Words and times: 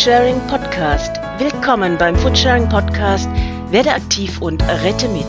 Foodsharing 0.00 0.40
Podcast. 0.46 1.20
Willkommen 1.38 1.98
beim 1.98 2.16
Foodsharing 2.16 2.66
Podcast. 2.70 3.28
Werde 3.68 3.92
aktiv 3.92 4.40
und 4.40 4.62
rette 4.62 5.06
mit. 5.10 5.26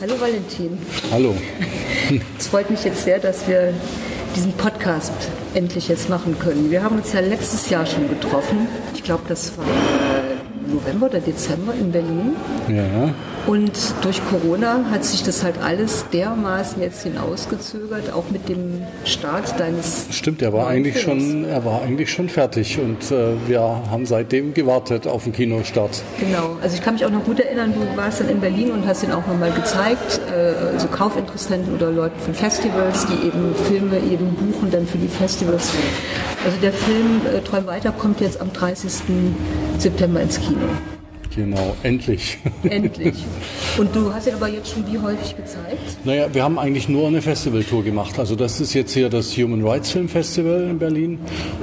Hallo 0.00 0.20
Valentin. 0.20 0.76
Hallo. 1.12 1.36
Es 2.36 2.48
freut 2.48 2.68
mich 2.68 2.82
jetzt 2.82 3.04
sehr, 3.04 3.20
dass 3.20 3.46
wir 3.46 3.72
diesen 4.34 4.52
Podcast 4.54 4.73
endlich 5.54 5.88
jetzt 5.88 6.08
machen 6.08 6.36
können. 6.38 6.70
Wir 6.70 6.82
haben 6.82 6.96
uns 6.96 7.12
ja 7.12 7.20
letztes 7.20 7.70
Jahr 7.70 7.86
schon 7.86 8.08
getroffen. 8.08 8.68
Ich 8.94 9.02
glaube, 9.02 9.22
das 9.28 9.56
war 9.56 9.64
November 10.66 11.06
oder 11.06 11.20
Dezember 11.20 11.72
in 11.74 11.90
Berlin. 11.92 12.36
Ja. 12.68 13.14
Und 13.46 13.72
durch 14.02 14.20
Corona 14.30 14.86
hat 14.90 15.04
sich 15.04 15.22
das 15.22 15.44
halt 15.44 15.56
alles 15.62 16.06
dermaßen 16.12 16.80
jetzt 16.80 17.02
hinausgezögert, 17.02 18.10
auch 18.12 18.30
mit 18.30 18.48
dem 18.48 18.82
Start 19.04 19.60
deines. 19.60 20.06
Stimmt, 20.10 20.40
er 20.40 20.54
war 20.54 20.68
eigentlich 20.68 20.96
Films. 20.96 21.22
schon, 21.22 21.44
er 21.44 21.62
war 21.64 21.82
eigentlich 21.82 22.10
schon 22.10 22.30
fertig 22.30 22.78
und 22.78 23.10
äh, 23.10 23.34
wir 23.46 23.60
haben 23.60 24.06
seitdem 24.06 24.54
gewartet 24.54 25.06
auf 25.06 25.24
den 25.24 25.34
Kinostart. 25.34 26.02
Genau, 26.18 26.56
also 26.62 26.74
ich 26.74 26.82
kann 26.82 26.94
mich 26.94 27.04
auch 27.04 27.10
noch 27.10 27.24
gut 27.24 27.38
erinnern, 27.38 27.74
du 27.74 27.96
warst 27.98 28.20
dann 28.20 28.30
in 28.30 28.40
Berlin 28.40 28.70
und 28.70 28.86
hast 28.86 29.02
ihn 29.02 29.12
auch 29.12 29.26
nochmal 29.26 29.52
gezeigt, 29.52 30.20
äh, 30.34 30.72
also 30.72 30.88
Kaufinteressenten 30.88 31.74
oder 31.74 31.90
Leuten 31.90 32.18
von 32.20 32.32
Festivals, 32.32 33.06
die 33.06 33.26
eben 33.26 33.54
Filme 33.68 33.98
eben 33.98 34.34
buchen 34.34 34.70
dann 34.70 34.86
für 34.86 34.98
die 34.98 35.08
Festivals. 35.08 35.70
Also 36.46 36.56
der 36.62 36.72
Film 36.72 37.20
äh, 37.26 37.40
Träum 37.40 37.66
weiter 37.66 37.92
kommt 37.92 38.22
jetzt 38.22 38.40
am 38.40 38.52
30. 38.52 38.90
September 39.78 40.22
ins 40.22 40.40
Kino. 40.40 40.66
Genau, 41.34 41.74
endlich. 41.82 42.38
Endlich. 42.62 43.14
Und 43.78 43.94
du 43.94 44.12
hast 44.12 44.28
ihn 44.28 44.34
aber 44.34 44.48
jetzt 44.48 44.70
schon 44.70 44.84
wie 44.90 44.98
häufig 44.98 45.36
gezeigt? 45.36 46.04
Naja, 46.04 46.32
wir 46.32 46.44
haben 46.44 46.58
eigentlich 46.58 46.88
nur 46.88 47.08
eine 47.08 47.22
Festivaltour 47.22 47.82
gemacht. 47.82 48.18
Also 48.18 48.36
das 48.36 48.60
ist 48.60 48.72
jetzt 48.74 48.92
hier 48.92 49.08
das 49.08 49.36
Human 49.36 49.66
Rights 49.66 49.90
Film 49.90 50.08
Festival 50.08 50.68
in 50.70 50.78
Berlin 50.78 51.18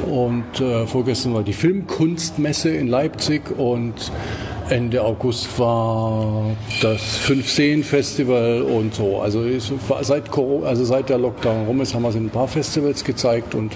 und 0.09 0.59
äh, 0.59 0.85
vorgestern 0.85 1.33
war 1.33 1.43
die 1.43 1.53
Filmkunstmesse 1.53 2.69
in 2.69 2.87
Leipzig 2.87 3.57
und 3.57 4.11
Ende 4.71 5.03
August 5.03 5.59
war 5.59 6.55
das 6.81 7.01
Fünf-Seen-Festival 7.17 8.61
und 8.61 8.95
so. 8.95 9.19
Also 9.19 9.43
es 9.43 9.69
seit, 10.01 10.31
Corona, 10.31 10.67
also 10.67 10.85
seit 10.85 11.09
der 11.09 11.17
Lockdown 11.17 11.65
rum 11.65 11.81
ist, 11.81 11.93
haben 11.93 12.03
wir 12.03 12.09
es 12.09 12.15
in 12.15 12.27
ein 12.27 12.29
paar 12.29 12.47
Festivals 12.47 13.03
gezeigt 13.03 13.53
und 13.53 13.75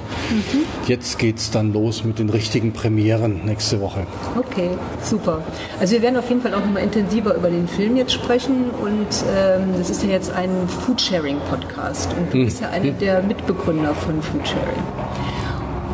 jetzt 0.87 1.19
geht's 1.19 1.51
dann 1.51 1.73
los 1.73 2.05
mit 2.05 2.19
den 2.19 2.29
richtigen 2.29 2.71
Premieren 2.71 3.43
nächste 3.43 3.81
Woche. 3.81 4.07
Okay, 4.37 4.69
super. 5.03 5.41
Also 5.81 5.95
wir 5.95 6.01
werden 6.01 6.15
auf 6.15 6.29
jeden 6.29 6.41
Fall 6.41 6.53
auch 6.53 6.61
nochmal 6.61 6.83
intensiver 6.83 7.35
über 7.35 7.49
den 7.49 7.67
Film 7.67 7.97
jetzt 7.97 8.13
sprechen 8.13 8.69
und 8.81 9.07
ähm, 9.35 9.73
das 9.77 9.89
ist 9.89 10.01
ja 10.01 10.11
jetzt 10.11 10.31
ein 10.31 10.49
Foodsharing-Podcast 10.85 12.15
und 12.17 12.33
du 12.33 12.45
bist 12.45 12.61
ja 12.61 12.69
einer 12.69 12.91
der 12.91 13.21
Mitbegründer 13.21 13.93
von 13.93 14.21
Foodsharing. 14.21 15.04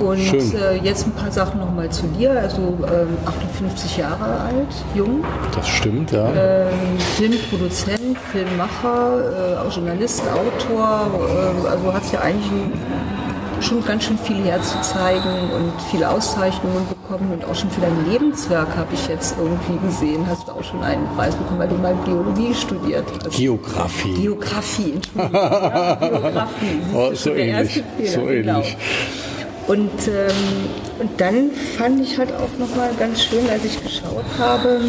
Und 0.01 0.19
äh, 0.55 0.75
jetzt 0.83 1.05
ein 1.07 1.11
paar 1.11 1.31
Sachen 1.31 1.59
nochmal 1.59 1.89
zu 1.89 2.07
dir. 2.07 2.31
Also 2.31 2.77
ähm, 2.83 3.17
58 3.25 3.97
Jahre 3.97 4.41
alt, 4.41 4.73
jung, 4.95 5.23
Das 5.55 5.67
stimmt, 5.67 6.11
ja. 6.11 6.27
ähm, 6.29 6.99
Filmproduzent, 7.15 8.17
Filmmacher, 8.31 9.55
äh, 9.55 9.67
auch 9.67 9.71
Journalist, 9.75 10.23
Autor. 10.31 11.07
Äh, 11.63 11.67
also 11.67 11.93
hat 11.93 12.03
ja 12.11 12.19
eigentlich 12.21 12.51
schon 13.61 13.83
ganz 13.85 14.05
schön 14.05 14.17
viel 14.17 14.43
herzuzeigen 14.43 15.51
und 15.51 15.71
viele 15.91 16.09
Auszeichnungen 16.09 16.87
bekommen 16.89 17.31
und 17.31 17.45
auch 17.45 17.53
schon 17.55 17.69
für 17.69 17.81
dein 17.81 18.09
Lebenswerk 18.09 18.75
habe 18.75 18.93
ich 18.93 19.07
jetzt 19.07 19.35
irgendwie 19.37 19.85
gesehen. 19.85 20.25
Hast 20.27 20.47
du 20.47 20.53
auch 20.53 20.63
schon 20.63 20.81
einen 20.83 21.07
Preis 21.15 21.35
bekommen, 21.35 21.59
weil 21.59 21.67
du 21.67 21.75
mal 21.75 21.93
Biologie 22.03 22.53
studiert 22.55 23.05
hast. 23.23 23.35
Geografie. 23.37 24.13
Geografie, 24.15 24.93
Entschuldigung. 24.95 25.33
Ja, 25.33 25.95
Geografie. 25.95 26.81
Oh, 26.93 27.11
so 27.13 27.29
ähnlich, 27.31 27.77
erste 27.77 27.83
Fehler, 27.97 28.11
so 28.11 28.25
genau. 28.25 28.63
Und, 29.71 30.07
ähm, 30.09 30.69
und 30.99 31.21
dann 31.21 31.49
fand 31.77 32.01
ich 32.01 32.17
halt 32.17 32.31
auch 32.33 32.59
nochmal 32.59 32.89
ganz 32.99 33.23
schön, 33.23 33.49
als 33.49 33.63
ich 33.63 33.81
geschaut 33.81 34.25
habe, 34.37 34.81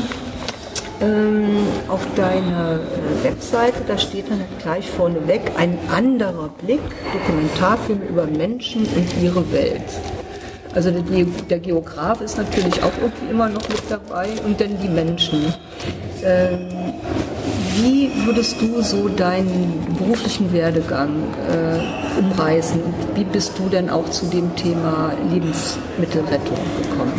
ähm, 1.01 1.45
auf 1.87 2.01
deiner 2.17 2.81
äh, 2.81 3.25
Webseite, 3.25 3.83
da 3.87 3.97
steht 3.97 4.29
dann 4.29 4.41
gleich 4.61 4.91
vorneweg 4.91 5.43
ein 5.57 5.79
anderer 5.95 6.51
Blick, 6.65 6.81
Dokumentarfilm 7.13 8.01
über 8.09 8.27
Menschen 8.27 8.81
und 8.83 9.23
ihre 9.23 9.53
Welt. 9.53 9.83
Also 10.75 10.91
der, 10.91 11.03
Ge- 11.03 11.27
der 11.49 11.61
Geograf 11.61 12.21
ist 12.21 12.37
natürlich 12.39 12.83
auch 12.83 12.93
irgendwie 13.01 13.31
immer 13.31 13.49
noch 13.49 13.69
mit 13.69 13.83
dabei 13.89 14.31
und 14.45 14.61
dann 14.61 14.81
die 14.83 14.89
Menschen. 14.89 15.55
Ähm, 16.25 16.95
wie 17.77 18.11
würdest 18.27 18.61
du 18.61 18.83
so 18.83 19.09
deinen 19.09 19.97
beruflichen 19.99 20.53
Werdegang 20.53 21.11
äh, 21.49 22.21
umreißen 22.21 22.81
wie 23.15 23.25
bist 23.25 23.59
du 23.59 23.69
denn 23.69 23.91
auch 23.91 24.09
zu 24.11 24.27
dem 24.27 24.55
Thema 24.57 25.13
Lebensmittelrettung 25.31 26.59
gekommen? 26.83 27.13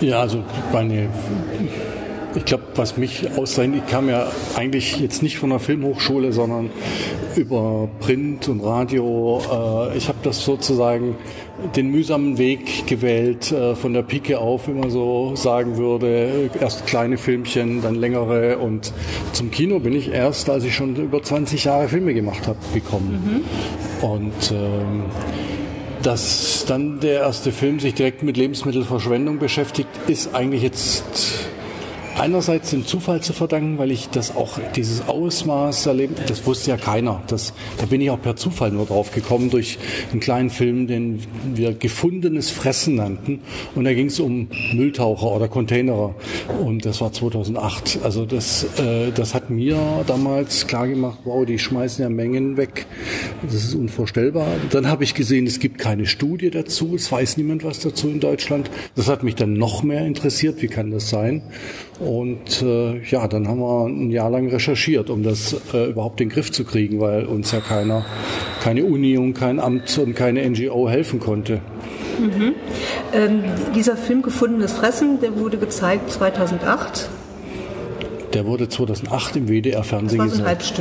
Ja, 0.00 0.20
also 0.20 0.42
meine, 0.72 1.08
ich 2.34 2.44
glaube, 2.44 2.64
was 2.74 2.98
mich 2.98 3.26
auszeichnet, 3.36 3.82
ich 3.86 3.90
kam 3.90 4.08
ja 4.10 4.26
eigentlich 4.54 5.00
jetzt 5.00 5.22
nicht 5.22 5.38
von 5.38 5.50
der 5.50 5.58
Filmhochschule, 5.58 6.32
sondern 6.32 6.70
über 7.34 7.88
Print 8.00 8.48
und 8.48 8.60
Radio. 8.60 9.40
Äh, 9.92 9.96
ich 9.96 10.08
habe 10.08 10.18
das 10.22 10.44
sozusagen 10.44 11.16
den 11.74 11.90
mühsamen 11.90 12.38
Weg 12.38 12.86
gewählt, 12.86 13.52
äh, 13.52 13.74
von 13.74 13.92
der 13.92 14.02
Pike 14.02 14.38
auf, 14.38 14.68
wie 14.68 14.72
man 14.72 14.90
so 14.90 15.34
sagen 15.36 15.76
würde. 15.76 16.50
Erst 16.60 16.86
kleine 16.86 17.18
Filmchen, 17.18 17.82
dann 17.82 17.94
längere 17.94 18.58
und 18.58 18.92
zum 19.32 19.50
Kino 19.50 19.78
bin 19.78 19.94
ich 19.94 20.10
erst, 20.10 20.50
als 20.50 20.64
ich 20.64 20.74
schon 20.74 20.96
über 20.96 21.22
20 21.22 21.64
Jahre 21.64 21.88
Filme 21.88 22.14
gemacht 22.14 22.46
habe, 22.46 22.58
gekommen. 22.74 23.44
Und 24.02 24.52
ähm, 24.52 25.04
dass 26.02 26.64
dann 26.68 27.00
der 27.00 27.20
erste 27.20 27.50
Film 27.50 27.80
sich 27.80 27.94
direkt 27.94 28.22
mit 28.22 28.36
Lebensmittelverschwendung 28.36 29.38
beschäftigt, 29.38 29.88
ist 30.06 30.34
eigentlich 30.34 30.62
jetzt 30.62 31.48
einerseits 32.18 32.70
dem 32.70 32.86
Zufall 32.86 33.20
zu 33.20 33.32
verdanken, 33.32 33.78
weil 33.78 33.90
ich 33.90 34.08
das 34.08 34.34
auch, 34.34 34.58
dieses 34.74 35.06
Ausmaß 35.08 35.86
erleben, 35.86 36.14
das 36.26 36.46
wusste 36.46 36.70
ja 36.70 36.76
keiner. 36.76 37.22
Das, 37.26 37.52
da 37.78 37.86
bin 37.86 38.00
ich 38.00 38.10
auch 38.10 38.20
per 38.20 38.36
Zufall 38.36 38.70
nur 38.70 38.86
drauf 38.86 39.12
gekommen 39.12 39.50
durch 39.50 39.78
einen 40.10 40.20
kleinen 40.20 40.50
Film, 40.50 40.86
den 40.86 41.20
wir 41.54 41.72
gefundenes 41.74 42.50
Fressen 42.50 42.96
nannten. 42.96 43.40
Und 43.74 43.84
da 43.84 43.92
ging 43.92 44.06
es 44.06 44.20
um 44.20 44.48
Mülltaucher 44.72 45.30
oder 45.32 45.48
Containerer. 45.48 46.14
Und 46.64 46.84
das 46.84 47.00
war 47.00 47.12
2008. 47.12 48.00
Also 48.02 48.24
das, 48.24 48.64
äh, 48.78 49.12
das 49.12 49.34
hat 49.34 49.50
mir 49.50 49.78
damals 50.06 50.66
klar 50.66 50.88
gemacht, 50.88 51.18
wow, 51.24 51.44
die 51.44 51.58
schmeißen 51.58 52.02
ja 52.02 52.08
Mengen 52.08 52.56
weg. 52.56 52.86
Das 53.42 53.54
ist 53.54 53.74
unvorstellbar. 53.74 54.46
Dann 54.70 54.88
habe 54.88 55.04
ich 55.04 55.14
gesehen, 55.14 55.46
es 55.46 55.60
gibt 55.60 55.78
keine 55.78 56.06
Studie 56.06 56.50
dazu. 56.50 56.94
Es 56.94 57.10
weiß 57.10 57.36
niemand 57.36 57.64
was 57.64 57.80
dazu 57.80 58.08
in 58.08 58.20
Deutschland. 58.20 58.70
Das 58.94 59.08
hat 59.08 59.22
mich 59.22 59.34
dann 59.34 59.54
noch 59.54 59.82
mehr 59.82 60.06
interessiert. 60.06 60.62
Wie 60.62 60.68
kann 60.68 60.90
das 60.90 61.10
sein? 61.10 61.42
Und 61.98 62.62
äh, 62.62 63.00
ja, 63.04 63.26
dann 63.26 63.48
haben 63.48 63.60
wir 63.60 63.86
ein 63.86 64.10
Jahr 64.10 64.30
lang 64.30 64.48
recherchiert, 64.50 65.08
um 65.08 65.22
das 65.22 65.56
äh, 65.72 65.90
überhaupt 65.90 66.20
in 66.20 66.28
den 66.28 66.34
Griff 66.34 66.52
zu 66.52 66.64
kriegen, 66.64 67.00
weil 67.00 67.24
uns 67.24 67.52
ja 67.52 67.60
keiner, 67.60 68.04
keine 68.62 68.84
Uni 68.84 69.16
und 69.16 69.34
kein 69.34 69.58
Amt 69.58 69.96
und 69.98 70.14
keine 70.14 70.48
NGO 70.48 70.88
helfen 70.88 71.20
konnte. 71.20 71.60
Ähm, 73.12 73.44
dieser 73.74 73.96
Film 73.96 74.22
Gefundenes 74.22 74.72
Fressen, 74.72 75.20
der 75.20 75.38
wurde 75.38 75.58
gezeigt 75.58 76.10
2008. 76.10 77.08
Der 78.36 78.44
wurde 78.44 78.68
2008 78.68 79.36
im 79.36 79.48
WDR-Fernsehen 79.48 80.20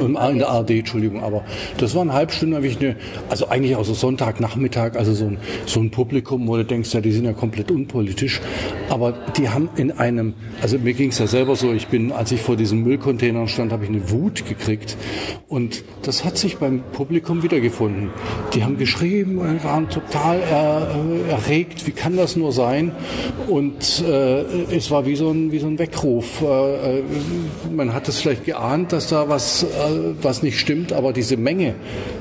Im- 0.08 0.18
In 0.18 0.40
der 0.40 0.50
ARD, 0.50 0.72
Entschuldigung. 0.72 1.24
Aber 1.24 1.46
das 1.78 1.96
war 1.96 2.04
ein 2.04 2.12
Halbstunde, 2.12 2.60
ich 2.68 2.82
eine, 2.82 2.98
also 3.30 3.48
eigentlich 3.48 3.78
auch 3.78 3.86
so 3.86 3.94
Sonntagnachmittag, 3.94 4.98
also 4.98 5.14
so 5.14 5.28
ein, 5.28 5.38
so 5.66 5.80
ein 5.80 5.90
Publikum, 5.90 6.50
wo 6.50 6.58
du 6.58 6.66
denkst, 6.66 6.94
ja, 6.94 7.00
die 7.00 7.14
sind 7.14 7.24
ja 7.24 7.32
komplett 7.32 7.72
unpolitisch. 7.72 8.42
Aber 8.90 9.14
die 9.38 9.48
haben 9.48 9.70
in 9.78 9.94
einem, 9.94 10.34
also 10.62 10.78
mir 10.78 10.92
ging 10.94 11.12
es 11.12 11.20
ja 11.20 11.28
selber 11.28 11.56
so, 11.56 11.72
ich 11.72 11.88
bin, 11.88 12.12
als 12.12 12.34
ich 12.34 12.42
vor 12.42 12.58
diesen 12.58 12.84
Müllcontainern 12.84 13.48
stand, 13.48 13.72
habe 13.72 13.86
ich 13.86 13.90
eine 13.90 14.12
Wut 14.12 14.46
gekriegt. 14.50 14.98
Und 15.48 15.86
das 16.02 16.26
hat 16.26 16.38
sich 16.38 16.58
beim 16.58 16.84
Publikum 16.92 17.42
wiedergefunden. 17.42 18.10
Die 18.54 18.66
haben 18.66 18.78
geschrieben 18.78 19.38
und 19.38 19.64
waren 19.64 19.88
total 19.88 20.42
er, 20.42 20.94
äh, 21.30 21.32
erregt, 21.32 21.88
wie 21.88 21.92
kann 21.92 22.18
das 22.18 22.36
nur 22.36 22.52
sein? 22.52 22.92
Und 23.48 24.04
äh, 24.06 24.42
es 24.76 24.92
war 24.92 25.06
wie 25.06 25.16
so 25.16 25.32
ein, 25.32 25.54
wie 25.54 25.60
so 25.60 25.68
ein 25.68 25.80
Weckruf. 25.80 26.42
Äh, 26.42 26.98
äh, 26.98 27.04
man 27.72 27.94
hat 27.94 28.08
es 28.08 28.22
vielleicht 28.22 28.46
geahnt, 28.46 28.92
dass 28.92 29.08
da 29.10 29.30
was, 29.30 29.64
äh, 29.64 29.68
was 30.22 30.44
nicht 30.44 30.60
stimmt, 30.60 30.94
aber 30.94 31.14
diese 31.14 31.38
Menge, 31.38 31.76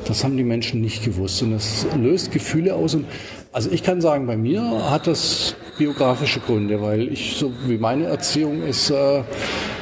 das 0.07 0.25
haben 0.25 0.37
die 0.37 0.45
Menschen 0.45 0.81
nicht 0.81 1.05
gewusst. 1.05 1.43
Und 1.43 1.53
das 1.53 1.87
löst 1.97 2.33
Gefühle 2.33 2.75
aus. 2.75 2.95
Und 2.95 3.07
also 3.53 3.71
ich 3.71 3.83
kann 3.83 4.01
sagen, 4.01 4.27
bei 4.27 4.37
mir 4.37 4.91
hat 4.91 5.07
das 5.07 5.57
biografische 5.77 6.41
Gründe, 6.41 6.81
weil 6.81 7.13
ich, 7.13 7.37
so 7.37 7.53
wie 7.67 7.79
meine 7.79 8.05
Erziehung 8.05 8.63
ist, 8.63 8.91
äh, 8.91 9.23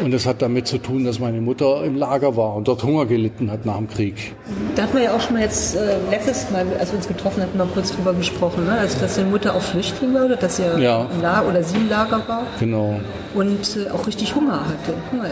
und 0.03 0.13
das 0.13 0.27
hat 0.27 0.43
damit 0.43 0.67
zu 0.67 0.79
tun, 0.79 1.05
dass 1.05 1.19
meine 1.19 1.41
Mutter 1.41 1.85
im 1.85 1.97
Lager 1.97 2.37
war 2.37 2.57
und 2.57 2.69
dort 2.69 2.83
Hunger 2.83 3.07
gelitten 3.07 3.51
hat 3.51 3.67
nach 3.67 3.77
dem 3.77 3.89
Krieg. 3.89 4.35
Da 4.75 4.83
hatten 4.83 4.97
wir 4.97 5.05
ja 5.05 5.15
auch 5.15 5.21
schon 5.21 5.35
mal 5.35 5.43
jetzt 5.43 5.77
äh, 5.77 5.97
letztes 6.11 6.51
Mal, 6.51 6.67
als 6.79 6.91
wir 6.91 6.97
uns 6.97 7.09
getroffen 7.09 7.43
hatten, 7.43 7.57
mal 7.59 7.69
kurz 7.73 7.95
drüber 7.95 8.13
gesprochen, 8.13 8.65
ne? 8.65 8.73
also 8.73 8.99
dass 9.01 9.17
deine 9.17 9.29
Mutter 9.29 9.55
auch 9.55 9.63
Flüchtling 9.63 10.15
war 10.15 10.27
oder 10.27 10.37
dass 10.37 10.57
sie 10.57 10.63
ja. 10.63 11.07
im 11.15 11.21
Lager 11.21 11.49
oder 11.49 11.63
sie 11.63 11.77
im 11.77 11.89
Lager 11.89 12.23
war. 12.27 12.47
Genau. 12.59 13.01
Und 13.35 13.77
äh, 13.77 13.91
auch 13.91 14.07
richtig 14.07 14.35
Hunger 14.35 14.61
hatte. 14.61 14.95
Hunger. 15.11 15.29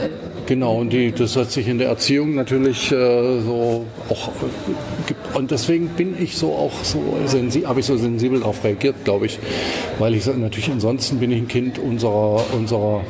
Genau, 0.47 0.77
und 0.79 0.93
die, 0.93 1.13
das 1.13 1.37
hat 1.37 1.51
sich 1.51 1.69
in 1.69 1.79
der 1.79 1.89
Erziehung 1.89 2.35
natürlich 2.35 2.91
äh, 2.91 3.41
so 3.41 3.87
auch 4.09 4.29
äh, 4.29 5.39
und 5.39 5.51
deswegen 5.51 5.89
bin 5.89 6.21
ich 6.21 6.37
so 6.37 6.53
auch 6.53 6.73
so 6.83 7.17
sensibel, 7.27 7.69
habe 7.69 7.81
ich 7.81 7.87
so 7.87 7.97
sensibel 7.97 8.41
darauf 8.41 8.65
reagiert, 8.65 8.97
glaube 9.05 9.27
ich, 9.27 9.39
weil 9.99 10.15
ich 10.15 10.25
natürlich 10.51 10.73
ansonsten 10.73 11.21
bin 11.21 11.31
ich 11.31 11.39
ein 11.39 11.47
Kind 11.47 11.79
unserer 11.79 12.43
unserer 12.53 13.05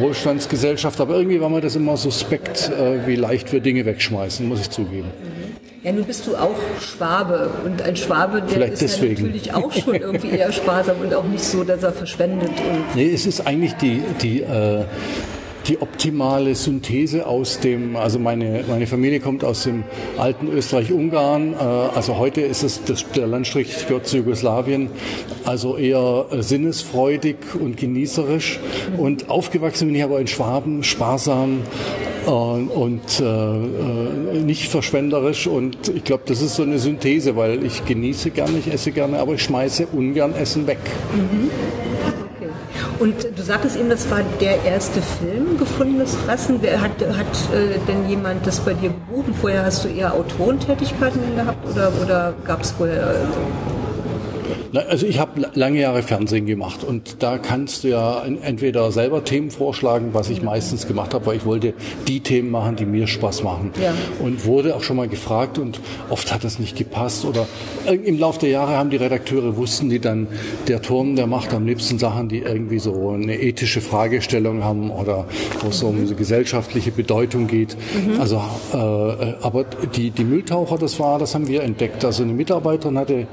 Wohlstandsgesellschaft, 0.00 0.98
aber 0.98 1.14
irgendwie 1.14 1.38
war 1.38 1.50
mir 1.50 1.60
das 1.60 1.76
immer 1.76 1.98
suspekt, 1.98 2.70
äh, 2.70 3.06
wie 3.06 3.16
leicht 3.16 3.52
wir 3.52 3.60
Dinge 3.60 3.84
wegschmeißen, 3.84 4.48
muss 4.48 4.62
ich 4.62 4.70
zugeben. 4.70 5.08
Ja, 5.82 5.92
nun 5.92 6.04
bist 6.04 6.26
du 6.26 6.36
auch 6.36 6.56
Schwabe 6.80 7.50
und 7.64 7.82
ein 7.82 7.94
Schwabe, 7.94 8.40
der 8.40 8.48
Vielleicht 8.48 8.72
ist 8.72 8.80
deswegen. 8.80 9.16
ja 9.16 9.22
natürlich 9.26 9.54
auch 9.54 9.72
schon 9.72 9.94
irgendwie 9.94 10.30
eher 10.30 10.50
sparsam 10.50 10.96
und 11.02 11.12
auch 11.12 11.24
nicht 11.24 11.44
so, 11.44 11.62
dass 11.62 11.82
er 11.82 11.92
verschwendet. 11.92 12.48
Und 12.48 12.96
nee, 12.96 13.12
es 13.12 13.26
ist 13.26 13.46
eigentlich 13.46 13.74
die, 13.74 14.02
die 14.22 14.40
äh, 14.40 14.84
die 15.66 15.80
optimale 15.80 16.54
Synthese 16.54 17.26
aus 17.26 17.60
dem, 17.60 17.96
also 17.96 18.18
meine, 18.18 18.64
meine 18.68 18.86
Familie 18.86 19.20
kommt 19.20 19.44
aus 19.44 19.64
dem 19.64 19.84
alten 20.18 20.48
Österreich-Ungarn, 20.48 21.54
äh, 21.54 21.56
also 21.56 22.18
heute 22.18 22.40
ist 22.40 22.62
es, 22.62 22.82
das, 22.84 23.04
der 23.10 23.26
Landstrich 23.26 23.86
gehört 23.86 24.06
zu 24.06 24.18
Jugoslawien, 24.18 24.90
also 25.44 25.76
eher 25.76 26.26
äh, 26.30 26.42
sinnesfreudig 26.42 27.36
und 27.58 27.76
genießerisch 27.76 28.60
und 28.96 29.30
aufgewachsen 29.30 29.88
bin 29.88 29.96
ich 29.96 30.04
aber 30.04 30.20
in 30.20 30.26
Schwaben, 30.26 30.82
sparsam, 30.82 31.62
äh, 32.26 32.30
und 32.30 33.20
äh, 33.20 33.24
äh, 33.24 34.42
nicht 34.42 34.68
verschwenderisch 34.68 35.46
und 35.46 35.88
ich 35.88 36.04
glaube, 36.04 36.24
das 36.26 36.42
ist 36.42 36.56
so 36.56 36.62
eine 36.62 36.78
Synthese, 36.78 37.36
weil 37.36 37.64
ich 37.64 37.84
genieße 37.84 38.30
gerne, 38.30 38.58
ich 38.58 38.72
esse 38.72 38.92
gerne, 38.92 39.18
aber 39.18 39.34
ich 39.34 39.42
schmeiße 39.42 39.86
ungern 39.92 40.34
Essen 40.34 40.66
weg. 40.66 40.78
Mhm. 41.14 41.89
Und 43.00 43.14
du 43.34 43.42
sagtest 43.42 43.76
eben, 43.76 43.88
das 43.88 44.10
war 44.10 44.20
der 44.40 44.62
erste 44.62 45.00
Film, 45.00 45.56
Gefundenes 45.58 46.14
Fressen. 46.14 46.60
Hat, 46.60 46.90
hat 47.16 47.54
äh, 47.54 47.78
denn 47.88 48.06
jemand 48.10 48.46
das 48.46 48.60
bei 48.60 48.74
dir 48.74 48.90
gebucht? 48.90 49.32
Vorher 49.40 49.64
hast 49.64 49.84
du 49.84 49.88
eher 49.88 50.12
Autorentätigkeiten 50.12 51.34
gehabt 51.34 51.66
oder, 51.66 51.90
oder 52.02 52.34
gab 52.44 52.60
es 52.60 52.72
vorher... 52.72 53.00
Äh, 53.00 53.79
also 54.74 55.06
ich 55.06 55.18
habe 55.18 55.48
lange 55.54 55.80
Jahre 55.80 56.02
Fernsehen 56.02 56.46
gemacht 56.46 56.84
und 56.84 57.22
da 57.22 57.38
kannst 57.38 57.84
du 57.84 57.88
ja 57.88 58.22
entweder 58.42 58.90
selber 58.92 59.24
Themen 59.24 59.50
vorschlagen, 59.50 60.10
was 60.12 60.30
ich 60.30 60.42
meistens 60.42 60.86
gemacht 60.86 61.14
habe, 61.14 61.26
weil 61.26 61.36
ich 61.36 61.44
wollte 61.44 61.74
die 62.08 62.20
Themen 62.20 62.50
machen, 62.50 62.76
die 62.76 62.86
mir 62.86 63.06
Spaß 63.06 63.42
machen. 63.42 63.72
Ja. 63.82 63.94
Und 64.20 64.44
wurde 64.44 64.76
auch 64.76 64.82
schon 64.82 64.96
mal 64.96 65.08
gefragt 65.08 65.58
und 65.58 65.80
oft 66.08 66.32
hat 66.32 66.44
das 66.44 66.58
nicht 66.58 66.76
gepasst 66.76 67.24
oder 67.24 67.46
im 67.86 68.18
Laufe 68.18 68.40
der 68.40 68.50
Jahre 68.50 68.76
haben 68.76 68.90
die 68.90 68.96
Redakteure 68.96 69.56
wussten 69.56 69.88
die 69.90 69.98
dann, 69.98 70.28
der 70.68 70.82
Turm, 70.82 71.16
der 71.16 71.26
macht 71.26 71.52
am 71.52 71.66
liebsten 71.66 71.98
Sachen, 71.98 72.28
die 72.28 72.38
irgendwie 72.38 72.78
so 72.78 73.10
eine 73.10 73.40
ethische 73.40 73.80
Fragestellung 73.80 74.64
haben 74.64 74.90
oder 74.90 75.26
wo 75.60 75.68
es 75.68 75.82
um 75.82 75.96
eine 75.98 76.14
gesellschaftliche 76.14 76.90
Bedeutung 76.90 77.46
geht. 77.46 77.76
Mhm. 77.76 78.20
Also, 78.20 78.36
äh, 78.72 78.76
aber 78.76 79.64
die, 79.94 80.10
die 80.10 80.24
Mülltaucher, 80.24 80.78
das 80.78 80.98
war, 81.00 81.18
das 81.18 81.34
haben 81.34 81.48
wir 81.48 81.62
entdeckt. 81.62 82.04
Also 82.04 82.22
eine 82.22 82.32
Mitarbeiterin 82.32 82.98
hatte 82.98 83.26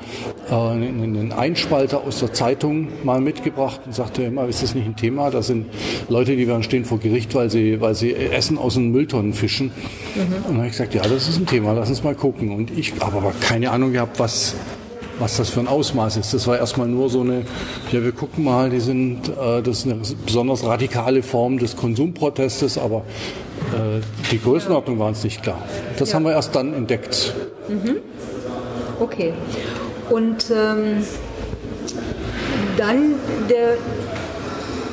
äh, 0.49 0.53
einen 0.53 1.26
einen 1.31 1.39
Einspalter 1.39 2.03
aus 2.03 2.19
der 2.19 2.33
Zeitung 2.33 2.87
mal 3.03 3.19
mitgebracht 3.19 3.81
und 3.85 3.93
sagte 3.93 4.23
immer, 4.23 4.47
ist 4.47 4.63
das 4.63 4.75
nicht 4.75 4.85
ein 4.85 4.95
Thema? 4.95 5.29
Da 5.29 5.41
sind 5.41 5.65
Leute, 6.09 6.35
die 6.35 6.47
werden 6.47 6.63
stehen 6.63 6.85
vor 6.85 6.99
Gericht, 6.99 7.35
weil 7.35 7.49
sie, 7.49 7.81
weil 7.81 7.95
sie 7.95 8.13
Essen 8.13 8.57
aus 8.57 8.75
den 8.75 8.91
Mülltonnen 8.91 9.33
fischen. 9.33 9.71
Mhm. 10.15 10.21
Und 10.21 10.45
dann 10.47 10.57
habe 10.57 10.65
ich 10.67 10.71
gesagt, 10.73 10.93
ja, 10.93 11.01
das 11.01 11.27
ist 11.27 11.37
ein 11.37 11.45
Thema, 11.45 11.73
lass 11.73 11.89
uns 11.89 12.03
mal 12.03 12.15
gucken. 12.15 12.55
Und 12.55 12.71
ich 12.77 12.93
habe 13.01 13.17
aber 13.17 13.33
keine 13.41 13.71
Ahnung 13.71 13.91
gehabt, 13.91 14.19
was, 14.19 14.55
was 15.19 15.37
das 15.37 15.49
für 15.49 15.59
ein 15.59 15.67
Ausmaß 15.67 16.17
ist. 16.17 16.33
Das 16.33 16.47
war 16.47 16.57
erstmal 16.57 16.87
nur 16.87 17.09
so 17.09 17.21
eine, 17.21 17.43
ja, 17.91 18.03
wir 18.03 18.11
gucken 18.13 18.43
mal, 18.43 18.69
die 18.69 18.79
sind, 18.79 19.29
äh, 19.29 19.61
das 19.61 19.79
ist 19.79 19.85
eine 19.85 19.99
besonders 20.25 20.63
radikale 20.63 21.23
Form 21.23 21.57
des 21.59 21.75
Konsumprotestes, 21.75 22.77
aber 22.77 23.03
äh, 23.73 24.01
die 24.31 24.39
Größenordnung 24.39 24.97
war 24.99 25.09
uns 25.09 25.23
nicht 25.23 25.43
klar. 25.43 25.61
Das 25.97 26.09
ja. 26.09 26.15
haben 26.15 26.23
wir 26.23 26.31
erst 26.31 26.55
dann 26.55 26.73
entdeckt. 26.73 27.33
Mhm. 27.67 27.97
Okay. 28.99 29.33
Und 30.09 30.45
ähm, 30.51 31.03
dann 32.77 33.15
der, 33.49 33.77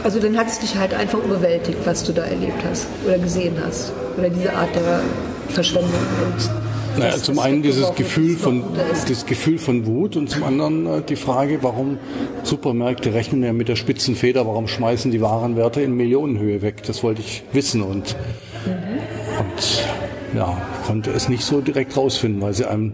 also 0.03 0.19
dann 0.19 0.37
hat 0.37 0.49
es 0.49 0.59
dich 0.59 0.77
halt 0.77 0.95
einfach 0.95 1.19
überwältigt, 1.23 1.79
was 1.85 2.05
du 2.05 2.13
da 2.13 2.25
erlebt 2.25 2.63
hast 2.69 2.87
oder 3.07 3.19
gesehen 3.19 3.57
hast. 3.65 3.93
Oder 4.19 4.29
diese 4.29 4.53
Art 4.53 4.75
der 4.75 5.01
Verschwendung. 5.49 5.91
Und 5.93 6.51
naja, 6.99 7.17
zum 7.17 7.39
einen 7.39 7.63
dieses 7.63 7.95
Gefühl 7.95 8.37
von 8.37 8.63
das 9.07 9.27
Gefühl 9.27 9.59
von 9.59 9.87
Wut 9.87 10.17
und 10.17 10.31
zum 10.31 10.45
anderen 10.45 10.87
äh, 10.87 11.03
die 11.03 11.17
Frage, 11.17 11.59
warum 11.63 11.99
Supermärkte 12.45 13.15
rechnen 13.15 13.43
ja 13.43 13.53
mit 13.53 13.69
der 13.69 13.77
spitzen 13.77 14.15
Feder, 14.15 14.47
warum 14.47 14.69
schmeißen 14.69 15.11
die 15.11 15.21
Warenwerte 15.21 15.81
in 15.81 15.97
Millionenhöhe 15.97 16.63
weg? 16.63 16.83
Das 16.87 17.03
wollte 17.03 17.21
ich 17.21 17.43
wissen 17.53 17.83
und, 17.83 18.17
und 18.65 19.85
ja, 20.35 20.61
konnte 20.87 21.11
es 21.11 21.29
nicht 21.29 21.45
so 21.45 21.61
direkt 21.61 21.97
rausfinden, 21.97 22.43
weil 22.43 22.55
sie 22.55 22.65
einem 22.67 22.93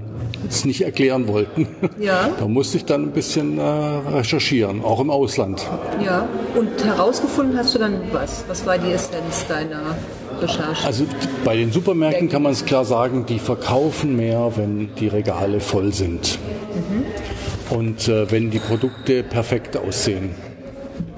es 0.48 0.64
nicht 0.64 0.82
erklären 0.82 1.28
wollten. 1.28 1.68
Ja. 2.00 2.30
Da 2.38 2.46
musste 2.48 2.78
ich 2.78 2.86
dann 2.86 3.04
ein 3.04 3.10
bisschen 3.10 3.58
äh, 3.58 3.62
recherchieren, 3.62 4.82
auch 4.82 5.00
im 5.00 5.10
Ausland. 5.10 5.66
Ja, 6.02 6.26
und 6.54 6.82
herausgefunden 6.82 7.58
hast 7.58 7.74
du 7.74 7.78
dann 7.78 8.00
was? 8.10 8.44
Was 8.48 8.64
war 8.64 8.78
die 8.78 8.90
Essenz 8.92 9.46
deiner 9.46 9.82
Recherche? 10.40 10.86
Also 10.86 11.04
bei 11.44 11.56
den 11.56 11.72
Supermärkten 11.72 12.30
kann 12.30 12.42
man 12.42 12.52
es 12.52 12.64
klar 12.64 12.86
sagen, 12.86 13.26
die 13.26 13.38
verkaufen 13.38 14.16
mehr, 14.16 14.52
wenn 14.56 14.94
die 14.94 15.08
Regale 15.08 15.60
voll 15.60 15.92
sind. 15.92 16.38
Mhm. 16.74 17.76
Und 17.76 18.08
äh, 18.08 18.30
wenn 18.30 18.50
die 18.50 18.60
Produkte 18.60 19.22
perfekt 19.22 19.76
aussehen. 19.76 20.34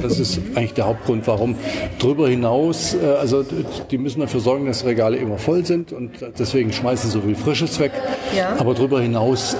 Das 0.02 0.18
ist 0.18 0.40
eigentlich 0.54 0.74
der 0.74 0.86
Hauptgrund, 0.86 1.26
warum. 1.26 1.54
Darüber 1.98 2.28
hinaus, 2.28 2.94
äh, 2.94 3.06
also 3.06 3.44
die 3.90 3.98
müssen 3.98 4.20
dafür 4.20 4.40
sorgen, 4.40 4.66
dass 4.66 4.84
Regale 4.84 5.16
immer 5.16 5.38
voll 5.38 5.64
sind 5.64 5.92
und 5.92 6.10
deswegen 6.38 6.72
schmeißen 6.72 7.10
sie 7.10 7.18
so 7.18 7.24
viel 7.24 7.36
Frisches 7.36 7.78
weg. 7.78 7.92
Ja. 8.36 8.56
Aber 8.58 8.74
darüber 8.74 9.00
hinaus 9.00 9.56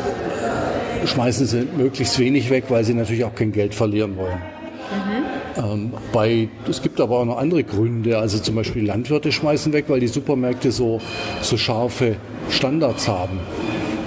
schmeißen 1.06 1.46
sie 1.46 1.66
möglichst 1.76 2.18
wenig 2.18 2.50
weg, 2.50 2.64
weil 2.68 2.84
sie 2.84 2.94
natürlich 2.94 3.24
auch 3.24 3.34
kein 3.34 3.52
Geld 3.52 3.74
verlieren 3.74 4.16
wollen. 4.16 4.36
Mhm. 4.36 5.64
Ähm, 5.64 5.92
bei, 6.12 6.48
es 6.68 6.82
gibt 6.82 7.00
aber 7.00 7.18
auch 7.18 7.24
noch 7.24 7.38
andere 7.38 7.64
Gründe. 7.64 8.18
Also 8.18 8.38
zum 8.38 8.54
Beispiel 8.54 8.84
Landwirte 8.84 9.32
schmeißen 9.32 9.72
weg, 9.72 9.86
weil 9.88 10.00
die 10.00 10.08
Supermärkte 10.08 10.72
so, 10.72 11.00
so 11.40 11.56
scharfe 11.56 12.16
Standards 12.50 13.08
haben. 13.08 13.40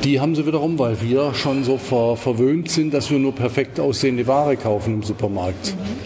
Die 0.03 0.19
haben 0.19 0.35
sie 0.35 0.45
wiederum, 0.45 0.77
weil 0.77 1.01
wir 1.01 1.33
schon 1.33 1.63
so 1.63 1.77
ver, 1.77 2.15
verwöhnt 2.15 2.69
sind, 2.69 2.93
dass 2.93 3.09
wir 3.09 3.17
nur 3.17 3.33
perfekt 3.33 3.79
aussehende 3.79 4.27
Ware 4.27 4.55
kaufen 4.55 4.95
im 4.95 5.03
Supermarkt. 5.03 5.73
Mhm. 5.73 6.04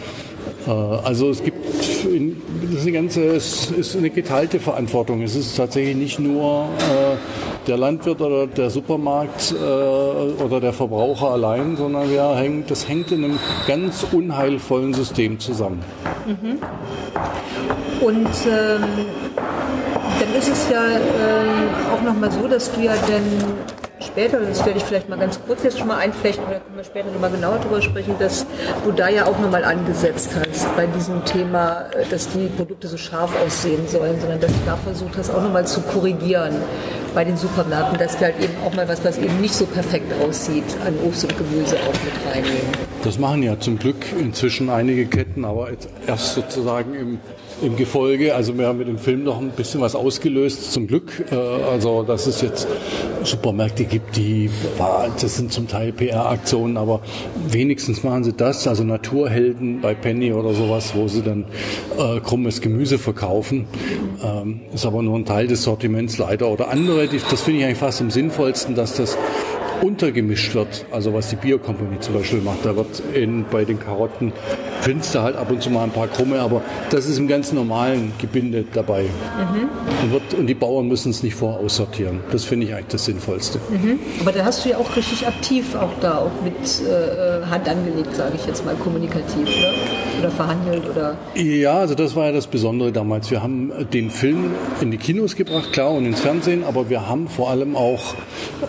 Äh, 0.69 0.71
also 0.71 1.29
es 1.29 1.43
gibt, 1.43 1.57
das 1.67 2.81
eine 2.81 2.91
ganze, 2.91 3.23
es 3.35 3.71
ist 3.71 3.95
eine 3.95 4.09
geteilte 4.09 4.59
Verantwortung. 4.59 5.23
Es 5.23 5.35
ist 5.35 5.55
tatsächlich 5.57 5.95
nicht 5.95 6.19
nur 6.19 6.65
äh, 6.65 7.67
der 7.67 7.77
Landwirt 7.77 8.21
oder 8.21 8.47
der 8.47 8.69
Supermarkt 8.69 9.51
äh, 9.51 10.43
oder 10.43 10.59
der 10.59 10.73
Verbraucher 10.73 11.31
allein, 11.31 11.75
sondern 11.75 12.09
wir 12.09 12.35
hängen, 12.35 12.63
das 12.67 12.87
hängt 12.87 13.11
in 13.11 13.23
einem 13.23 13.39
ganz 13.67 14.05
unheilvollen 14.11 14.93
System 14.93 15.39
zusammen. 15.39 15.81
Mhm. 16.25 16.57
Und 18.01 18.27
ähm, 18.47 18.83
dann 20.19 20.35
ist 20.37 20.49
es 20.49 20.69
ja 20.71 20.83
äh, 20.85 21.93
auch 21.93 22.01
nochmal 22.01 22.31
so, 22.31 22.47
dass 22.47 22.71
du 22.71 22.81
ja 22.81 22.93
dann 23.07 23.78
später, 24.11 24.39
das 24.39 24.65
werde 24.65 24.79
ich 24.79 24.83
vielleicht 24.83 25.09
mal 25.09 25.19
ganz 25.19 25.39
kurz 25.45 25.63
jetzt 25.63 25.77
schon 25.77 25.87
mal 25.87 25.97
einflechten, 25.97 26.43
oder 26.45 26.59
können 26.59 26.77
wir 26.77 26.83
später 26.83 27.11
nochmal 27.11 27.31
genauer 27.31 27.59
darüber 27.59 27.81
sprechen, 27.81 28.15
dass 28.19 28.45
du 28.83 28.91
da 28.91 29.09
ja 29.09 29.25
auch 29.25 29.37
nochmal 29.39 29.63
angesetzt 29.63 30.31
hast 30.35 30.75
bei 30.75 30.87
diesem 30.87 31.23
Thema, 31.25 31.85
äh, 31.91 32.05
dass 32.09 32.29
die 32.29 32.47
Produkte 32.47 32.87
so 32.87 32.97
scharf 32.97 33.31
aussehen 33.45 33.87
sollen, 33.87 34.19
sondern 34.19 34.39
dass 34.39 34.51
du 34.51 34.59
da 34.65 34.75
versucht 34.75 35.17
hast, 35.17 35.29
auch 35.29 35.41
nochmal 35.41 35.65
zu 35.67 35.81
korrigieren 35.81 36.55
bei 37.13 37.23
den 37.23 37.37
Supermärkten, 37.37 37.97
dass 37.97 38.17
die 38.17 38.25
halt 38.25 38.39
eben 38.41 38.53
auch 38.65 38.73
mal 38.73 38.87
was, 38.87 39.03
was 39.03 39.17
eben 39.17 39.39
nicht 39.41 39.53
so 39.53 39.65
perfekt 39.65 40.11
aussieht, 40.21 40.65
an 40.85 40.93
Obst 41.05 41.23
und 41.23 41.37
Gemüse 41.37 41.75
auch 41.75 41.93
mit 42.03 42.35
reinnehmen. 42.35 42.69
Das 43.03 43.17
machen 43.17 43.43
ja 43.43 43.59
zum 43.59 43.79
Glück 43.79 44.05
inzwischen 44.19 44.69
einige 44.69 45.05
Ketten, 45.05 45.45
aber 45.45 45.69
erst 46.05 46.35
sozusagen 46.35 46.95
im 46.95 47.19
im 47.61 47.75
Gefolge. 47.75 48.35
Also 48.35 48.57
wir 48.57 48.67
haben 48.67 48.77
mit 48.77 48.87
dem 48.87 48.97
Film 48.97 49.23
noch 49.23 49.39
ein 49.39 49.49
bisschen 49.49 49.81
was 49.81 49.95
ausgelöst, 49.95 50.71
zum 50.71 50.87
Glück. 50.87 51.25
Äh, 51.31 51.35
also 51.35 52.03
dass 52.03 52.27
es 52.27 52.41
jetzt 52.41 52.67
Supermärkte 53.23 53.85
gibt, 53.85 54.15
die, 54.15 54.49
das 54.77 55.35
sind 55.35 55.51
zum 55.51 55.67
Teil 55.67 55.91
PR-Aktionen, 55.91 56.77
aber 56.77 57.01
wenigstens 57.47 58.03
machen 58.03 58.23
sie 58.23 58.33
das. 58.33 58.67
Also 58.67 58.83
Naturhelden 58.83 59.81
bei 59.81 59.93
Penny 59.93 60.33
oder 60.33 60.53
sowas, 60.53 60.93
wo 60.95 61.07
sie 61.07 61.21
dann 61.21 61.45
äh, 61.97 62.19
krummes 62.19 62.61
Gemüse 62.61 62.97
verkaufen. 62.97 63.65
Ähm, 64.23 64.61
ist 64.73 64.85
aber 64.85 65.01
nur 65.01 65.17
ein 65.17 65.25
Teil 65.25 65.47
des 65.47 65.63
Sortiments 65.63 66.17
leider. 66.17 66.47
Oder 66.47 66.69
andere, 66.69 67.07
die, 67.07 67.19
das 67.29 67.41
finde 67.41 67.59
ich 67.59 67.65
eigentlich 67.65 67.77
fast 67.77 68.01
am 68.01 68.09
sinnvollsten, 68.09 68.75
dass 68.75 68.95
das 68.95 69.17
untergemischt 69.81 70.55
wird. 70.55 70.85
Also 70.91 71.13
was 71.13 71.29
die 71.29 71.35
Biokompanie 71.35 71.99
zum 71.99 72.15
Beispiel 72.15 72.41
macht. 72.41 72.65
Da 72.65 72.75
wird 72.75 73.01
in, 73.13 73.45
bei 73.49 73.65
den 73.65 73.79
Karotten 73.79 74.33
findest 74.81 75.15
du 75.15 75.19
halt 75.19 75.35
ab 75.35 75.51
und 75.51 75.61
zu 75.61 75.69
mal 75.69 75.83
ein 75.83 75.91
paar 75.91 76.07
Krumme, 76.07 76.39
aber 76.39 76.61
das 76.89 77.05
ist 77.07 77.17
im 77.17 77.27
ganz 77.27 77.51
normalen 77.51 78.13
Gebinde 78.19 78.65
dabei. 78.73 79.03
Mhm. 79.03 79.69
Und, 80.03 80.11
wird, 80.11 80.33
und, 80.33 80.47
die 80.47 80.53
Bauern 80.53 80.87
müssen 80.87 81.11
es 81.11 81.23
nicht 81.23 81.35
voraussortieren. 81.35 82.21
Das 82.31 82.45
finde 82.45 82.67
ich 82.67 82.73
eigentlich 82.73 82.87
das 82.87 83.05
Sinnvollste. 83.05 83.59
Mhm. 83.69 83.99
Aber 84.21 84.31
da 84.31 84.45
hast 84.45 84.65
du 84.65 84.69
ja 84.69 84.77
auch 84.77 84.95
richtig 84.95 85.27
aktiv 85.27 85.75
auch 85.75 85.91
da 86.01 86.19
auch 86.19 86.31
mit 86.43 86.55
äh, 86.87 87.45
Hand 87.45 87.67
angelegt, 87.67 88.15
sage 88.15 88.33
ich 88.35 88.45
jetzt 88.45 88.65
mal, 88.65 88.75
kommunikativ, 88.75 89.47
oder? 89.47 89.73
Oder 90.19 90.31
verhandelt 90.31 90.89
oder? 90.89 91.17
Ja, 91.35 91.79
also 91.79 91.95
das 91.95 92.15
war 92.15 92.25
ja 92.25 92.31
das 92.31 92.47
Besondere 92.47 92.91
damals. 92.91 93.31
Wir 93.31 93.41
haben 93.41 93.71
den 93.93 94.11
Film 94.11 94.51
in 94.81 94.91
die 94.91 94.97
Kinos 94.97 95.35
gebracht, 95.35 95.71
klar, 95.71 95.91
und 95.91 96.05
ins 96.05 96.19
Fernsehen, 96.19 96.63
aber 96.63 96.89
wir 96.89 97.07
haben 97.07 97.27
vor 97.27 97.49
allem 97.49 97.75
auch 97.75 98.15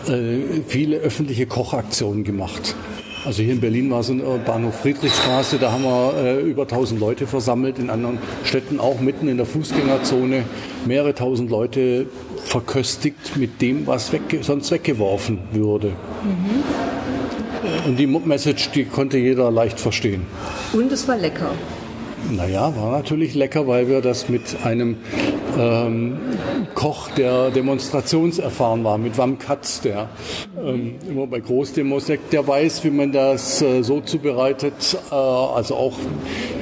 äh, 0.08 0.60
viele 0.66 0.98
öffentliche 0.98 1.46
Kochaktionen 1.46 2.24
gemacht. 2.24 2.74
Also 3.24 3.42
hier 3.42 3.52
in 3.52 3.60
Berlin 3.60 3.90
war 3.90 4.00
es 4.00 4.08
in 4.08 4.22
Bahnhof 4.46 4.80
Friedrichstraße, 4.80 5.58
da 5.58 5.72
haben 5.72 5.84
wir 5.84 6.14
äh, 6.16 6.40
über 6.40 6.62
1000 6.62 6.98
Leute 6.98 7.26
versammelt, 7.26 7.78
in 7.78 7.90
anderen 7.90 8.18
Städten 8.44 8.80
auch 8.80 9.00
mitten 9.00 9.28
in 9.28 9.36
der 9.36 9.44
Fußgängerzone 9.44 10.44
mehrere 10.86 11.14
tausend 11.14 11.50
Leute 11.50 12.06
verköstigt 12.44 13.36
mit 13.36 13.60
dem, 13.60 13.86
was 13.86 14.12
weg, 14.12 14.22
sonst 14.40 14.70
weggeworfen 14.70 15.38
würde. 15.52 15.88
Mhm. 15.88 16.64
Okay. 17.60 17.88
Und 17.88 17.96
die 17.98 18.06
Message, 18.06 18.70
die 18.70 18.84
konnte 18.84 19.18
jeder 19.18 19.50
leicht 19.50 19.78
verstehen. 19.78 20.22
Und 20.72 20.90
es 20.90 21.06
war 21.06 21.18
lecker. 21.18 21.50
Naja, 22.28 22.74
war 22.76 22.92
natürlich 22.92 23.34
lecker, 23.34 23.66
weil 23.66 23.88
wir 23.88 24.00
das 24.00 24.28
mit 24.28 24.42
einem 24.64 24.96
ähm, 25.58 26.18
Koch, 26.74 27.10
der 27.10 27.50
demonstrationserfahren 27.50 28.84
war, 28.84 28.98
mit 28.98 29.18
Wam 29.18 29.38
Katz, 29.38 29.80
der 29.80 30.08
ähm, 30.64 30.96
immer 31.08 31.26
bei 31.26 31.40
Großdemos, 31.40 32.06
der, 32.06 32.18
der 32.30 32.46
weiß, 32.46 32.84
wie 32.84 32.90
man 32.90 33.12
das 33.12 33.62
äh, 33.62 33.82
so 33.82 34.00
zubereitet. 34.00 34.96
Äh, 35.10 35.14
also 35.14 35.74
auch 35.76 35.94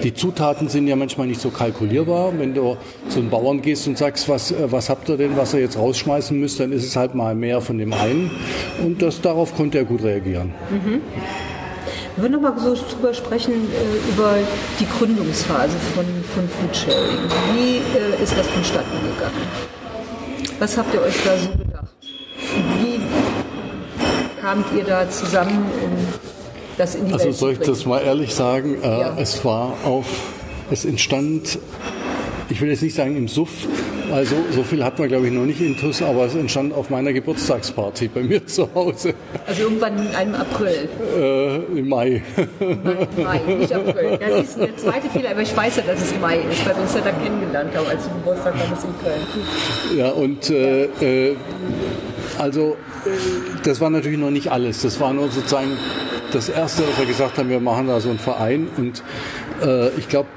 die 0.03 0.15
Zutaten 0.15 0.69
sind 0.69 0.87
ja 0.87 0.97
manchmal 0.97 1.27
nicht 1.27 1.41
so 1.41 1.51
kalkulierbar. 1.51 2.33
Wenn 2.39 2.55
du 2.55 2.77
zu 3.09 3.19
einem 3.21 3.31
Bauern 3.31 3.61
gehst 3.61 3.87
und 3.89 3.99
sagst, 3.99 4.29
was, 4.29 4.53
äh, 4.53 4.71
was 4.71 4.89
habt 4.89 5.09
ihr 5.09 5.17
denn, 5.17 5.37
was 5.37 5.55
ihr 5.55 5.61
jetzt 5.61 5.79
rausschmeißen 5.79 6.39
müsst, 6.39 6.61
dann 6.61 6.73
ist 6.73 6.85
es 6.85 6.97
halt 6.97 7.15
mal 7.15 7.35
mehr 7.35 7.61
von 7.61 7.79
dem 7.79 7.93
einen. 7.93 8.31
Und 8.85 9.03
das, 9.03 9.21
darauf 9.21 9.55
konnte 9.55 9.79
er 9.79 9.85
gut 9.85 10.03
reagieren. 10.03 10.53
Mhm. 10.71 11.01
Wir 12.19 12.25
würden 12.25 12.43
noch 12.43 12.53
mal 12.53 12.59
so 12.59 12.75
drüber 12.75 13.15
sprechen, 13.15 13.53
äh, 13.53 14.11
über 14.13 14.35
die 14.81 14.87
Gründungsphase 14.89 15.77
von, 15.95 16.05
von 16.35 16.49
Foodsharing. 16.49 17.17
Wie 17.55 17.77
äh, 17.77 18.21
ist 18.21 18.37
das 18.37 18.45
vonstatten 18.49 18.91
gegangen? 18.91 19.47
Was 20.59 20.77
habt 20.77 20.93
ihr 20.95 21.01
euch 21.01 21.15
da 21.25 21.39
so 21.39 21.51
gedacht? 21.51 21.95
Und 22.57 22.83
wie 22.83 23.01
kamt 24.41 24.67
ihr 24.77 24.83
da 24.83 25.09
zusammen, 25.09 25.65
um 25.85 25.93
das 26.77 26.97
in 26.97 27.07
die 27.07 27.13
Also 27.13 27.27
Welt 27.27 27.37
soll 27.37 27.53
ich 27.53 27.59
das 27.61 27.87
mal 27.87 28.01
ehrlich 28.01 28.35
sagen? 28.35 28.83
Äh, 28.83 28.89
ja. 28.89 29.17
Es 29.17 29.45
war 29.45 29.75
auf, 29.85 30.07
es 30.73 30.85
entstand, 30.85 31.61
ich 32.49 32.61
will 32.61 32.69
jetzt 32.69 32.83
nicht 32.83 32.97
sagen 32.97 33.17
im 33.17 33.29
Suff, 33.29 33.69
also 34.13 34.37
so 34.51 34.63
viel 34.63 34.85
hat 34.85 34.99
man, 34.99 35.09
glaube 35.09 35.27
ich, 35.27 35.33
noch 35.33 35.45
nicht 35.45 35.61
in 35.61 35.77
TUS, 35.77 36.03
aber 36.03 36.27
es 36.27 36.35
entstand 36.35 36.73
auf 36.75 36.91
meiner 36.91 37.13
Geburtstagsparty 37.13 38.09
bei 38.09 38.23
mir 38.23 38.47
zu 38.47 38.69
Hause. 38.75 39.15
Also 39.47 39.63
irgendwann 39.63 39.99
in 39.99 40.15
einem 40.15 40.35
April? 40.35 40.89
Äh, 41.17 41.79
Im 41.79 41.89
Mai. 41.89 42.23
Mai, 43.17 43.41
Mai, 43.47 43.55
nicht 43.55 43.73
April. 43.73 44.19
Das 44.19 44.45
ist 44.45 44.59
der 44.59 44.77
zweite 44.77 45.09
Fehler, 45.09 45.31
aber 45.31 45.43
ich 45.43 45.57
weiß 45.57 45.77
ja, 45.77 45.83
dass 45.83 46.03
es 46.03 46.19
Mai 46.21 46.39
ist, 46.39 46.67
weil 46.67 46.77
wir 46.77 46.83
uns 46.83 46.95
ja 46.95 47.01
da 47.01 47.11
kennengelernt 47.11 47.77
haben, 47.77 47.87
als 47.87 48.07
ich 48.07 48.13
Geburtstag 48.13 48.55
haben 48.55 48.73
in 48.73 49.05
Köln. 49.05 49.99
Ja, 49.99 50.11
und 50.11 50.51
äh, 50.51 50.85
äh, 51.31 51.37
also 52.39 52.77
äh, 53.05 53.11
das 53.65 53.81
war 53.81 53.91
natürlich 53.91 54.19
noch 54.19 54.31
nicht 54.31 54.51
alles. 54.51 54.83
Das 54.83 55.01
war 55.01 55.13
nur 55.13 55.31
sozusagen 55.31 55.77
das 56.33 56.49
Erste, 56.49 56.83
was 56.89 56.99
wir 56.99 57.07
gesagt 57.07 57.39
haben, 57.39 57.49
wir 57.49 57.61
machen 57.61 57.87
da 57.87 58.01
so 58.01 58.11
einen 58.11 58.19
Verein 58.19 58.69
und 58.77 59.03
äh, 59.63 59.89
ich 59.97 60.09
glaube, 60.09 60.29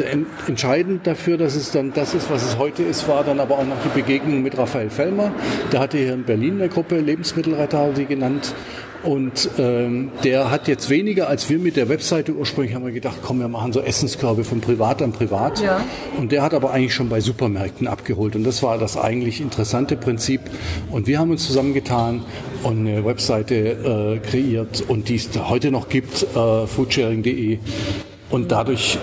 entscheidend 0.00 1.06
dafür, 1.06 1.36
dass 1.36 1.54
es 1.54 1.70
dann 1.70 1.92
das 1.92 2.14
ist, 2.14 2.30
was 2.30 2.42
es 2.44 2.58
heute 2.58 2.82
ist, 2.82 3.08
war 3.08 3.24
dann 3.24 3.40
aber 3.40 3.58
auch 3.58 3.66
noch 3.66 3.76
die 3.84 4.00
Begegnung 4.00 4.42
mit 4.42 4.56
Raphael 4.56 4.90
Fellmer. 4.90 5.32
Der 5.72 5.80
hatte 5.80 5.98
hier 5.98 6.14
in 6.14 6.24
Berlin 6.24 6.54
eine 6.54 6.68
Gruppe, 6.68 6.98
Lebensmittelretter 6.98 7.90
sie 7.94 8.06
genannt. 8.06 8.54
Und 9.02 9.48
ähm, 9.58 10.10
der 10.24 10.50
hat 10.50 10.66
jetzt 10.66 10.90
weniger 10.90 11.28
als 11.28 11.48
wir 11.48 11.58
mit 11.58 11.76
der 11.76 11.88
Webseite 11.88 12.32
ursprünglich 12.32 12.74
haben 12.74 12.84
wir 12.84 12.92
gedacht, 12.92 13.18
komm, 13.22 13.38
wir 13.38 13.48
machen 13.48 13.72
so 13.72 13.80
Essenskörbe 13.80 14.42
von 14.42 14.60
Privat 14.60 15.02
an 15.02 15.12
Privat. 15.12 15.60
Ja. 15.60 15.84
Und 16.16 16.32
der 16.32 16.42
hat 16.42 16.52
aber 16.52 16.72
eigentlich 16.72 16.94
schon 16.94 17.08
bei 17.08 17.20
Supermärkten 17.20 17.86
abgeholt. 17.86 18.34
Und 18.34 18.44
das 18.44 18.62
war 18.62 18.76
das 18.76 18.96
eigentlich 18.96 19.40
interessante 19.40 19.96
Prinzip. 19.96 20.40
Und 20.90 21.06
wir 21.06 21.20
haben 21.20 21.30
uns 21.30 21.46
zusammengetan 21.46 22.24
und 22.64 22.86
eine 22.86 23.04
Webseite 23.04 23.54
äh, 23.54 24.28
kreiert 24.28 24.82
und 24.88 25.08
die 25.08 25.16
es 25.16 25.30
heute 25.48 25.70
noch 25.70 25.88
gibt, 25.88 26.24
äh, 26.34 26.66
foodsharing.de. 26.66 27.58
Und 28.30 28.50
dadurch 28.50 28.98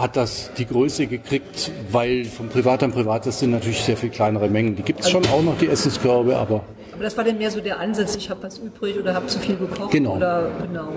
hat 0.00 0.16
das 0.16 0.50
die 0.56 0.66
Größe 0.66 1.06
gekriegt, 1.06 1.70
weil 1.90 2.24
von 2.24 2.48
Privat 2.48 2.82
an 2.82 2.92
Privat, 2.92 3.26
das 3.26 3.38
sind 3.38 3.50
natürlich 3.50 3.82
sehr 3.82 3.96
viel 3.96 4.10
kleinere 4.10 4.48
Mengen. 4.48 4.76
Die 4.76 4.82
gibt 4.82 5.00
es 5.00 5.10
schon 5.10 5.24
auch 5.26 5.42
noch, 5.42 5.58
die 5.58 5.68
Essenskörbe, 5.68 6.36
aber... 6.36 6.62
Aber 6.92 7.04
das 7.04 7.16
war 7.16 7.24
dann 7.24 7.38
mehr 7.38 7.50
so 7.50 7.60
der 7.60 7.78
Ansatz, 7.78 8.16
ich 8.16 8.28
habe 8.28 8.42
was 8.42 8.58
übrig 8.58 8.98
oder 8.98 9.14
habe 9.14 9.26
zu 9.26 9.38
viel 9.38 9.56
gekocht? 9.56 9.90
Genau. 9.90 10.16
Oder, 10.16 10.50
genau. 10.66 10.88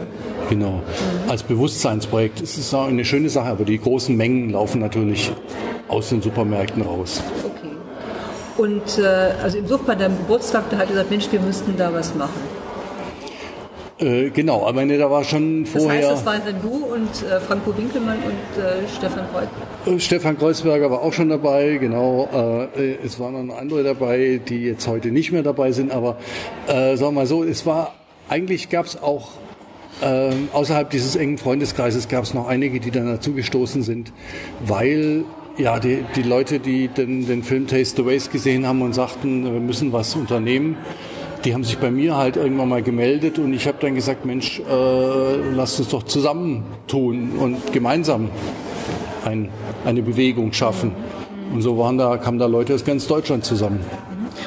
genau. 0.49 0.71
Mhm. 0.71 1.29
Als 1.29 1.43
Bewusstseinsprojekt 1.43 2.41
ist 2.41 2.57
es 2.57 2.73
eine 2.73 3.05
schöne 3.05 3.29
Sache, 3.29 3.49
aber 3.49 3.63
die 3.63 3.79
großen 3.79 4.15
Mengen 4.15 4.49
laufen 4.49 4.81
natürlich 4.81 5.31
aus 5.87 6.09
den 6.09 6.21
Supermärkten 6.21 6.81
raus. 6.81 7.21
Okay. 7.43 7.75
Und 8.57 8.99
äh, 8.99 9.31
also 9.41 9.57
im 9.57 9.67
Sucht 9.67 9.85
bei 9.85 9.95
deinem 9.95 10.17
Geburtstag, 10.17 10.69
da 10.69 10.77
hat 10.77 10.85
er 10.85 10.89
gesagt, 10.89 11.09
Mensch, 11.09 11.31
wir 11.31 11.39
müssten 11.39 11.75
da 11.77 11.93
was 11.93 12.13
machen. 12.15 12.52
Äh, 14.03 14.29
genau, 14.31 14.65
aber 14.67 14.83
nee, 14.85 14.97
da 14.97 15.09
war 15.09 15.23
schon 15.23 15.65
vorher. 15.65 16.01
Das 16.01 16.09
heißt, 16.09 16.19
das 16.19 16.25
waren 16.25 16.41
dann 16.45 16.61
du 16.61 16.85
und 16.85 17.09
äh, 17.23 17.39
Franco 17.39 17.77
Winkelmann 17.77 18.17
und 18.17 18.61
äh, 18.61 18.87
Stefan 18.97 19.25
Kreuzberger. 19.31 19.95
Äh, 19.95 19.99
Stefan 19.99 20.37
Kreuzberger 20.37 20.91
war 20.91 21.01
auch 21.01 21.13
schon 21.13 21.29
dabei, 21.29 21.77
genau. 21.77 22.69
Äh, 22.75 22.95
es 23.05 23.19
waren 23.19 23.47
noch 23.47 23.57
andere 23.57 23.83
dabei, 23.83 24.41
die 24.47 24.63
jetzt 24.63 24.87
heute 24.87 25.09
nicht 25.09 25.31
mehr 25.31 25.43
dabei 25.43 25.71
sind, 25.71 25.91
aber 25.91 26.17
sagen 26.67 26.99
wir 26.99 27.11
mal 27.11 27.25
so, 27.25 27.43
es 27.43 27.65
war, 27.65 27.93
eigentlich 28.29 28.69
gab 28.69 28.85
es 28.85 29.01
auch 29.01 29.29
ähm, 30.01 30.49
außerhalb 30.53 30.89
dieses 30.89 31.15
engen 31.15 31.37
Freundeskreises 31.37 32.07
gab 32.07 32.23
es 32.23 32.33
noch 32.33 32.47
einige, 32.47 32.79
die 32.79 32.91
dann 32.91 33.05
dazugestoßen 33.05 33.83
sind, 33.83 34.11
weil 34.65 35.23
ja, 35.57 35.79
die, 35.79 36.03
die 36.15 36.23
Leute, 36.23 36.59
die 36.59 36.87
den, 36.87 37.27
den 37.27 37.43
Film 37.43 37.67
Taste 37.67 38.01
the 38.01 38.05
Waste 38.05 38.31
gesehen 38.31 38.65
haben 38.65 38.81
und 38.81 38.93
sagten, 38.93 39.45
wir 39.45 39.59
müssen 39.59 39.93
was 39.93 40.15
unternehmen, 40.15 40.77
die 41.43 41.53
haben 41.53 41.63
sich 41.63 41.77
bei 41.77 41.91
mir 41.91 42.15
halt 42.15 42.37
irgendwann 42.37 42.69
mal 42.69 42.81
gemeldet 42.81 43.37
und 43.37 43.53
ich 43.53 43.67
habe 43.67 43.77
dann 43.81 43.95
gesagt, 43.95 44.25
Mensch, 44.25 44.59
äh, 44.59 45.35
lasst 45.53 45.79
uns 45.79 45.89
doch 45.89 46.03
zusammen 46.03 46.63
tun 46.87 47.31
und 47.37 47.73
gemeinsam 47.73 48.29
ein, 49.25 49.49
eine 49.85 50.01
Bewegung 50.01 50.53
schaffen. 50.53 50.91
Und 51.53 51.61
so 51.61 51.77
waren 51.77 51.97
da, 51.97 52.17
kamen 52.17 52.39
da 52.39 52.45
Leute 52.45 52.73
aus 52.73 52.85
ganz 52.85 53.07
Deutschland 53.07 53.45
zusammen. 53.45 53.79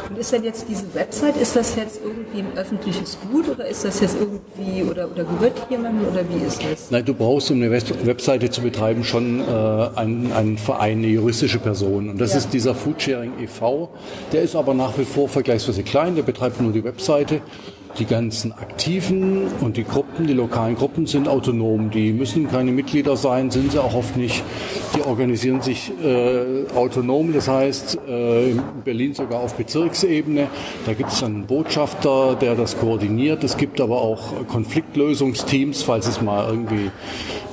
Und 0.08 0.18
ist 0.18 0.32
denn 0.32 0.44
jetzt 0.44 0.66
diese 0.68 0.94
Website, 0.94 1.36
ist 1.36 1.56
das 1.56 1.76
jetzt 1.76 2.00
irgendwie 2.02 2.40
ein 2.40 2.58
öffentliches 2.58 3.18
Gut 3.30 3.48
oder 3.48 3.66
ist 3.66 3.84
das 3.84 4.00
jetzt 4.00 4.16
irgendwie, 4.18 4.82
oder, 4.82 5.10
oder 5.10 5.24
gehört 5.24 5.66
jemandem 5.70 6.08
oder 6.08 6.24
wie 6.28 6.44
ist 6.44 6.62
das? 6.62 6.90
Nein, 6.90 7.04
du 7.04 7.14
brauchst, 7.14 7.50
um 7.50 7.56
eine 7.56 7.70
Webseite 7.70 8.50
zu 8.50 8.60
betreiben, 8.62 9.04
schon 9.04 9.40
äh, 9.40 9.44
einen, 9.96 10.32
einen 10.32 10.58
Verein, 10.58 10.98
eine 10.98 11.08
juristische 11.08 11.58
Person. 11.58 12.10
Und 12.10 12.20
das 12.20 12.32
ja. 12.32 12.38
ist 12.38 12.52
dieser 12.52 12.74
Foodsharing 12.74 13.32
e.V. 13.40 13.90
Der 14.32 14.42
ist 14.42 14.54
aber 14.54 14.74
nach 14.74 14.96
wie 14.98 15.04
vor 15.04 15.28
vergleichsweise 15.28 15.82
klein, 15.82 16.14
der 16.14 16.22
betreibt 16.22 16.60
nur 16.60 16.72
die 16.72 16.84
Webseite. 16.84 17.40
Die 17.98 18.04
ganzen 18.04 18.52
Aktiven 18.52 19.46
und 19.62 19.78
die 19.78 19.84
Gruppen, 19.84 20.26
die 20.26 20.34
lokalen 20.34 20.76
Gruppen 20.76 21.06
sind 21.06 21.28
autonom. 21.28 21.90
Die 21.90 22.12
müssen 22.12 22.46
keine 22.48 22.70
Mitglieder 22.70 23.16
sein, 23.16 23.50
sind 23.50 23.72
sie 23.72 23.82
auch 23.82 23.94
oft 23.94 24.18
nicht. 24.18 24.42
Die 24.94 25.00
organisieren 25.00 25.62
sich 25.62 25.90
äh, 26.04 26.66
autonom, 26.74 27.32
das 27.32 27.48
heißt 27.48 27.98
äh, 28.06 28.50
in 28.50 28.62
Berlin 28.84 29.14
sogar 29.14 29.40
auf 29.40 29.54
Bezirksebene. 29.54 30.48
Da 30.84 30.92
gibt 30.92 31.10
es 31.10 31.22
einen 31.22 31.46
Botschafter, 31.46 32.36
der 32.38 32.54
das 32.54 32.78
koordiniert. 32.78 33.42
Es 33.44 33.56
gibt 33.56 33.80
aber 33.80 34.02
auch 34.02 34.46
Konfliktlösungsteams, 34.46 35.82
falls 35.82 36.06
es 36.06 36.20
mal 36.20 36.50
irgendwie 36.50 36.90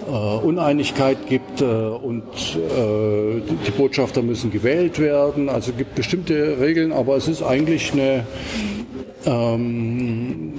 äh, 0.07 0.11
Uneinigkeit 0.11 1.17
gibt 1.27 1.61
äh, 1.61 1.65
und 1.65 2.23
äh, 2.23 3.41
die 3.65 3.71
Botschafter 3.71 4.21
müssen 4.21 4.51
gewählt 4.51 4.99
werden. 4.99 5.47
Also 5.47 5.71
gibt 5.71 5.95
bestimmte 5.95 6.59
Regeln, 6.59 6.91
aber 6.91 7.15
es 7.15 7.29
ist 7.29 7.41
eigentlich 7.41 7.93
eine 7.93 8.25
ähm, 9.25 10.53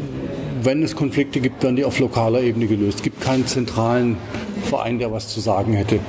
wenn 0.62 0.82
es 0.82 0.96
Konflikte 0.96 1.40
gibt, 1.40 1.62
werden 1.62 1.76
die 1.76 1.84
auf 1.84 1.98
lokaler 1.98 2.40
Ebene 2.40 2.66
gelöst. 2.66 2.98
Es 2.98 3.02
gibt 3.02 3.20
keinen 3.20 3.46
zentralen 3.46 4.16
Verein, 4.64 4.98
der 4.98 5.12
was 5.12 5.28
zu 5.28 5.40
sagen 5.40 5.74
hätte. 5.74 6.00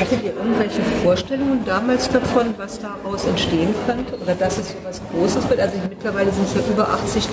Hattet 0.00 0.24
ihr 0.24 0.34
irgendwelche 0.34 0.80
Vorstellungen 1.02 1.62
damals 1.66 2.08
davon, 2.08 2.54
was 2.56 2.80
daraus 2.80 3.26
entstehen 3.26 3.74
könnte? 3.86 4.18
Oder 4.18 4.34
dass 4.34 4.56
es 4.56 4.70
so 4.70 4.76
was 4.82 5.00
Großes 5.12 5.48
wird? 5.50 5.60
Also 5.60 5.74
mittlerweile 5.88 6.32
sind 6.32 6.46
es 6.46 6.54
ja 6.54 6.62
über 6.72 6.88
80.000 6.88 7.26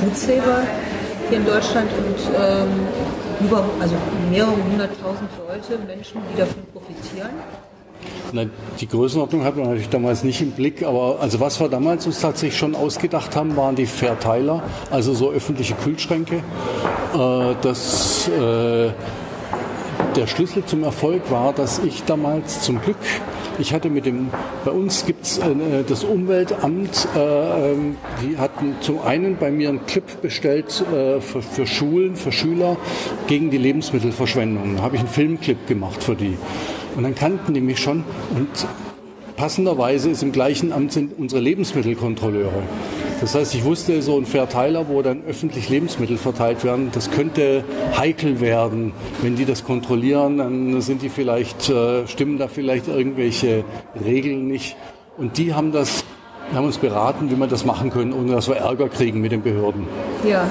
Foodsaver 0.00 0.62
hier 1.28 1.38
in 1.38 1.46
Deutschland 1.46 1.88
und 1.92 2.18
ähm, 2.36 3.46
über, 3.46 3.64
also 3.80 3.94
mehrere 4.28 4.50
hunderttausend 4.50 5.30
Leute, 5.46 5.78
Menschen, 5.86 6.20
die 6.32 6.38
davon 6.38 6.62
profitieren. 6.72 7.30
Die 8.80 8.88
Größenordnung 8.88 9.44
hat 9.44 9.56
man 9.56 9.66
natürlich 9.66 9.88
damals 9.88 10.22
nicht 10.22 10.40
im 10.40 10.52
Blick, 10.52 10.84
aber 10.84 11.18
also 11.20 11.40
was 11.40 11.60
wir 11.60 11.68
damals 11.68 12.06
uns 12.06 12.20
tatsächlich 12.20 12.58
schon 12.58 12.74
ausgedacht 12.74 13.34
haben, 13.34 13.56
waren 13.56 13.74
die 13.74 13.86
Verteiler, 13.86 14.62
also 14.90 15.14
so 15.14 15.30
öffentliche 15.30 15.74
Kühlschränke. 15.74 16.36
Äh, 16.36 17.54
das, 17.60 18.28
äh, 18.28 18.90
der 20.16 20.26
Schlüssel 20.26 20.64
zum 20.64 20.84
Erfolg 20.84 21.30
war, 21.30 21.52
dass 21.52 21.80
ich 21.80 22.04
damals 22.04 22.62
zum 22.62 22.80
Glück 22.80 22.96
ich 23.60 23.74
hatte 23.74 23.90
mit 23.90 24.06
dem, 24.06 24.30
bei 24.64 24.70
uns 24.70 25.04
gibt 25.04 25.26
es 25.26 25.38
äh, 25.38 25.44
das 25.86 26.02
Umweltamt, 26.02 27.06
äh, 27.14 27.72
ähm, 27.72 27.96
die 28.22 28.38
hatten 28.38 28.76
zum 28.80 29.02
einen 29.02 29.36
bei 29.36 29.50
mir 29.50 29.68
einen 29.68 29.84
Clip 29.84 30.22
bestellt 30.22 30.82
äh, 30.92 31.20
für, 31.20 31.42
für, 31.42 31.66
Schulen, 31.66 32.16
für 32.16 32.32
Schüler 32.32 32.78
gegen 33.26 33.50
die 33.50 33.58
Lebensmittelverschwendung. 33.58 34.76
Da 34.76 34.82
habe 34.82 34.96
ich 34.96 35.00
einen 35.00 35.10
Filmclip 35.10 35.66
gemacht 35.66 36.02
für 36.02 36.14
die. 36.14 36.38
Und 36.96 37.02
dann 37.02 37.14
kannten 37.14 37.54
die 37.54 37.60
mich 37.60 37.78
schon 37.78 38.04
und 38.34 38.48
passenderweise 39.36 40.10
ist 40.10 40.22
im 40.22 40.32
gleichen 40.32 40.70
Amt 40.70 40.92
sind 40.92 41.18
unsere 41.18 41.40
Lebensmittelkontrolleure. 41.40 42.62
Das 43.20 43.34
heißt, 43.34 43.54
ich 43.54 43.64
wusste, 43.64 44.02
so 44.02 44.18
ein 44.18 44.26
Verteiler, 44.26 44.88
wo 44.88 45.00
dann 45.02 45.22
öffentlich 45.24 45.68
Lebensmittel 45.68 46.18
verteilt 46.18 46.62
werden, 46.64 46.90
das 46.92 47.10
könnte 47.10 47.64
heikel 47.96 48.40
werden. 48.40 48.92
Wenn 49.22 49.36
die 49.36 49.44
das 49.44 49.64
kontrollieren, 49.64 50.38
dann 50.38 50.80
sind 50.80 51.02
die 51.02 51.08
vielleicht, 51.08 51.70
äh, 51.70 52.06
stimmen 52.06 52.38
da 52.38 52.48
vielleicht 52.48 52.88
irgendwelche 52.88 53.64
Regeln 54.04 54.46
nicht. 54.46 54.76
Und 55.16 55.38
die 55.38 55.54
haben 55.54 55.72
das, 55.72 56.04
haben 56.54 56.66
uns 56.66 56.78
beraten, 56.78 57.30
wie 57.30 57.36
wir 57.36 57.46
das 57.46 57.64
machen 57.64 57.90
können, 57.90 58.12
ohne 58.12 58.32
dass 58.32 58.48
wir 58.48 58.56
Ärger 58.56 58.88
kriegen 58.88 59.20
mit 59.20 59.32
den 59.32 59.42
Behörden. 59.42 59.86
Ja. 60.28 60.50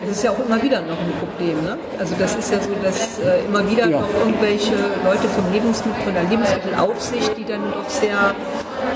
Das 0.00 0.10
ist 0.10 0.22
ja 0.22 0.30
auch 0.30 0.38
immer 0.38 0.62
wieder 0.62 0.80
noch 0.80 0.98
ein 0.98 1.12
Problem. 1.18 1.62
Ne? 1.64 1.76
Also 1.98 2.14
das 2.18 2.36
ist 2.36 2.52
ja 2.52 2.60
so, 2.60 2.70
dass 2.82 3.18
äh, 3.18 3.44
immer 3.46 3.68
wieder 3.68 3.88
ja. 3.88 4.00
noch 4.00 4.14
irgendwelche 4.14 4.74
Leute 5.04 5.28
vom 5.28 5.52
Lebensmittel, 5.52 6.02
von 6.04 6.14
der 6.14 6.22
Lebensmittelaufsicht, 6.24 7.36
die 7.36 7.44
dann 7.44 7.72
doch 7.72 7.88
sehr 7.88 8.34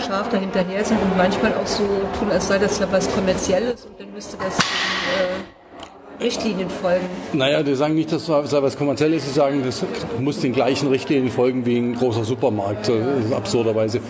scharf 0.07 0.29
dahinterher 0.29 0.85
sind 0.85 1.03
und 1.03 1.17
manchmal 1.17 1.53
auch 1.55 1.67
so 1.67 1.85
tun, 2.19 2.31
als 2.31 2.47
sei 2.49 2.59
das 2.59 2.79
ja 2.79 2.87
was 2.91 3.13
Kommerzielles 3.13 3.85
und 3.85 3.99
dann 3.99 4.13
müsste 4.13 4.37
das 4.37 4.59
äh, 4.59 6.23
Richtlinien 6.23 6.71
folgen. 6.71 7.07
Naja, 7.33 7.65
die 7.65 7.75
sagen 7.75 7.95
nicht, 7.95 8.13
dass 8.13 8.27
das 8.27 8.51
sei 8.51 8.63
was 8.63 8.77
Kommerzielles, 8.79 9.27
sie 9.27 9.33
sagen, 9.33 9.63
das 9.65 9.85
muss 10.21 10.41
den 10.41 10.53
gleichen 10.53 10.89
Richtlinien 10.89 11.33
folgen 11.33 11.67
wie 11.67 11.79
ein 11.79 11.97
großer 11.97 12.23
Supermarkt, 12.23 12.91
absurderweise. 13.35 14.01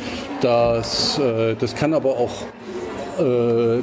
Das, 0.43 1.19
äh, 1.19 1.55
das 1.59 1.75
kann 1.75 1.95
aber 1.95 2.11
auch 2.11 2.33
äh, 2.43 2.45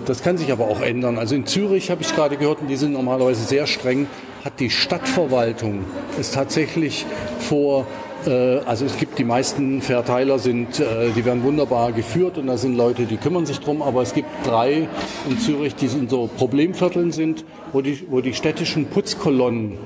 das 0.05 0.23
kann 0.23 0.37
sich 0.37 0.51
aber 0.51 0.65
auch 0.65 0.81
ändern. 0.81 1.17
Also 1.17 1.35
in 1.35 1.45
Zürich 1.45 1.91
habe 1.91 2.01
ich 2.01 2.13
gerade 2.15 2.37
gehört, 2.37 2.61
und 2.61 2.67
die 2.67 2.75
sind 2.75 2.93
normalerweise 2.93 3.43
sehr 3.43 3.67
streng, 3.67 4.07
hat 4.43 4.59
die 4.59 4.69
Stadtverwaltung 4.69 5.85
es 6.19 6.31
tatsächlich 6.31 7.05
vor 7.39 7.85
äh, 8.25 8.59
also 8.65 8.85
es 8.85 8.97
gibt 8.97 9.17
die 9.19 9.23
meisten 9.23 9.81
Verteiler 9.81 10.39
sind, 10.39 10.79
äh, 10.79 11.11
die 11.15 11.23
werden 11.25 11.43
wunderbar 11.43 11.91
geführt 11.91 12.37
und 12.37 12.47
da 12.47 12.57
sind 12.57 12.75
Leute, 12.75 13.05
die 13.05 13.17
kümmern 13.17 13.45
sich 13.45 13.59
drum, 13.59 13.81
aber 13.81 14.01
es 14.01 14.13
gibt 14.13 14.27
drei 14.45 14.87
in 15.29 15.39
Zürich, 15.39 15.75
die 15.75 15.85
in 15.85 16.09
so 16.09 16.29
Problemvierteln 16.37 17.11
sind, 17.11 17.45
wo 17.71 17.81
die, 17.81 18.03
wo 18.09 18.21
die 18.21 18.33
städtischen 18.33 18.87
Putzkolonnen 18.87 19.77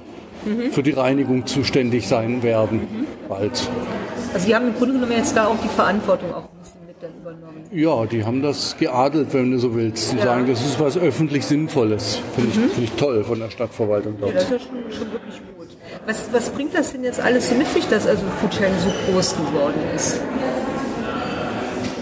mhm. 0.46 0.72
für 0.72 0.84
die 0.84 0.92
Reinigung 0.92 1.46
zuständig 1.46 2.08
sein 2.08 2.44
werden 2.44 2.80
mhm. 2.80 3.08
bald. 3.28 3.70
Also 4.34 4.48
die 4.48 4.56
haben 4.56 4.68
im 4.68 4.76
Grunde 4.76 4.94
genommen 4.94 5.14
jetzt 5.14 5.36
da 5.36 5.48
auch 5.48 5.58
die 5.64 5.70
Verantwortung 5.70 6.34
auch 6.34 6.53
Ja, 7.74 8.06
die 8.06 8.24
haben 8.24 8.44
das 8.44 8.78
geadelt, 8.78 9.34
wenn 9.34 9.50
du 9.52 9.58
so 9.58 9.74
willst. 9.74 10.12
Sie 10.12 10.18
ja. 10.18 10.26
sagen, 10.26 10.46
das 10.48 10.62
ist 10.62 10.80
was 10.80 10.96
öffentlich 10.96 11.44
Sinnvolles. 11.44 12.20
Finde 12.36 12.60
mhm. 12.60 12.66
ich, 12.66 12.72
find 12.74 12.88
ich 12.88 12.92
toll 12.92 13.24
von 13.24 13.40
der 13.40 13.50
Stadtverwaltung 13.50 14.16
dort. 14.20 14.34
Ja, 14.34 14.42
das 14.42 14.44
ist 14.44 14.52
ja 14.52 14.60
schon, 14.60 14.92
schon 14.92 15.12
wirklich 15.12 15.42
gut. 15.58 15.68
Was, 16.06 16.28
was 16.32 16.50
bringt 16.52 16.76
das 16.76 16.92
denn 16.92 17.04
jetzt 17.04 17.20
alles 17.20 17.50
so 17.50 17.56
mit 17.56 17.68
sich, 17.70 17.86
dass 17.88 18.06
also 18.06 18.22
Foodsharing 18.42 18.74
so 18.84 19.12
groß 19.12 19.36
geworden 19.38 19.82
ist? 19.96 20.22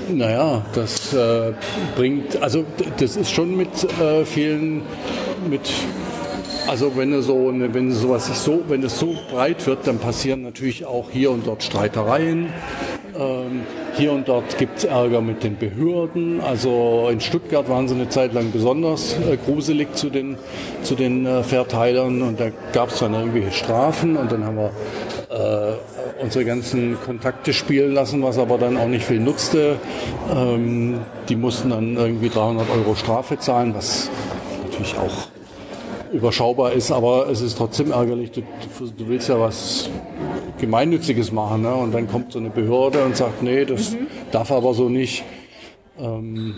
Naja, 0.10 0.66
das 0.74 1.14
äh, 1.14 1.54
bringt, 1.96 2.42
also 2.42 2.66
das 2.98 3.16
ist 3.16 3.32
schon 3.32 3.56
mit 3.56 3.70
äh, 4.02 4.26
vielen, 4.26 4.82
mit, 5.50 5.72
also 6.68 6.98
wenn 6.98 7.14
es 7.14 7.28
so, 7.28 7.50
wenn 7.54 7.92
sowas 7.94 8.28
sich 8.28 8.36
so, 8.36 8.62
wenn 8.68 8.84
es 8.84 9.00
so 9.00 9.16
breit 9.32 9.66
wird, 9.68 9.88
dann 9.88 10.00
passieren 10.00 10.42
natürlich 10.42 10.86
auch 10.86 11.10
hier 11.10 11.32
und 11.32 11.48
dort 11.48 11.64
Streitereien. 11.64 12.52
Ähm, 13.18 13.62
hier 13.98 14.14
und 14.14 14.28
dort 14.28 14.58
gibt 14.58 14.80
es 14.80 14.84
Ärger 14.86 15.22
mit 15.22 15.44
den 15.44 15.58
Behörden. 15.58 16.42
Also 16.42 17.10
in 17.12 17.20
Stuttgart 17.20 17.68
waren 17.70 17.88
sie 17.88 17.96
eine 17.96 18.10
Zeit 18.10 18.34
lang 18.34 18.52
besonders 18.52 19.16
äh, 19.18 19.38
gruselig 19.38 19.96
zu 19.96 20.10
den, 20.10 20.38
zu 20.84 20.96
den 20.96 21.26
äh, 21.26 21.44
Verteilern 21.44 22.22
und 22.22 22.40
da 22.40 22.50
gab 22.74 22.90
es 22.90 23.00
dann 23.00 23.14
irgendwelche 23.14 23.52
Strafen 23.52 24.16
und 24.16 24.32
dann 24.32 24.46
haben 24.46 24.58
wir 24.58 24.72
äh, 25.30 26.24
unsere 26.24 26.46
ganzen 26.46 26.98
Kontakte 27.04 27.54
spielen 27.54 27.94
lassen, 27.94 28.24
was 28.24 28.38
aber 28.38 28.58
dann 28.58 28.78
auch 28.78 28.88
nicht 28.88 29.06
viel 29.06 29.20
nutzte. 29.20 29.78
Ähm, 30.34 31.00
die 31.30 31.36
mussten 31.36 31.70
dann 31.70 31.98
irgendwie 31.98 32.30
300 32.30 32.70
Euro 32.70 32.96
Strafe 32.96 33.38
zahlen, 33.40 33.74
was 33.76 34.10
natürlich 34.64 34.96
auch 34.98 35.28
überschaubar 36.14 36.74
ist, 36.74 36.92
aber 36.92 37.30
es 37.30 37.42
ist 37.42 37.58
trotzdem 37.58 37.92
ärgerlich. 37.92 38.32
Du, 38.32 38.42
du 38.42 39.08
willst 39.08 39.30
ja 39.30 39.40
was 39.40 39.90
Gemeinnütziges 40.62 41.34
machen. 41.34 41.64
Ne? 41.64 41.74
Und 41.74 41.94
dann 41.94 42.08
kommt 42.08 42.32
so 42.32 42.40
eine 42.40 42.50
Behörde 42.50 43.04
und 43.04 43.18
sagt, 43.18 43.44
nee, 43.44 43.66
das 43.66 43.92
mhm. 43.92 44.08
darf 44.32 44.52
aber 44.52 44.74
so 44.74 44.88
nicht. 44.88 45.26
Ähm, 46.00 46.56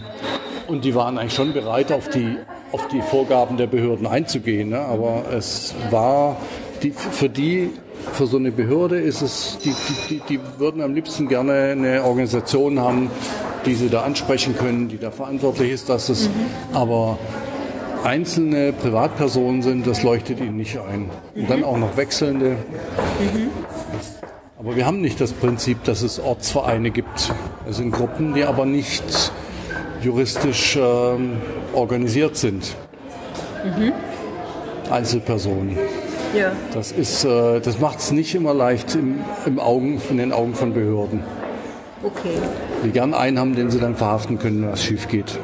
und 0.68 0.86
die 0.86 0.94
waren 0.94 1.18
eigentlich 1.18 1.34
schon 1.34 1.54
bereit, 1.54 1.92
auf 1.92 2.10
die, 2.10 2.38
auf 2.72 2.88
die 2.90 3.02
Vorgaben 3.02 3.58
der 3.58 3.68
Behörden 3.68 4.06
einzugehen. 4.06 4.70
Ne? 4.70 4.80
Aber 4.80 5.24
es 5.32 5.74
war 5.90 6.38
die, 6.84 6.92
für 6.92 7.30
die, 7.30 7.72
für 8.14 8.28
so 8.28 8.38
eine 8.38 8.52
Behörde 8.52 9.00
ist 9.00 9.22
es, 9.22 9.58
die, 9.64 9.74
die, 10.10 10.22
die 10.30 10.40
würden 10.58 10.82
am 10.82 10.94
liebsten 10.94 11.28
gerne 11.28 11.72
eine 11.72 12.04
Organisation 12.04 12.80
haben, 12.80 13.10
die 13.66 13.76
sie 13.76 13.90
da 13.90 14.02
ansprechen 14.02 14.58
können, 14.58 14.90
die 14.90 14.98
da 14.98 15.10
verantwortlich 15.12 15.72
ist, 15.72 15.90
dass 15.90 16.10
es, 16.10 16.28
mhm. 16.28 16.34
aber 16.74 17.18
einzelne 18.04 18.74
Privatpersonen 18.74 19.62
sind, 19.62 19.88
das 19.88 20.04
leuchtet 20.04 20.40
ihnen 20.40 20.58
nicht 20.58 20.78
ein. 20.78 21.10
Und 21.36 21.50
dann 21.50 21.64
auch 21.64 21.78
noch 21.78 21.96
wechselnde. 21.98 22.58
Mhm. 23.20 23.50
Aber 24.64 24.78
wir 24.78 24.86
haben 24.86 25.02
nicht 25.02 25.20
das 25.20 25.34
Prinzip, 25.34 25.84
dass 25.84 26.04
es 26.04 26.22
Ortsvereine 26.22 26.90
gibt. 26.90 27.34
Es 27.70 27.78
sind 27.78 27.92
Gruppen, 27.92 28.34
die 28.34 28.46
aber 28.46 28.66
nicht 28.66 29.04
juristisch 30.02 30.78
ähm, 30.82 31.42
organisiert 31.74 32.38
sind. 32.38 32.74
Mhm. 33.66 33.92
Einzelpersonen. 34.90 35.78
Ja. 36.34 36.54
Das, 36.74 36.94
äh, 37.26 37.60
das 37.60 37.80
macht 37.80 38.00
es 38.00 38.12
nicht 38.14 38.36
immer 38.36 38.54
leicht 38.54 38.96
im, 38.96 39.20
im 39.46 39.60
Augen, 39.60 40.02
in 40.10 40.18
den 40.18 40.32
Augen 40.32 40.56
von 40.56 40.74
Behörden. 40.74 41.24
Okay. 42.02 42.38
Die 42.86 42.92
gern 42.92 43.14
einen 43.14 43.40
haben, 43.40 43.56
den 43.56 43.70
sie 43.70 43.80
dann 43.80 43.96
verhaften 43.96 44.40
können, 44.40 44.64
wenn 44.64 44.72
was 44.72 44.84
schief 44.84 45.10
geht. 45.10 45.38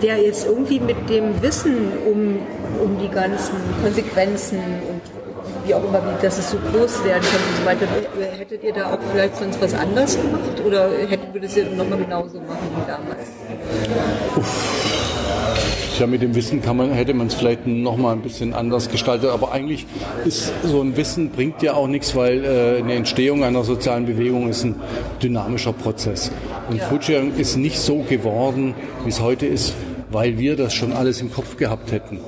Der 0.00 0.18
jetzt 0.18 0.46
irgendwie 0.46 0.78
mit 0.78 1.10
dem 1.10 1.42
Wissen 1.42 1.74
um, 2.06 2.38
um 2.84 2.98
die 3.00 3.08
ganzen 3.08 3.56
Konsequenzen 3.82 4.58
wie 5.72 5.74
auch 5.74 5.84
immer, 5.84 6.02
wie, 6.02 6.22
dass 6.22 6.38
es 6.38 6.50
so 6.50 6.58
groß 6.58 7.04
werden 7.04 7.22
kann 7.22 7.40
und 7.48 7.56
so 7.56 7.64
weiter. 7.64 7.86
Hättet 8.38 8.62
ihr 8.62 8.72
da 8.72 8.92
auch 8.92 8.98
vielleicht 9.10 9.36
sonst 9.36 9.60
was 9.60 9.74
anders 9.74 10.20
gemacht 10.20 10.62
oder 10.64 10.90
hättet 11.08 11.34
ihr 11.34 11.40
das 11.40 11.56
ja 11.56 11.64
nochmal 11.64 11.98
genauso 11.98 12.38
machen 12.40 12.68
wie 12.76 12.86
damals? 12.86 13.28
Uff. 14.36 15.98
Ja, 15.98 16.06
mit 16.06 16.22
dem 16.22 16.34
Wissen 16.34 16.62
kann 16.62 16.78
man, 16.78 16.90
hätte 16.90 17.14
man 17.14 17.28
es 17.28 17.34
vielleicht 17.34 17.66
nochmal 17.66 18.14
ein 18.14 18.22
bisschen 18.22 18.54
anders 18.54 18.88
gestaltet, 18.88 19.30
aber 19.30 19.52
eigentlich 19.52 19.86
ist 20.24 20.52
so 20.64 20.80
ein 20.80 20.96
Wissen 20.96 21.30
bringt 21.30 21.62
ja 21.62 21.74
auch 21.74 21.86
nichts, 21.86 22.16
weil 22.16 22.44
äh, 22.44 22.78
eine 22.78 22.94
Entstehung 22.94 23.44
einer 23.44 23.62
sozialen 23.62 24.06
Bewegung 24.06 24.48
ist 24.48 24.64
ein 24.64 24.76
dynamischer 25.22 25.72
Prozess. 25.72 26.32
Und 26.68 26.78
ja. 26.78 26.86
Foodsharing 26.86 27.36
ist 27.36 27.56
nicht 27.56 27.78
so 27.78 27.98
geworden, 27.98 28.74
wie 29.04 29.10
es 29.10 29.20
heute 29.20 29.46
ist, 29.46 29.74
weil 30.10 30.38
wir 30.38 30.56
das 30.56 30.74
schon 30.74 30.92
alles 30.92 31.20
im 31.20 31.30
Kopf 31.32 31.56
gehabt 31.56 31.92
hätten. 31.92 32.18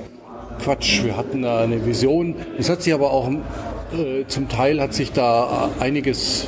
Quatsch. 0.65 1.03
Wir 1.03 1.15
hatten 1.15 1.43
da 1.43 1.59
eine 1.61 1.85
Vision. 1.85 2.33
Es 2.57 2.71
hat 2.71 2.81
sich 2.81 2.91
aber 2.91 3.11
auch 3.11 3.29
äh, 3.29 4.25
zum 4.27 4.49
Teil 4.49 4.81
hat 4.81 4.95
sich 4.95 5.11
da 5.11 5.69
einiges 5.79 6.47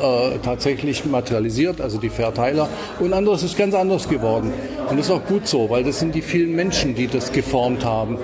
äh, 0.00 0.38
tatsächlich 0.40 1.04
materialisiert, 1.04 1.80
also 1.80 1.98
die 1.98 2.08
Verteiler. 2.08 2.68
Und 3.00 3.12
anderes 3.12 3.42
ist 3.42 3.58
ganz 3.58 3.74
anders 3.74 4.08
geworden. 4.08 4.52
Und 4.88 4.98
das 4.98 5.06
ist 5.06 5.12
auch 5.12 5.26
gut 5.26 5.48
so, 5.48 5.68
weil 5.68 5.82
das 5.82 5.98
sind 5.98 6.14
die 6.14 6.22
vielen 6.22 6.54
Menschen, 6.54 6.94
die 6.94 7.08
das 7.08 7.32
geformt 7.32 7.84
haben. 7.84 8.18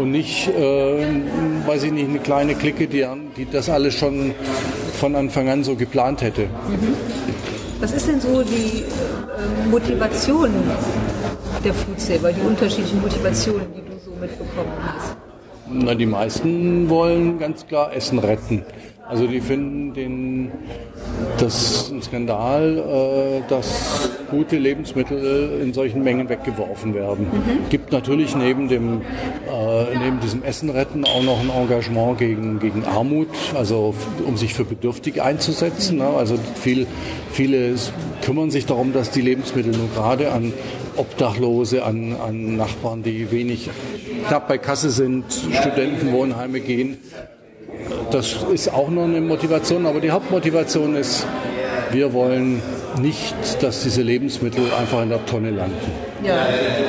Und 0.00 0.10
nicht, 0.10 0.48
äh, 0.48 1.06
weiß 1.64 1.84
ich 1.84 1.92
nicht, 1.92 2.08
eine 2.08 2.18
kleine 2.18 2.56
Clique, 2.56 2.88
die, 2.88 3.06
die 3.36 3.48
das 3.48 3.70
alles 3.70 3.94
schon 3.94 4.34
von 4.98 5.14
Anfang 5.14 5.48
an 5.48 5.62
so 5.62 5.76
geplant 5.76 6.22
hätte. 6.22 6.42
Mhm. 6.42 6.96
Was 7.78 7.92
ist 7.92 8.08
denn 8.08 8.20
so 8.20 8.42
die 8.42 8.80
äh, 8.80 9.70
Motivation 9.70 10.50
der 11.64 11.72
Foodsaver, 11.72 12.32
die 12.32 12.40
unterschiedlichen 12.40 13.00
Motivationen, 13.00 13.77
mitbekommen 14.20 14.72
hast? 14.82 15.16
Na, 15.70 15.94
die 15.94 16.06
meisten 16.06 16.88
wollen 16.88 17.38
ganz 17.38 17.66
klar 17.66 17.92
Essen 17.94 18.18
retten. 18.18 18.64
Also 19.08 19.26
die 19.26 19.40
finden 19.40 19.94
den, 19.94 20.52
das 21.38 21.90
ein 21.90 22.02
Skandal, 22.02 22.78
äh, 22.78 23.48
dass 23.48 24.10
gute 24.30 24.58
Lebensmittel 24.58 25.60
in 25.62 25.72
solchen 25.72 26.04
Mengen 26.04 26.28
weggeworfen 26.28 26.94
werden. 26.94 27.24
Mhm. 27.24 27.70
Gibt 27.70 27.90
natürlich 27.90 28.36
neben 28.36 28.68
dem 28.68 29.00
äh, 29.00 29.98
neben 29.98 30.20
diesem 30.20 30.42
Essen 30.42 30.68
retten 30.68 31.06
auch 31.06 31.22
noch 31.22 31.40
ein 31.40 31.48
Engagement 31.48 32.18
gegen, 32.18 32.58
gegen 32.58 32.84
Armut, 32.84 33.28
also 33.54 33.94
um 34.26 34.36
sich 34.36 34.52
für 34.52 34.64
Bedürftige 34.64 35.24
einzusetzen. 35.24 35.98
Ne? 35.98 36.08
Also 36.08 36.38
viel, 36.56 36.86
viele 37.30 37.76
kümmern 38.22 38.50
sich 38.50 38.66
darum, 38.66 38.92
dass 38.92 39.10
die 39.10 39.22
Lebensmittel 39.22 39.72
nur 39.72 39.88
gerade 39.94 40.32
an 40.32 40.52
Obdachlose, 40.98 41.84
an, 41.84 42.16
an 42.20 42.56
Nachbarn, 42.56 43.02
die 43.02 43.30
wenig 43.30 43.70
knapp 44.26 44.48
bei 44.48 44.58
Kasse 44.58 44.90
sind, 44.90 45.24
Studentenwohnheime 45.32 46.60
gehen. 46.60 46.98
Das 48.10 48.36
ist 48.52 48.72
auch 48.72 48.88
noch 48.88 49.04
eine 49.04 49.20
Motivation, 49.20 49.86
aber 49.86 50.00
die 50.00 50.10
Hauptmotivation 50.10 50.96
ist, 50.96 51.26
wir 51.90 52.12
wollen 52.12 52.62
nicht, 53.00 53.62
dass 53.62 53.82
diese 53.82 54.02
Lebensmittel 54.02 54.64
einfach 54.78 55.02
in 55.02 55.10
der 55.10 55.24
Tonne 55.26 55.50
landen. 55.50 55.76
Ja, 56.24 56.46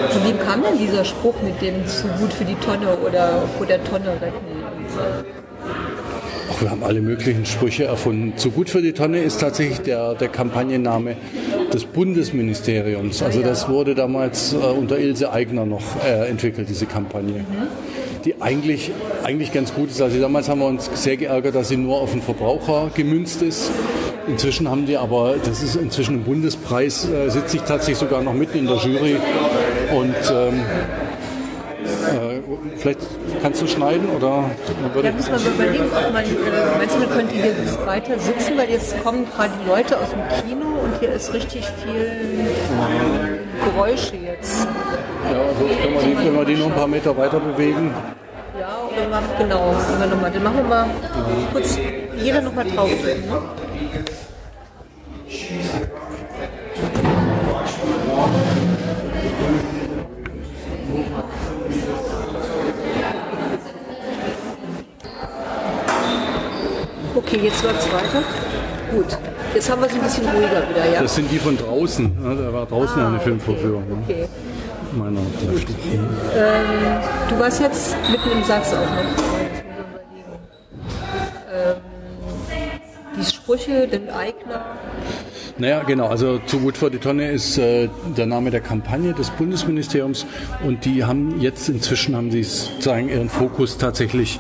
zu 0.10 0.24
wem 0.26 0.40
kam 0.40 0.64
denn 0.64 0.78
dieser 0.78 1.06
Spruch 1.06 1.36
mit 1.44 1.62
dem 1.62 1.86
zu 1.86 2.08
gut 2.20 2.34
für 2.34 2.46
die 2.46 2.56
Tonne 2.56 2.98
oder 2.98 3.44
vor 3.58 3.66
der 3.66 3.84
Tonne 3.84 4.14
retten? 4.22 4.60
Ach, 6.52 6.62
wir 6.62 6.72
haben 6.72 6.84
alle 6.84 7.02
möglichen 7.02 7.46
Sprüche 7.46 7.84
erfunden. 7.84 8.34
Zu 8.38 8.50
gut 8.52 8.70
für 8.70 8.82
die 8.82 8.94
Tonne 8.94 9.22
ist 9.22 9.40
tatsächlich 9.40 9.80
der, 9.82 10.16
der 10.16 10.30
Kampagnenname 10.30 11.16
des 11.72 11.86
Bundesministeriums. 11.86 13.22
Also 13.22 13.42
das 13.42 13.70
wurde 13.70 13.94
damals 13.94 14.54
äh, 14.54 14.58
unter 14.58 14.98
Ilse 14.98 15.32
Aigner 15.32 15.66
noch 15.66 15.84
äh, 16.04 16.28
entwickelt, 16.28 16.68
diese 16.68 16.88
Kampagne. 16.88 17.46
Die 18.26 18.42
eigentlich, 18.42 18.92
eigentlich 19.24 19.54
ganz 19.54 19.74
gut 19.74 19.92
ist. 19.92 20.02
Also 20.02 20.20
damals 20.20 20.50
haben 20.50 20.60
wir 20.60 20.68
uns 20.68 20.90
sehr 20.96 21.18
geärgert, 21.18 21.54
dass 21.54 21.70
sie 21.70 21.78
nur 21.78 22.02
auf 22.02 22.12
den 22.12 22.22
Verbraucher 22.22 22.90
gemünzt 22.96 23.44
ist. 23.44 23.72
Inzwischen 24.28 24.70
haben 24.70 24.86
die 24.86 24.98
aber, 24.98 25.36
das 25.44 25.62
ist 25.62 25.76
inzwischen 25.76 26.16
ein 26.16 26.24
Bundespreis, 26.24 27.08
äh, 27.08 27.30
sitze 27.30 27.58
ich 27.58 27.64
tatsächlich 27.64 27.98
sogar 27.98 28.24
noch 28.24 28.34
mitten 28.34 28.58
in 28.58 28.66
der 28.66 28.78
Jury 28.78 29.18
und 29.96 30.16
ähm, 30.32 30.62
äh, 32.10 32.42
vielleicht 32.78 33.00
kannst 33.42 33.62
du 33.62 33.68
schneiden 33.68 34.10
oder 34.10 34.50
Ja, 35.04 35.12
muss 35.12 35.30
man 35.30 35.42
überlegen, 35.42 35.86
ob 35.86 36.14
man, 36.14 36.24
äh, 36.24 36.78
meinst 36.78 36.96
du, 36.96 37.00
man 37.00 37.10
könnte 37.10 37.36
hier 37.36 37.54
weiter 37.86 38.20
sitzen, 38.20 38.58
weil 38.58 38.70
jetzt 38.70 39.04
kommen 39.04 39.26
gerade 39.26 39.52
die 39.64 39.70
Leute 39.70 39.98
aus 39.98 40.10
dem 40.10 40.22
Kino 40.42 40.66
und 40.84 41.00
hier 41.00 41.12
ist 41.14 41.34
richtig 41.34 41.66
viel 41.84 42.50
Geräusche 43.64 44.16
jetzt. 44.16 44.68
Ja, 45.32 45.40
also 45.40 45.66
können 45.66 45.94
wir 45.94 46.02
die, 46.02 46.16
können 46.16 46.38
wir 46.38 46.46
die 46.46 46.56
noch 46.56 46.68
ein 46.68 46.76
paar 46.76 46.88
Meter 46.88 47.18
weiter 47.18 47.40
bewegen. 47.40 47.94
Ja, 48.60 48.78
oder 48.92 49.08
mal, 49.10 49.22
genau, 49.38 49.76
dann 50.00 50.44
machen 50.44 50.58
wir 50.58 50.64
mal 50.64 50.86
kurz 51.54 51.78
jeder 52.18 52.42
nochmal 52.42 52.66
drauf. 52.66 52.90
Ne? 52.90 53.16
Okay, 67.20 67.40
jetzt 67.44 67.62
läuft 67.64 67.82
es 67.82 67.88
weiter. 67.92 68.24
Gut. 68.92 69.18
Jetzt 69.54 69.70
haben 69.70 69.82
wir 69.82 69.88
es 69.88 69.94
ein 69.94 70.02
bisschen 70.02 70.26
ruhiger 70.30 70.70
wieder, 70.70 70.90
ja? 70.94 71.02
Das 71.02 71.16
sind 71.16 71.30
die 71.30 71.38
von 71.38 71.58
draußen. 71.58 72.06
Ne? 72.06 72.44
Da 72.44 72.54
war 72.54 72.66
draußen 72.66 73.02
ah, 73.02 73.10
eine 73.10 73.20
Filmvorführung. 73.20 73.84
Ne? 73.90 73.98
Okay. 74.08 74.28
Meiner 74.94 75.20
ähm, 75.20 75.26
Du 77.28 77.38
warst 77.38 77.60
jetzt 77.60 77.96
mitten 78.10 78.32
im 78.32 78.44
Satz 78.46 78.74
auch 78.74 78.80
noch. 78.80 79.24
Ähm, 81.54 81.76
die 83.18 83.26
Sprüche, 83.26 83.88
den 83.88 84.10
Eigner. 84.10 84.62
Naja, 85.58 85.84
genau. 85.84 86.08
Also 86.08 86.40
zu 86.46 86.60
gut 86.60 86.78
für 86.78 86.90
die 86.90 87.00
Tonne 87.00 87.32
ist 87.32 87.58
äh, 87.58 87.90
der 88.16 88.28
Name 88.28 88.50
der 88.50 88.62
Kampagne 88.62 89.14
des 89.14 89.30
Bundesministeriums 89.32 90.26
und 90.66 90.86
die 90.86 91.04
haben 91.04 91.42
jetzt 91.42 91.68
inzwischen 91.68 92.16
haben 92.16 92.32
sie 92.32 92.44
sozusagen 92.44 93.10
ihren 93.10 93.28
Fokus 93.28 93.78
tatsächlich 93.78 94.40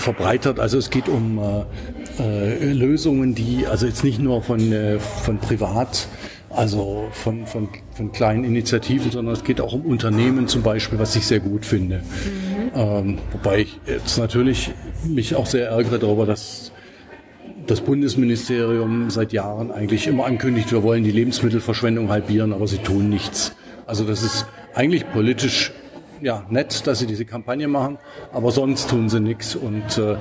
verbreitert. 0.00 0.58
Also 0.58 0.78
es 0.78 0.90
geht 0.90 1.08
um 1.08 1.38
äh, 1.38 1.64
äh, 2.22 2.72
Lösungen, 2.72 3.34
die 3.34 3.66
also 3.66 3.86
jetzt 3.86 4.04
nicht 4.04 4.18
nur 4.18 4.42
von, 4.42 4.72
äh, 4.72 4.98
von 4.98 5.38
privat 5.38 6.08
also 6.50 7.06
von, 7.12 7.46
von, 7.46 7.68
von 7.92 8.10
kleinen 8.10 8.42
Initiativen, 8.42 9.12
sondern 9.12 9.34
es 9.34 9.44
geht 9.44 9.60
auch 9.60 9.72
um 9.72 9.82
Unternehmen 9.82 10.48
zum 10.48 10.62
Beispiel, 10.62 10.98
was 10.98 11.14
ich 11.14 11.24
sehr 11.24 11.38
gut 11.38 11.64
finde. 11.64 11.98
Mhm. 11.98 12.70
Ähm, 12.74 13.18
wobei 13.30 13.60
ich 13.60 13.80
jetzt 13.86 14.18
natürlich 14.18 14.72
mich 15.04 15.36
auch 15.36 15.46
sehr 15.46 15.68
ärgere 15.68 16.00
darüber, 16.00 16.26
dass 16.26 16.72
das 17.66 17.80
Bundesministerium 17.80 19.10
seit 19.10 19.32
Jahren 19.32 19.70
eigentlich 19.70 20.08
immer 20.08 20.26
ankündigt, 20.26 20.72
wir 20.72 20.82
wollen 20.82 21.04
die 21.04 21.12
Lebensmittelverschwendung 21.12 22.10
halbieren, 22.10 22.52
aber 22.52 22.66
sie 22.66 22.78
tun 22.78 23.08
nichts. 23.08 23.54
Also 23.86 24.04
das 24.04 24.22
ist 24.24 24.46
eigentlich 24.74 25.08
politisch 25.12 25.72
ja 26.22 26.44
nett, 26.50 26.86
dass 26.86 26.98
sie 26.98 27.06
diese 27.06 27.24
Kampagne 27.24 27.68
machen, 27.68 27.98
aber 28.32 28.50
sonst 28.50 28.90
tun 28.90 29.08
sie 29.08 29.20
nichts. 29.20 29.54
Und 29.54 29.98
äh, 29.98 30.16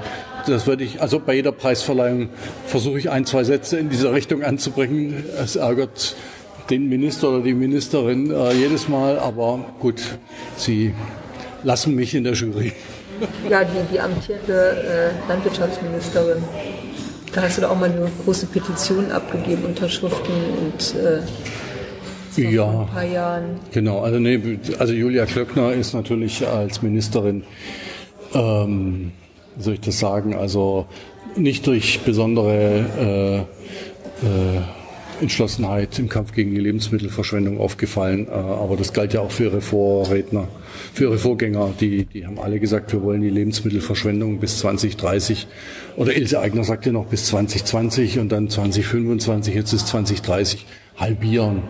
das 0.48 0.68
würde 0.68 0.84
ich, 0.84 1.02
also 1.02 1.20
bei 1.20 1.36
jeder 1.36 1.52
Preisverleihung 1.52 2.30
versuche 2.66 3.00
ich 3.00 3.10
ein, 3.10 3.26
zwei 3.26 3.44
Sätze 3.44 3.78
in 3.78 3.90
dieser 3.90 4.14
Richtung 4.14 4.44
anzubringen. 4.44 5.24
Es 5.38 5.56
ärgert 5.56 6.16
den 6.70 6.88
Minister 6.88 7.30
oder 7.30 7.42
die 7.42 7.54
Ministerin 7.54 8.32
äh, 8.32 8.54
jedes 8.54 8.88
Mal, 8.88 9.20
aber 9.20 9.66
gut, 9.80 10.02
sie 10.58 10.94
lassen 11.64 11.96
mich 11.96 12.16
in 12.16 12.24
der 12.24 12.34
Jury. 12.34 12.74
Ja, 13.50 13.64
die, 13.64 13.94
die 13.94 14.00
amtierende 14.00 15.12
äh, 15.14 15.30
Landwirtschaftsministerin. 15.30 16.42
Da 17.34 17.42
hast 17.42 17.58
du 17.58 17.62
da 17.62 17.70
auch 17.70 17.78
mal 17.78 17.92
eine 17.92 18.10
große 18.24 18.48
Petition 18.48 19.12
abgegeben, 19.12 19.66
Unterschriften 19.66 20.34
und 20.34 20.96
äh, 20.96 21.22
ja, 22.44 22.72
vor 22.72 22.82
ein 22.82 22.88
paar 22.88 23.04
Jahren. 23.06 23.44
Genau, 23.72 24.00
also, 24.02 24.20
nee, 24.20 24.40
also 24.78 24.94
Julia 24.94 25.26
Klöckner 25.26 25.74
ist 25.74 25.94
natürlich 25.94 26.48
als 26.48 26.82
Ministerin, 26.82 27.44
ähm, 28.34 29.12
wie 29.56 29.64
soll 29.64 29.74
ich 29.76 29.82
das 29.82 30.00
sagen, 30.00 30.36
also 30.36 30.88
nicht 31.36 31.68
durch 31.68 32.02
besondere 32.02 33.46
äh, 34.24 34.26
äh, 34.26 34.62
Entschlossenheit 35.22 36.00
im 36.00 36.08
Kampf 36.08 36.34
gegen 36.34 36.52
die 36.56 36.62
Lebensmittelverschwendung 36.62 37.60
aufgefallen. 37.60 38.28
Äh, 38.28 38.32
aber 38.32 38.78
das 38.78 38.94
galt 38.94 39.14
ja 39.14 39.22
auch 39.22 39.32
für 39.32 39.46
ihre 39.46 39.62
Vorredner, 39.62 40.48
für 40.94 41.06
ihre 41.06 41.18
Vorgänger. 41.18 41.74
Die, 41.80 42.06
die 42.06 42.26
haben 42.26 42.40
alle 42.40 42.60
gesagt, 42.60 42.94
wir 42.94 43.02
wollen 43.04 43.22
die 43.22 43.30
Lebensmittelverschwendung 43.30 44.40
bis 44.40 44.60
2030 44.60 45.48
oder 45.98 46.16
Ilse 46.16 46.40
Aigner 46.40 46.64
sagte 46.64 46.92
noch 46.92 47.06
bis 47.06 47.26
2020 47.26 48.20
und 48.20 48.32
dann 48.32 48.50
2025, 48.50 49.54
jetzt 49.54 49.74
ist 49.74 49.88
2030 49.88 50.66
halbieren. 50.98 51.64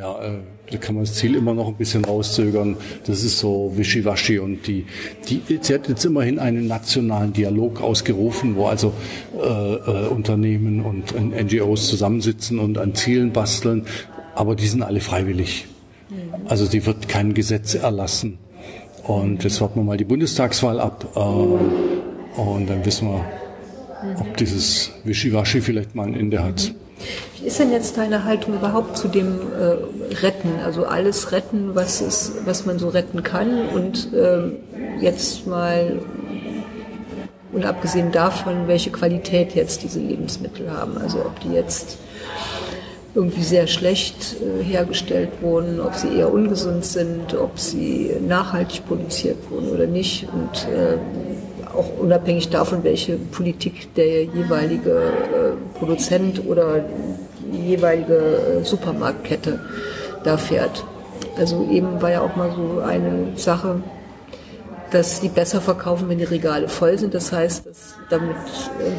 Ja, 0.00 0.18
äh, 0.22 0.30
da 0.70 0.78
kann 0.78 0.94
man 0.94 1.04
das 1.04 1.14
Ziel 1.14 1.34
immer 1.34 1.52
noch 1.52 1.68
ein 1.68 1.74
bisschen 1.74 2.06
rauszögern. 2.06 2.74
Das 3.04 3.22
ist 3.22 3.38
so 3.38 3.72
wischiwaschi 3.76 4.38
und 4.38 4.66
die, 4.66 4.86
die, 5.28 5.42
sie 5.60 5.74
hat 5.74 5.90
jetzt 5.90 6.06
immerhin 6.06 6.38
einen 6.38 6.66
nationalen 6.68 7.34
Dialog 7.34 7.82
ausgerufen, 7.82 8.56
wo 8.56 8.66
also 8.66 8.94
äh, 9.36 9.46
äh, 9.46 10.08
Unternehmen 10.08 10.80
und 10.80 11.14
NGOs 11.14 11.88
zusammensitzen 11.88 12.58
und 12.58 12.78
an 12.78 12.94
Zielen 12.94 13.32
basteln, 13.32 13.84
aber 14.34 14.56
die 14.56 14.68
sind 14.68 14.82
alle 14.82 15.00
freiwillig. 15.00 15.66
Also 16.46 16.66
die 16.66 16.86
wird 16.86 17.06
kein 17.08 17.34
Gesetz 17.34 17.74
erlassen. 17.74 18.38
Und 19.02 19.44
jetzt 19.44 19.60
warten 19.60 19.80
wir 19.80 19.84
mal 19.84 19.98
die 19.98 20.04
Bundestagswahl 20.04 20.80
ab 20.80 21.12
äh, 21.14 22.40
und 22.40 22.70
dann 22.70 22.86
wissen 22.86 23.08
wir, 23.08 23.24
ob 24.18 24.34
dieses 24.38 24.92
Wischiwaschi 25.04 25.60
vielleicht 25.60 25.94
mal 25.94 26.06
ein 26.06 26.14
Ende 26.14 26.42
hat. 26.42 26.72
Wie 27.38 27.46
ist 27.46 27.58
denn 27.58 27.72
jetzt 27.72 27.96
deine 27.96 28.24
Haltung 28.24 28.54
überhaupt 28.54 28.96
zu 28.96 29.08
dem 29.08 29.38
äh, 29.52 30.14
Retten? 30.16 30.60
Also 30.64 30.84
alles 30.84 31.32
retten, 31.32 31.74
was, 31.74 32.00
ist, 32.00 32.32
was 32.44 32.66
man 32.66 32.78
so 32.78 32.88
retten 32.88 33.22
kann 33.22 33.68
und 33.68 34.12
äh, 34.12 34.52
jetzt 35.00 35.46
mal 35.46 36.00
und 37.52 37.64
abgesehen 37.64 38.12
davon, 38.12 38.68
welche 38.68 38.90
Qualität 38.90 39.54
jetzt 39.54 39.82
diese 39.82 39.98
Lebensmittel 40.00 40.70
haben. 40.70 40.98
Also 40.98 41.18
ob 41.20 41.40
die 41.40 41.52
jetzt 41.52 41.98
irgendwie 43.14 43.42
sehr 43.42 43.66
schlecht 43.66 44.36
äh, 44.40 44.62
hergestellt 44.62 45.30
wurden, 45.40 45.80
ob 45.80 45.94
sie 45.94 46.14
eher 46.16 46.32
ungesund 46.32 46.84
sind, 46.84 47.34
ob 47.34 47.58
sie 47.58 48.12
nachhaltig 48.26 48.86
produziert 48.86 49.38
wurden 49.50 49.68
oder 49.70 49.86
nicht. 49.86 50.28
Und 50.32 50.68
äh, 50.72 50.96
auch 51.80 51.98
unabhängig 51.98 52.50
davon, 52.50 52.84
welche 52.84 53.16
Politik 53.16 53.94
der 53.94 54.24
jeweilige 54.24 54.90
äh, 54.90 55.78
Produzent 55.78 56.46
oder 56.46 56.84
die 57.52 57.70
jeweilige 57.70 58.16
äh, 58.16 58.64
Supermarktkette 58.64 59.58
da 60.24 60.36
fährt. 60.36 60.84
Also 61.38 61.66
eben 61.70 62.00
war 62.02 62.10
ja 62.10 62.20
auch 62.20 62.36
mal 62.36 62.50
so 62.54 62.80
eine 62.80 63.36
Sache, 63.36 63.82
dass 64.90 65.20
die 65.20 65.28
besser 65.28 65.60
verkaufen, 65.60 66.08
wenn 66.08 66.18
die 66.18 66.24
Regale 66.24 66.68
voll 66.68 66.98
sind. 66.98 67.14
Das 67.14 67.32
heißt, 67.32 67.66
dass 67.66 67.94
damit 68.08 68.36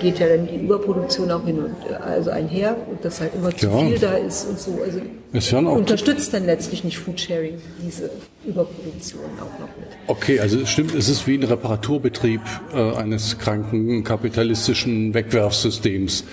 geht 0.02 0.20
ja 0.20 0.28
dann 0.28 0.48
die 0.48 0.56
Überproduktion 0.56 1.30
auch 1.32 1.46
hin 1.46 1.60
und 1.60 1.76
also 2.02 2.30
einher 2.32 2.76
und 2.90 3.04
dass 3.04 3.20
halt 3.22 3.34
immer 3.36 3.56
zu 3.56 3.68
Ja. 3.68 3.78
viel 3.86 4.00
da 4.00 4.14
ist 4.14 4.48
und 4.48 4.60
so. 4.60 4.80
Also 4.84 5.02
Es 5.34 5.52
hören 5.52 5.68
auch 5.68 5.76
unterstützt 5.76 6.34
dann 6.34 6.46
letztlich 6.46 6.84
nicht 6.84 6.98
Foodsharing 6.98 7.56
diese 7.86 8.10
Überproduktion 8.46 9.22
auch 9.38 9.60
noch 9.60 9.68
mit. 9.78 9.88
Okay, 10.08 10.40
also 10.40 10.60
es 10.60 10.70
stimmt, 10.70 10.96
es 10.96 11.10
ist 11.10 11.28
wie 11.28 11.36
ein 11.38 11.44
Reparaturbetrieb 11.44 12.42
äh, 12.74 12.96
eines 12.96 13.38
kranken 13.38 14.04
kapitalistischen 14.04 15.14
Wegwerfsystems. 15.14 16.24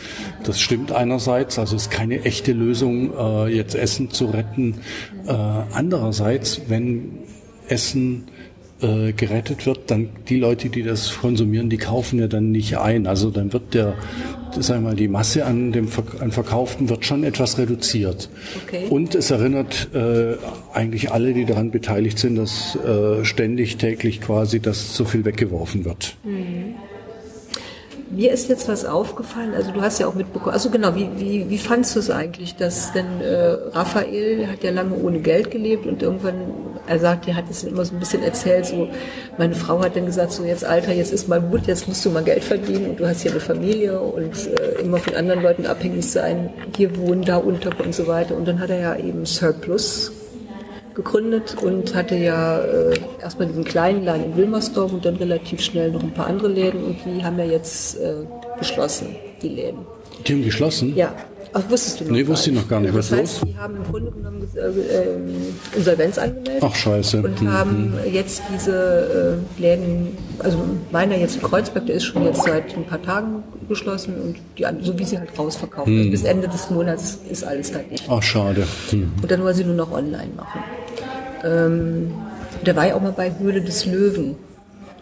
Das 0.44 0.60
stimmt 0.60 0.92
einerseits, 0.92 1.58
also 1.58 1.76
es 1.76 1.82
ist 1.82 1.90
keine 1.90 2.24
echte 2.24 2.52
Lösung, 2.52 3.12
äh, 3.16 3.48
jetzt 3.54 3.74
Essen 3.74 4.10
zu 4.10 4.26
retten. 4.26 4.80
Äh, 5.26 5.32
andererseits, 5.72 6.60
wenn 6.68 7.18
Essen 7.68 8.28
äh, 8.80 9.12
gerettet 9.12 9.66
wird, 9.66 9.90
dann 9.90 10.10
die 10.28 10.36
Leute, 10.36 10.68
die 10.68 10.82
das 10.82 11.18
konsumieren, 11.18 11.68
die 11.68 11.78
kaufen 11.78 12.18
ja 12.18 12.28
dann 12.28 12.50
nicht 12.50 12.78
ein. 12.78 13.06
Also 13.06 13.30
dann 13.30 13.52
wird 13.52 13.74
der, 13.74 13.94
sagen 14.58 14.82
wir 14.82 14.90
mal, 14.90 14.96
die 14.96 15.08
Masse 15.08 15.44
an 15.44 15.72
dem 15.72 15.88
an 16.20 16.32
Verkauften 16.32 16.88
wird 16.88 17.04
schon 17.04 17.24
etwas 17.24 17.58
reduziert. 17.58 18.28
Okay. 18.64 18.86
Und 18.88 19.14
es 19.14 19.30
erinnert 19.30 19.88
äh, 19.94 20.36
eigentlich 20.72 21.10
alle, 21.10 21.34
die 21.34 21.44
daran 21.44 21.70
beteiligt 21.70 22.18
sind, 22.18 22.36
dass 22.36 22.76
äh, 22.76 23.24
ständig, 23.24 23.76
täglich 23.76 24.20
quasi, 24.20 24.60
dass 24.60 24.94
zu 24.94 25.04
viel 25.04 25.24
weggeworfen 25.24 25.84
wird. 25.84 26.16
Mir 28.10 28.32
ist 28.32 28.48
jetzt 28.48 28.68
was 28.68 28.86
aufgefallen, 28.86 29.52
also 29.54 29.70
du 29.70 29.82
hast 29.82 29.98
ja 29.98 30.06
auch 30.06 30.14
mitbekommen, 30.14 30.54
also 30.54 30.70
genau, 30.70 30.94
wie, 30.94 31.08
wie, 31.18 31.50
wie 31.50 31.58
fandst 31.58 31.94
du 31.94 32.00
es 32.00 32.10
eigentlich, 32.10 32.56
dass 32.56 32.92
denn 32.92 33.20
äh, 33.20 33.50
Raphael 33.72 34.46
hat 34.46 34.64
ja 34.64 34.70
lange 34.70 34.94
ohne 34.94 35.20
Geld 35.20 35.50
gelebt 35.50 35.86
und 35.86 36.02
irgendwann, 36.02 36.36
er 36.88 36.98
sagt, 36.98 37.29
er 37.29 37.37
hat 37.37 37.44
es 37.51 37.64
immer 37.64 37.85
so 37.85 37.94
ein 37.94 38.01
bisschen 38.01 38.22
erzählt, 38.22 38.66
so, 38.66 38.88
meine 39.37 39.55
Frau 39.55 39.83
hat 39.83 39.96
dann 39.96 40.07
gesagt, 40.07 40.33
so 40.33 40.44
jetzt 40.44 40.64
Alter, 40.64 40.92
jetzt 40.92 41.12
ist 41.12 41.29
mal 41.29 41.40
gut, 41.40 41.66
jetzt 41.66 41.87
musst 41.87 42.05
du 42.05 42.11
mal 42.11 42.24
Geld 42.24 42.42
verdienen 42.44 42.90
und 42.90 43.01
du 43.01 43.07
hast 43.07 43.22
hier 43.22 43.31
eine 43.31 43.40
Familie 43.40 44.01
und 44.01 44.35
äh, 44.46 44.81
immer 44.81 44.98
von 44.98 45.14
anderen 45.14 45.42
Leuten 45.42 45.66
abhängig 45.66 46.11
sein, 46.11 46.51
hier 46.77 46.96
wohnen, 46.96 47.22
da 47.22 47.37
unter 47.37 47.70
und 47.85 47.94
so 47.94 48.07
weiter 48.07 48.37
und 48.37 48.48
dann 48.48 48.61
hat 48.61 48.70
er 48.70 48.81
ja 48.81 48.96
eben 48.96 49.27
Surplus 49.27 50.12
gegründet 50.94 51.57
und 51.62 51.94
hatte 51.94 52.16
ja 52.16 52.59
äh, 52.59 52.98
erstmal 53.22 53.46
diesen 53.46 53.64
kleinen 53.64 54.05
Laden 54.05 54.24
in 54.24 54.37
Wilmersdorf 54.37 54.92
und 54.92 55.05
dann 55.05 55.16
relativ 55.16 55.61
schnell 55.61 55.92
noch 55.92 56.03
ein 56.03 56.12
paar 56.12 56.27
andere 56.27 56.48
Läden 56.48 56.83
und 56.83 56.96
die 57.05 57.22
haben 57.22 57.38
ja 57.38 57.44
jetzt 57.44 57.98
äh, 58.01 58.14
geschlossen, 58.59 59.14
die 59.40 59.48
Läden. 59.48 59.87
Die 60.27 60.33
haben 60.33 60.42
geschlossen. 60.42 60.96
Ja. 60.96 61.14
Ach, 61.58 61.70
wusstest 61.70 62.00
du 62.00 62.04
noch 62.04 62.10
Nee, 62.12 62.22
gar 62.22 62.28
wusste 62.32 62.50
ich 62.50 62.56
noch 62.56 62.68
gar 62.68 62.80
nicht. 62.80 62.94
Was 62.94 63.08
das 63.10 63.18
ist 63.18 63.22
heißt, 63.22 63.40
los? 63.42 63.50
die 63.52 63.58
haben 63.58 63.76
im 63.76 63.84
Grunde 63.84 64.10
genommen 64.12 64.48
äh, 64.54 64.60
ähm, 64.60 65.34
Insolvenz 65.76 66.18
angemeldet. 66.18 66.62
Ach 66.62 66.74
scheiße. 66.74 67.22
Und 67.22 67.40
Hm. 67.40 67.52
haben 67.52 67.94
jetzt 68.12 68.42
diese 68.54 69.38
äh, 69.58 69.60
Läden, 69.60 70.16
also 70.38 70.58
meiner 70.90 71.16
jetzt 71.16 71.36
in 71.36 71.42
Kreuzberg, 71.42 71.86
der 71.86 71.96
ist 71.96 72.04
schon 72.04 72.24
jetzt 72.24 72.42
seit 72.42 72.76
ein 72.76 72.84
paar 72.84 73.02
Tagen 73.02 73.42
geschlossen 73.68 74.14
und 74.20 74.36
die, 74.58 74.66
so 74.84 74.98
wie 74.98 75.04
sie 75.04 75.18
halt 75.18 75.36
rausverkaufen. 75.38 75.92
Hm. 75.92 75.98
Also 76.00 76.10
bis 76.10 76.24
Ende 76.24 76.48
des 76.48 76.70
Monats 76.70 77.18
ist 77.30 77.44
alles 77.44 77.74
halt 77.74 77.90
nicht. 77.90 78.04
Ach 78.08 78.22
schade. 78.22 78.66
Hm. 78.90 79.12
Und 79.20 79.30
dann 79.30 79.42
wollen 79.42 79.54
sie 79.54 79.64
nur 79.64 79.74
noch 79.74 79.92
online 79.92 80.30
machen. 80.36 80.60
Ähm, 81.44 82.12
der 82.64 82.74
war 82.76 82.86
ja 82.88 82.94
auch 82.94 83.00
mal 83.00 83.12
bei 83.12 83.32
Höhle 83.38 83.60
des 83.60 83.86
Löwen 83.86 84.36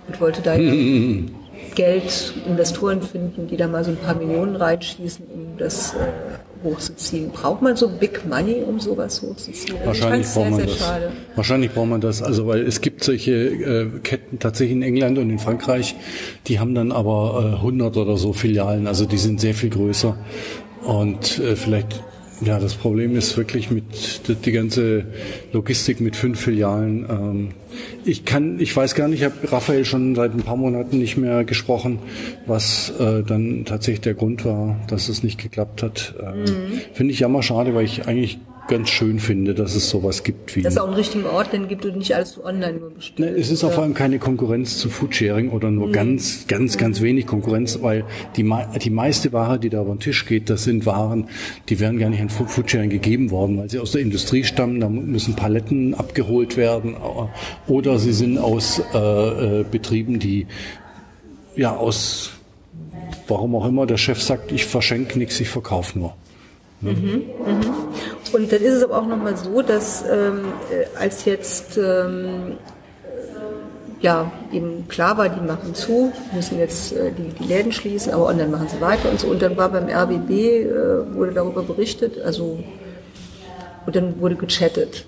und 0.08 0.20
wollte 0.20 0.42
da 0.42 0.56
Geld, 1.74 2.32
Investoren 2.46 3.02
finden, 3.02 3.48
die 3.48 3.56
da 3.56 3.68
mal 3.68 3.84
so 3.84 3.90
ein 3.90 3.96
paar 3.98 4.14
Millionen 4.14 4.56
reinschießen, 4.56 5.26
um 5.26 5.58
das 5.58 5.94
äh, 5.94 5.96
hochzuziehen. 6.66 7.30
Braucht 7.30 7.62
man 7.62 7.76
so 7.76 7.88
Big 7.88 8.26
Money, 8.28 8.62
um 8.66 8.80
sowas 8.80 9.22
hochzuziehen? 9.22 9.76
Also 9.78 9.86
Wahrscheinlich 9.86 10.26
ich 10.26 10.34
braucht 10.34 10.50
man 10.50 10.56
sehr, 10.56 10.66
das. 10.66 10.78
schade. 10.78 11.12
Wahrscheinlich 11.36 11.70
braucht 11.72 11.88
man 11.88 12.00
das. 12.00 12.22
Also 12.22 12.46
weil 12.46 12.62
es 12.66 12.80
gibt 12.80 13.04
solche 13.04 13.32
äh, 13.32 13.86
Ketten 14.02 14.38
tatsächlich 14.38 14.76
in 14.76 14.82
England 14.82 15.18
und 15.18 15.30
in 15.30 15.38
Frankreich, 15.38 15.94
die 16.46 16.58
haben 16.58 16.74
dann 16.74 16.92
aber 16.92 17.52
äh, 17.54 17.56
100 17.56 17.96
oder 17.96 18.16
so 18.16 18.32
Filialen. 18.32 18.86
Also 18.86 19.06
die 19.06 19.18
sind 19.18 19.40
sehr 19.40 19.54
viel 19.54 19.70
größer. 19.70 20.16
Und 20.82 21.38
äh, 21.38 21.56
vielleicht, 21.56 22.02
ja, 22.42 22.58
das 22.58 22.74
Problem 22.74 23.16
ist 23.16 23.36
wirklich 23.36 23.70
mit 23.70 23.84
die, 24.44 24.52
ganze 24.52 25.06
Logistik 25.52 26.00
mit 26.00 26.16
fünf 26.16 26.40
Filialen. 26.40 27.06
Ähm, 27.08 27.48
ich 28.04 28.24
kann, 28.24 28.60
ich 28.60 28.76
weiß 28.76 28.94
gar 28.94 29.08
nicht, 29.08 29.20
ich 29.20 29.24
habe 29.24 29.50
Raphael 29.50 29.84
schon 29.84 30.14
seit 30.14 30.34
ein 30.34 30.42
paar 30.42 30.56
Monaten 30.56 30.98
nicht 30.98 31.16
mehr 31.16 31.44
gesprochen, 31.44 31.98
was 32.46 32.92
äh, 32.98 33.22
dann 33.22 33.64
tatsächlich 33.64 34.02
der 34.02 34.14
Grund 34.14 34.44
war, 34.44 34.76
dass 34.88 35.08
es 35.08 35.22
nicht 35.22 35.40
geklappt 35.42 35.82
hat. 35.82 36.14
Ähm, 36.22 36.44
Finde 36.92 37.12
ich 37.12 37.20
jammer 37.20 37.42
schade, 37.42 37.74
weil 37.74 37.84
ich 37.84 38.06
eigentlich 38.06 38.38
ganz 38.68 38.88
schön 38.88 39.18
finde, 39.20 39.54
dass 39.54 39.74
es 39.74 39.88
sowas 39.88 40.22
gibt 40.24 40.56
wie. 40.56 40.62
Dass 40.62 40.74
es 40.74 40.78
auch 40.78 40.86
einen 40.86 40.94
richtigen 40.94 41.24
Ort 41.26 41.52
denn 41.52 41.68
gibt 41.68 41.84
und 41.86 41.96
nicht 41.98 42.14
alles 42.14 42.42
online 42.44 42.78
nur 42.78 42.88
Ne, 42.88 42.94
bestellt. 42.96 43.38
es 43.38 43.50
ist 43.50 43.62
auch 43.64 43.72
vor 43.72 43.84
allem 43.84 43.94
keine 43.94 44.18
Konkurrenz 44.18 44.78
zu 44.78 44.88
Foodsharing 44.90 45.50
oder 45.50 45.70
nur 45.70 45.92
ganz, 45.92 46.46
ganz, 46.48 46.76
ganz 46.76 47.00
wenig 47.00 47.26
Konkurrenz, 47.26 47.78
weil 47.82 48.04
die, 48.36 48.48
die 48.82 48.90
meiste 48.90 49.32
Ware, 49.32 49.58
die 49.58 49.70
da 49.70 49.82
über 49.82 49.94
den 49.94 50.00
Tisch 50.00 50.26
geht, 50.26 50.50
das 50.50 50.64
sind 50.64 50.84
Waren, 50.86 51.28
die 51.68 51.78
wären 51.80 51.98
gar 51.98 52.10
nicht 52.10 52.20
an 52.20 52.28
Fo- 52.28 52.46
Foodsharing 52.46 52.90
gegeben 52.90 53.30
worden, 53.30 53.58
weil 53.58 53.70
sie 53.70 53.78
aus 53.78 53.92
der 53.92 54.00
Industrie 54.00 54.42
stammen, 54.44 54.80
da 54.80 54.88
müssen 54.88 55.34
Paletten 55.36 55.94
abgeholt 55.94 56.56
werden 56.56 56.94
äh, 56.94 57.70
oder 57.70 57.98
sie 57.98 58.12
sind 58.12 58.38
aus 58.38 58.82
äh, 58.94 58.98
äh, 59.60 59.64
Betrieben, 59.70 60.18
die 60.18 60.46
ja 61.56 61.76
aus 61.76 62.30
warum 63.28 63.54
auch 63.56 63.66
immer 63.66 63.86
der 63.86 63.96
Chef 63.96 64.20
sagt, 64.22 64.52
ich 64.52 64.64
verschenke 64.66 65.18
nichts, 65.18 65.38
ich 65.40 65.48
verkaufe 65.48 65.98
nur. 65.98 66.14
Und 68.32 68.52
dann 68.52 68.60
ist 68.60 68.74
es 68.74 68.84
aber 68.84 68.98
auch 68.98 69.06
nochmal 69.06 69.36
so, 69.36 69.62
dass 69.62 70.04
ähm, 70.10 70.44
äh, 70.70 70.98
als 70.98 71.24
jetzt 71.24 71.78
ähm, 71.78 72.58
ja 74.00 74.30
eben 74.52 74.86
klar 74.88 75.16
war, 75.16 75.28
die 75.28 75.40
machen 75.40 75.74
zu, 75.74 76.12
müssen 76.34 76.58
jetzt 76.58 76.92
äh, 76.92 77.12
die, 77.12 77.30
die 77.30 77.44
Läden 77.44 77.72
schließen, 77.72 78.12
aber 78.12 78.26
online 78.26 78.48
machen 78.48 78.68
sie 78.68 78.80
weiter 78.80 79.10
und 79.10 79.18
so. 79.18 79.28
Und 79.28 79.40
dann 79.40 79.56
war 79.56 79.70
beim 79.70 79.88
RBB, 79.88 80.30
äh, 80.30 81.14
wurde 81.14 81.32
darüber 81.32 81.62
berichtet, 81.62 82.20
also 82.22 82.62
und 83.86 83.96
dann 83.96 84.20
wurde 84.20 84.34
gechattet. 84.34 85.06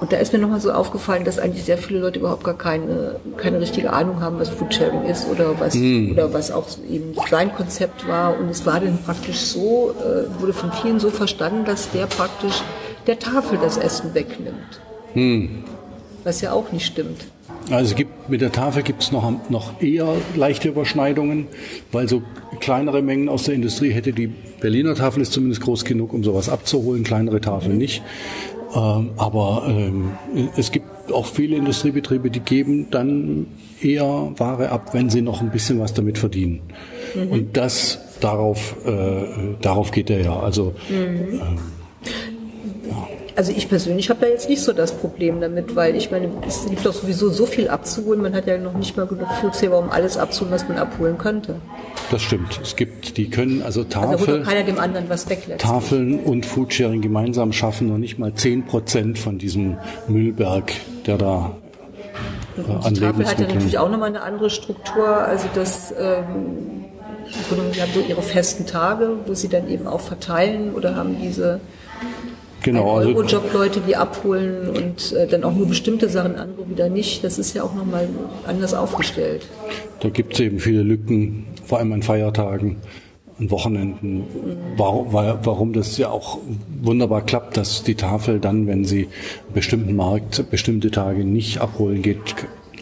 Und 0.00 0.12
da 0.12 0.16
ist 0.18 0.32
mir 0.32 0.38
nochmal 0.38 0.60
so 0.60 0.70
aufgefallen, 0.70 1.24
dass 1.24 1.38
eigentlich 1.38 1.64
sehr 1.64 1.78
viele 1.78 1.98
Leute 1.98 2.20
überhaupt 2.20 2.44
gar 2.44 2.56
keine, 2.56 3.16
keine 3.36 3.60
richtige 3.60 3.92
Ahnung 3.92 4.20
haben, 4.20 4.38
was 4.38 4.48
Foodsharing 4.48 5.04
ist 5.04 5.28
oder 5.28 5.58
was, 5.58 5.74
oder 6.12 6.32
was 6.32 6.50
auch 6.52 6.66
eben 6.88 7.14
sein 7.28 7.52
Konzept 7.52 8.06
war. 8.06 8.38
Und 8.38 8.48
es 8.48 8.64
war 8.64 8.80
dann 8.80 8.98
praktisch 9.04 9.38
so, 9.38 9.94
äh, 9.98 10.40
wurde 10.40 10.52
von 10.52 10.70
vielen 10.72 11.00
so 11.00 11.10
verstanden, 11.10 11.64
dass 11.64 11.90
der 11.90 12.06
praktisch 12.06 12.62
der 13.06 13.18
Tafel 13.18 13.58
das 13.60 13.76
Essen 13.76 14.14
wegnimmt. 14.14 14.80
Was 16.24 16.40
ja 16.42 16.52
auch 16.52 16.70
nicht 16.70 16.86
stimmt. 16.86 17.26
Also 17.70 17.94
gibt, 17.94 18.30
mit 18.30 18.40
der 18.40 18.52
Tafel 18.52 18.82
gibt 18.82 19.02
es 19.02 19.12
noch, 19.12 19.30
noch 19.50 19.82
eher 19.82 20.14
leichte 20.36 20.68
Überschneidungen, 20.68 21.48
weil 21.92 22.08
so 22.08 22.22
kleinere 22.60 23.02
Mengen 23.02 23.28
aus 23.28 23.44
der 23.44 23.54
Industrie 23.54 23.90
hätte 23.90 24.12
die 24.12 24.28
Berliner 24.60 24.94
Tafel 24.94 25.22
ist 25.22 25.32
zumindest 25.32 25.62
groß 25.62 25.84
genug, 25.84 26.12
um 26.12 26.24
sowas 26.24 26.48
abzuholen, 26.48 27.04
kleinere 27.04 27.40
Tafeln 27.40 27.76
nicht. 27.76 28.02
Ähm, 28.74 29.10
aber 29.16 29.64
ähm, 29.66 30.12
es 30.56 30.70
gibt 30.70 31.12
auch 31.12 31.26
viele 31.26 31.56
Industriebetriebe, 31.56 32.30
die 32.30 32.40
geben 32.40 32.88
dann 32.90 33.46
eher 33.80 34.32
Ware 34.36 34.70
ab, 34.70 34.90
wenn 34.92 35.08
sie 35.08 35.22
noch 35.22 35.40
ein 35.40 35.50
bisschen 35.50 35.80
was 35.80 35.94
damit 35.94 36.18
verdienen. 36.18 36.60
Und 37.30 37.56
das 37.56 37.98
darauf, 38.20 38.76
äh, 38.84 39.56
darauf 39.60 39.90
geht 39.90 40.10
er 40.10 40.20
ja. 40.20 40.38
Also 40.38 40.74
Also 43.38 43.52
ich 43.52 43.68
persönlich 43.68 44.10
habe 44.10 44.20
da 44.20 44.26
jetzt 44.26 44.48
nicht 44.48 44.62
so 44.62 44.72
das 44.72 44.90
Problem 44.90 45.40
damit, 45.40 45.76
weil 45.76 45.94
ich 45.94 46.10
meine, 46.10 46.28
es 46.44 46.66
gibt 46.68 46.84
doch 46.84 46.92
sowieso 46.92 47.28
so 47.28 47.46
viel 47.46 47.68
abzuholen. 47.68 48.20
Man 48.20 48.34
hat 48.34 48.48
ja 48.48 48.58
noch 48.58 48.72
nicht 48.72 48.96
mal 48.96 49.06
genug 49.06 49.28
Flugsheber, 49.38 49.78
um 49.78 49.90
alles 49.90 50.18
abzuholen, 50.18 50.52
was 50.52 50.66
man 50.68 50.76
abholen 50.76 51.18
könnte. 51.18 51.54
das 52.10 52.20
stimmt. 52.20 52.58
Es 52.60 52.74
gibt, 52.74 53.16
die 53.16 53.30
können 53.30 53.62
also 53.62 53.82
Also 53.82 53.84
da 53.84 54.08
holt 54.08 54.18
Tafel. 54.18 54.38
doch 54.40 54.44
keiner 54.44 54.64
dem 54.64 54.80
anderen 54.80 55.08
was 55.08 55.28
weg 55.28 55.44
letztlich. 55.46 55.70
Tafeln 55.70 56.18
und 56.18 56.46
Foodsharing 56.46 57.00
gemeinsam 57.00 57.52
schaffen 57.52 57.86
noch 57.86 57.98
nicht 57.98 58.18
mal 58.18 58.34
10 58.34 58.64
Prozent 58.64 59.20
von 59.20 59.38
diesem 59.38 59.78
Müllberg, 60.08 60.72
der 61.06 61.16
da 61.16 61.56
äh, 62.56 62.86
an 62.86 62.94
Die 62.94 63.00
Tafel 63.00 63.24
hat 63.24 63.38
ja 63.38 63.46
natürlich 63.46 63.78
auch 63.78 63.88
nochmal 63.88 64.08
eine 64.08 64.22
andere 64.22 64.50
Struktur. 64.50 65.06
Also 65.06 65.46
das, 65.54 65.92
ähm, 65.92 66.86
die 67.72 67.80
haben 67.80 67.92
so 67.94 68.00
ihre 68.00 68.22
festen 68.22 68.66
Tage, 68.66 69.10
wo 69.26 69.34
sie 69.34 69.48
dann 69.48 69.68
eben 69.68 69.86
auch 69.86 70.00
verteilen 70.00 70.74
oder 70.74 70.96
haben 70.96 71.18
diese 71.22 71.60
Genau, 72.62 72.96
also 72.96 73.10
Euro-Job-Leute, 73.10 73.80
die 73.86 73.96
abholen 73.96 74.68
und 74.68 75.12
äh, 75.12 75.26
dann 75.26 75.44
auch 75.44 75.54
nur 75.54 75.68
bestimmte 75.68 76.08
Sachen, 76.08 76.36
andere 76.36 76.68
wieder 76.68 76.88
nicht. 76.88 77.22
Das 77.22 77.38
ist 77.38 77.54
ja 77.54 77.62
auch 77.62 77.74
nochmal 77.74 78.08
anders 78.46 78.74
aufgestellt. 78.74 79.46
da 80.00 80.08
gibt 80.08 80.34
es 80.34 80.40
eben 80.40 80.58
viele 80.58 80.82
Lücken, 80.82 81.46
vor 81.64 81.78
allem 81.78 81.92
an 81.92 82.02
Feiertagen, 82.02 82.76
an 83.38 83.50
Wochenenden. 83.50 84.24
Warum, 84.76 85.12
warum 85.12 85.72
das 85.72 85.96
ja 85.98 86.10
auch 86.10 86.38
wunderbar 86.82 87.22
klappt, 87.22 87.56
dass 87.56 87.84
die 87.84 87.94
Tafel 87.94 88.40
dann, 88.40 88.66
wenn 88.66 88.84
sie 88.84 89.04
einen 89.04 89.54
bestimmten 89.54 89.94
Markt 89.94 90.50
bestimmte 90.50 90.90
Tage 90.90 91.24
nicht 91.24 91.58
abholen 91.58 92.02
geht, 92.02 92.18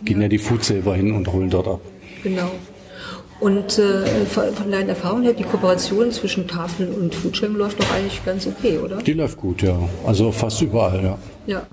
gehen 0.05 0.23
ja 0.23 0.29
die 0.29 0.39
Foodsaver 0.39 0.95
hin 0.95 1.13
und 1.13 1.33
holen 1.33 1.51
dort 1.51 1.69
ab. 1.69 1.81
Genau. 2.23 2.51
Und 3.39 3.79
äh, 3.79 4.07
von, 4.27 4.55
von 4.55 4.71
deinen 4.71 4.89
Erfahrungen 4.89 5.25
her, 5.25 5.35
die 5.35 5.43
Kooperation 5.43 6.11
zwischen 6.11 6.49
Tafeln 6.49 6.93
und 6.95 7.15
Foodsharing 7.15 7.55
läuft 7.55 7.79
doch 7.81 7.93
eigentlich 7.95 8.25
ganz 8.25 8.47
okay, 8.47 8.79
oder? 8.79 8.97
Die 8.97 9.13
läuft 9.13 9.37
gut, 9.37 9.63
ja. 9.63 9.79
Also 10.07 10.33
fast 10.33 10.63
überall, 10.63 11.03
ja. 11.03 11.19
Ja. 11.47 11.67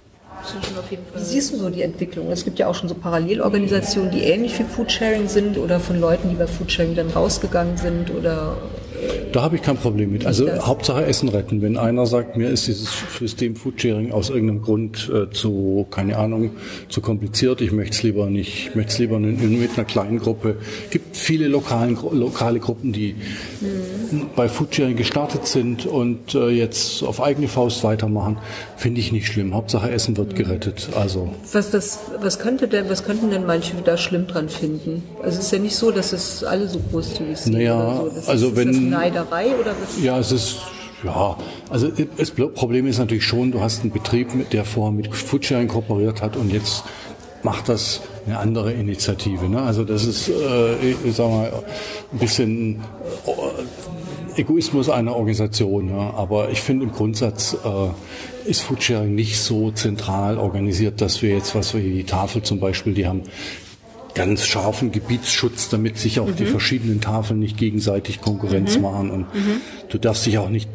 Wie 0.89 0.97
siehst 1.21 1.53
du 1.53 1.57
so 1.57 1.69
die 1.69 1.83
Entwicklung? 1.83 2.29
Es 2.29 2.43
gibt 2.43 2.59
ja 2.59 2.67
auch 2.67 2.75
schon 2.75 2.89
so 2.89 2.95
Parallelorganisationen, 2.95 4.11
die 4.11 4.23
ähnlich 4.23 4.59
wie 4.59 4.63
Foodsharing 4.63 5.29
sind 5.29 5.57
oder 5.57 5.79
von 5.79 6.01
Leuten, 6.01 6.29
die 6.29 6.35
bei 6.35 6.47
Foodsharing 6.47 6.95
dann 6.95 7.09
rausgegangen 7.09 7.77
sind 7.77 8.11
oder 8.11 8.57
da 9.33 9.41
habe 9.41 9.55
ich 9.55 9.61
kein 9.61 9.77
Problem 9.77 10.11
mit. 10.11 10.25
Also 10.25 10.47
Hauptsache 10.49 11.05
Essen 11.05 11.29
retten. 11.29 11.61
Wenn 11.61 11.77
einer 11.77 12.05
sagt, 12.05 12.37
mir 12.37 12.49
ist 12.49 12.67
dieses 12.67 12.89
System 13.17 13.55
Foodsharing 13.55 14.11
aus 14.11 14.29
irgendeinem 14.29 14.61
Grund 14.61 15.11
äh, 15.13 15.29
zu, 15.31 15.87
keine 15.89 16.17
Ahnung, 16.17 16.51
zu 16.89 17.01
kompliziert, 17.01 17.59
ich 17.61 17.71
möchte 17.71 17.95
es 17.95 18.03
lieber 18.03 18.27
nicht, 18.27 18.67
ich 18.69 18.75
möchte 18.75 18.91
es 18.91 18.99
lieber 18.99 19.19
mit 19.19 19.71
einer 19.77 19.85
kleinen 19.85 20.19
Gruppe. 20.19 20.57
Es 20.85 20.91
gibt 20.91 21.17
viele 21.17 21.47
lokalen, 21.47 21.97
lokale 22.11 22.59
Gruppen, 22.59 22.93
die 22.93 23.15
mhm. 23.61 24.27
bei 24.35 24.47
Foodsharing 24.47 24.95
gestartet 24.95 25.47
sind 25.47 25.85
und 25.85 26.35
äh, 26.35 26.49
jetzt 26.49 27.03
auf 27.03 27.21
eigene 27.21 27.47
Faust 27.47 27.83
weitermachen. 27.83 28.37
Finde 28.77 28.99
ich 28.99 29.11
nicht 29.11 29.27
schlimm. 29.27 29.53
Hauptsache 29.55 29.89
Essen 29.89 30.15
wird 30.15 30.35
gerettet. 30.35 30.89
Also. 30.95 31.29
Was, 31.51 31.71
das, 31.71 31.99
was 32.21 32.37
könnte 32.37 32.67
denn, 32.67 32.89
was 32.89 33.03
könnten 33.03 33.31
denn 33.31 33.45
manche 33.45 33.73
da 33.83 33.97
schlimm 33.97 34.27
dran 34.27 34.49
finden? 34.49 35.03
Also 35.23 35.39
es 35.39 35.45
ist 35.45 35.51
ja 35.51 35.59
nicht 35.59 35.75
so, 35.75 35.89
dass 35.91 36.13
es 36.13 36.43
alle 36.43 36.67
so 36.67 36.79
großzügig 36.91 37.37
sind. 37.37 37.53
Naja, 37.53 38.03
so. 38.21 38.29
also 38.29 38.49
ist, 38.49 38.55
wenn, 38.55 38.89
Neiderei 39.23 39.55
oder 39.59 39.71
was? 39.71 40.01
Ja, 40.01 40.19
es 40.19 40.31
ist 40.31 40.57
ja, 41.03 41.37
also 41.69 41.89
das 42.17 42.31
Problem 42.31 42.87
ist 42.87 42.97
natürlich 42.97 43.25
schon, 43.25 43.51
du 43.51 43.59
hast 43.59 43.81
einen 43.81 43.91
Betrieb, 43.91 44.49
der 44.51 44.63
vorher 44.63 44.93
mit 44.93 45.13
Foodsharing 45.13 45.67
kooperiert 45.67 46.21
hat 46.21 46.37
und 46.37 46.49
jetzt 46.49 46.85
macht 47.43 47.67
das 47.67 48.01
eine 48.25 48.39
andere 48.39 48.71
Initiative. 48.71 49.49
Ne? 49.49 49.61
Also 49.61 49.83
das 49.83 50.05
ist, 50.05 50.29
äh, 50.29 50.91
ich 50.91 51.13
sag 51.13 51.29
mal, 51.29 51.51
ein 52.13 52.19
bisschen 52.19 52.81
äh, 53.25 54.39
Egoismus 54.39 54.87
einer 54.87 55.13
Organisation. 55.13 55.89
Ja? 55.89 56.13
Aber 56.15 56.51
ich 56.51 56.61
finde 56.61 56.85
im 56.85 56.93
Grundsatz 56.93 57.57
äh, 57.65 58.49
ist 58.49 58.61
Foodsharing 58.61 59.13
nicht 59.13 59.41
so 59.41 59.71
zentral 59.71 60.37
organisiert, 60.37 61.01
dass 61.01 61.21
wir 61.21 61.31
jetzt, 61.31 61.53
was 61.53 61.73
wir 61.73 61.81
hier 61.81 61.95
die 61.95 62.05
Tafel 62.05 62.43
zum 62.43 62.61
Beispiel, 62.61 62.93
die 62.93 63.07
haben 63.07 63.23
ganz 64.15 64.45
scharfen 64.45 64.91
Gebietsschutz, 64.91 65.69
damit 65.69 65.97
sich 65.97 66.19
auch 66.19 66.27
mhm. 66.27 66.35
die 66.35 66.45
verschiedenen 66.45 67.01
Tafeln 67.01 67.39
nicht 67.39 67.57
gegenseitig 67.57 68.21
Konkurrenz 68.21 68.75
mhm. 68.75 68.81
machen. 68.81 69.11
Und 69.11 69.33
mhm. 69.33 69.61
du 69.89 69.97
darfst 69.97 70.25
dich 70.25 70.37
auch 70.37 70.49
nicht, 70.49 70.69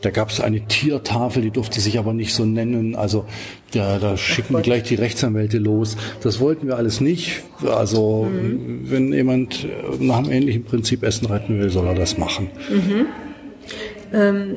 da 0.00 0.10
gab 0.10 0.30
es 0.30 0.40
eine 0.40 0.66
Tiertafel, 0.66 1.42
die 1.42 1.50
durfte 1.50 1.80
sich 1.80 1.98
aber 1.98 2.14
nicht 2.14 2.34
so 2.34 2.44
nennen. 2.44 2.94
Also 2.94 3.26
da, 3.72 3.98
da 3.98 4.16
schicken 4.16 4.54
wir 4.54 4.62
gleich 4.62 4.84
die 4.84 4.94
Rechtsanwälte 4.94 5.58
los. 5.58 5.96
Das 6.22 6.40
wollten 6.40 6.66
wir 6.66 6.76
alles 6.76 7.00
nicht. 7.00 7.42
Also 7.66 8.24
mhm. 8.24 8.90
wenn 8.90 9.12
jemand 9.12 9.66
nach 10.00 10.18
einem 10.18 10.32
ähnlichen 10.32 10.64
Prinzip 10.64 11.02
Essen 11.02 11.26
retten 11.26 11.58
will, 11.58 11.70
soll 11.70 11.86
er 11.86 11.94
das 11.94 12.16
machen. 12.16 12.48
Mhm. 12.70 13.06
Ähm 14.12 14.56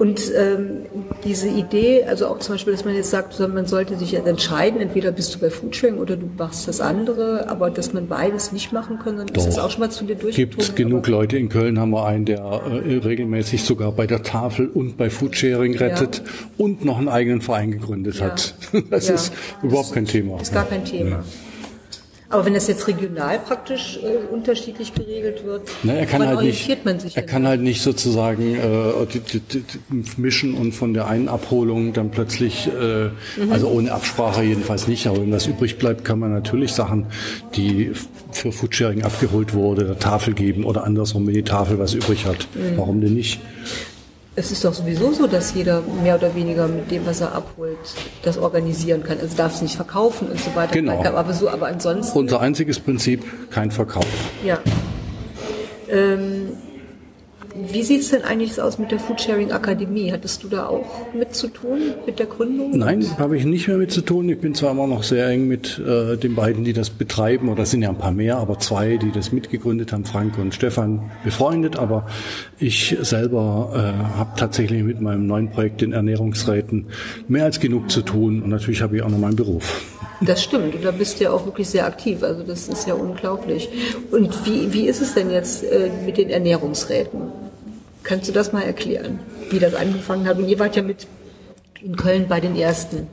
und 0.00 0.32
ähm, 0.34 0.86
diese 1.24 1.48
Idee, 1.48 2.04
also 2.04 2.28
auch 2.28 2.38
zum 2.38 2.54
Beispiel, 2.54 2.72
dass 2.72 2.86
man 2.86 2.94
jetzt 2.94 3.10
sagt, 3.10 3.38
man 3.38 3.66
sollte 3.66 3.98
sich 3.98 4.12
jetzt 4.12 4.26
entscheiden, 4.26 4.80
entweder 4.80 5.12
bist 5.12 5.34
du 5.34 5.38
bei 5.38 5.50
Foodsharing 5.50 5.98
oder 5.98 6.16
du 6.16 6.24
machst 6.38 6.66
das 6.66 6.80
andere, 6.80 7.50
aber 7.50 7.68
dass 7.68 7.92
man 7.92 8.08
beides 8.08 8.50
nicht 8.50 8.72
machen 8.72 8.98
kann, 8.98 9.18
dann 9.18 9.28
ist 9.28 9.46
das 9.46 9.58
auch 9.58 9.70
schon 9.70 9.80
mal 9.80 9.90
zu 9.90 10.06
dir 10.06 10.14
durchgekommen. 10.14 10.56
Gibt 10.56 10.76
genug 10.76 11.06
Leute. 11.06 11.36
In 11.36 11.50
Köln 11.50 11.78
haben 11.78 11.90
wir 11.90 12.06
einen, 12.06 12.24
der 12.24 12.38
äh, 12.38 12.96
regelmäßig 12.96 13.62
sogar 13.62 13.92
bei 13.92 14.06
der 14.06 14.22
Tafel 14.22 14.68
und 14.68 14.96
bei 14.96 15.10
Foodsharing 15.10 15.76
rettet 15.76 16.22
ja. 16.24 16.32
und 16.56 16.82
noch 16.82 16.96
einen 16.96 17.08
eigenen 17.08 17.42
Verein 17.42 17.70
gegründet 17.70 18.20
ja. 18.20 18.30
hat. 18.30 18.54
Das 18.88 19.08
ja. 19.08 19.16
ist 19.16 19.34
überhaupt 19.62 19.92
kein 19.92 20.06
Thema. 20.06 20.40
Ist 20.40 20.54
gar 20.54 20.64
kein 20.64 20.82
Thema. 20.82 21.22
Aber 22.30 22.46
wenn 22.46 22.54
das 22.54 22.68
jetzt 22.68 22.86
regional 22.86 23.40
praktisch 23.40 23.98
äh, 24.02 24.32
unterschiedlich 24.32 24.94
geregelt 24.94 25.44
wird, 25.44 25.62
Na, 25.82 25.94
er 25.94 26.06
kann 26.06 26.24
halt 26.24 26.42
nicht, 26.42 26.84
man 26.84 27.00
sich? 27.00 27.16
Er 27.16 27.24
kann 27.24 27.44
halt 27.44 27.60
nicht 27.60 27.82
sozusagen 27.82 28.54
äh, 28.54 29.06
die, 29.12 29.18
die, 29.18 29.40
die, 29.40 30.04
mischen 30.16 30.54
und 30.54 30.72
von 30.72 30.94
der 30.94 31.08
einen 31.08 31.28
Abholung 31.28 31.92
dann 31.92 32.12
plötzlich, 32.12 32.68
äh, 32.68 33.06
mhm. 33.06 33.50
also 33.50 33.68
ohne 33.68 33.92
Absprache 33.92 34.44
jedenfalls 34.44 34.86
nicht, 34.86 35.08
aber 35.08 35.22
wenn 35.22 35.32
was 35.32 35.48
übrig 35.48 35.76
bleibt, 35.78 36.04
kann 36.04 36.20
man 36.20 36.32
natürlich 36.32 36.72
Sachen, 36.72 37.06
die 37.56 37.90
für 38.30 38.52
Foodsharing 38.52 39.02
abgeholt 39.02 39.52
wurde, 39.52 39.84
der 39.84 39.98
Tafel 39.98 40.32
geben 40.32 40.62
oder 40.62 40.84
andersrum, 40.84 41.26
wenn 41.26 41.34
die 41.34 41.42
Tafel 41.42 41.80
was 41.80 41.94
übrig 41.94 42.26
hat. 42.26 42.46
Mhm. 42.54 42.76
Warum 42.78 43.00
denn 43.00 43.14
nicht? 43.14 43.40
Es 44.40 44.50
ist 44.50 44.64
doch 44.64 44.72
sowieso 44.72 45.12
so, 45.12 45.26
dass 45.26 45.52
jeder 45.52 45.82
mehr 46.02 46.14
oder 46.14 46.34
weniger 46.34 46.66
mit 46.66 46.90
dem, 46.90 47.04
was 47.04 47.20
er 47.20 47.34
abholt, 47.34 47.76
das 48.22 48.38
organisieren 48.38 49.02
kann. 49.02 49.20
Also 49.20 49.36
darf 49.36 49.54
es 49.54 49.60
nicht 49.60 49.76
verkaufen 49.76 50.28
und 50.28 50.40
so 50.40 50.54
weiter. 50.54 50.72
Genau. 50.72 51.04
Aber 51.04 51.34
so, 51.34 51.50
aber 51.50 51.66
ansonsten. 51.66 52.16
Unser 52.18 52.40
einziges 52.40 52.80
Prinzip, 52.80 53.22
kein 53.50 53.70
Verkauf. 53.70 54.06
Ja. 54.42 54.58
Ähm, 55.90 56.39
wie 57.54 57.82
sieht 57.82 58.02
es 58.02 58.10
denn 58.10 58.22
eigentlich 58.22 58.60
aus 58.60 58.78
mit 58.78 58.90
der 58.90 58.98
Foodsharing 58.98 59.52
Akademie? 59.52 60.12
Hattest 60.12 60.42
du 60.42 60.48
da 60.48 60.66
auch 60.66 61.12
mit 61.12 61.34
zu 61.34 61.48
tun, 61.48 61.78
mit 62.06 62.18
der 62.18 62.26
Gründung? 62.26 62.76
Nein, 62.76 63.04
habe 63.18 63.36
ich 63.36 63.44
nicht 63.44 63.68
mehr 63.68 63.76
mit 63.76 63.90
zu 63.90 64.02
tun. 64.02 64.28
Ich 64.28 64.38
bin 64.38 64.54
zwar 64.54 64.72
immer 64.72 64.86
noch 64.86 65.02
sehr 65.02 65.26
eng 65.28 65.48
mit 65.48 65.78
äh, 65.78 66.16
den 66.16 66.34
beiden, 66.34 66.64
die 66.64 66.72
das 66.72 66.90
betreiben, 66.90 67.48
oder 67.48 67.64
es 67.64 67.70
sind 67.70 67.82
ja 67.82 67.88
ein 67.88 67.98
paar 67.98 68.12
mehr, 68.12 68.38
aber 68.38 68.58
zwei, 68.58 68.96
die 68.96 69.10
das 69.10 69.32
mitgegründet 69.32 69.92
haben, 69.92 70.04
Frank 70.04 70.38
und 70.38 70.54
Stefan, 70.54 71.10
befreundet. 71.24 71.76
Aber 71.76 72.06
ich 72.58 72.96
selber 73.00 73.72
äh, 73.74 74.16
habe 74.18 74.30
tatsächlich 74.36 74.82
mit 74.82 75.00
meinem 75.00 75.26
neuen 75.26 75.50
Projekt, 75.50 75.80
den 75.80 75.92
Ernährungsräten, 75.92 76.86
mehr 77.28 77.44
als 77.44 77.60
genug 77.60 77.90
zu 77.90 78.02
tun. 78.02 78.42
Und 78.42 78.50
natürlich 78.50 78.82
habe 78.82 78.96
ich 78.96 79.02
auch 79.02 79.10
noch 79.10 79.18
meinen 79.18 79.36
Beruf. 79.36 79.82
Das 80.20 80.42
stimmt. 80.42 80.74
Und 80.74 80.84
da 80.84 80.90
bist 80.90 81.18
du 81.18 81.24
ja 81.24 81.30
auch 81.30 81.46
wirklich 81.46 81.68
sehr 81.68 81.86
aktiv. 81.86 82.22
Also 82.22 82.42
das 82.42 82.68
ist 82.68 82.86
ja 82.86 82.94
unglaublich. 82.94 83.68
Und 84.10 84.46
wie, 84.46 84.72
wie 84.72 84.86
ist 84.86 85.00
es 85.00 85.14
denn 85.14 85.30
jetzt 85.30 85.64
äh, 85.64 85.90
mit 86.04 86.18
den 86.18 86.28
Ernährungsräten? 86.28 87.49
Kannst 88.02 88.28
du 88.28 88.32
das 88.32 88.52
mal 88.52 88.62
erklären, 88.62 89.20
wie 89.50 89.58
das 89.58 89.74
angefangen 89.74 90.26
hat? 90.26 90.38
Und 90.38 90.48
ihr 90.48 90.58
wart 90.58 90.76
ja 90.76 90.82
mit 90.82 91.06
in 91.82 91.96
Köln 91.96 92.26
bei 92.28 92.40
den 92.40 92.56
ersten. 92.56 93.06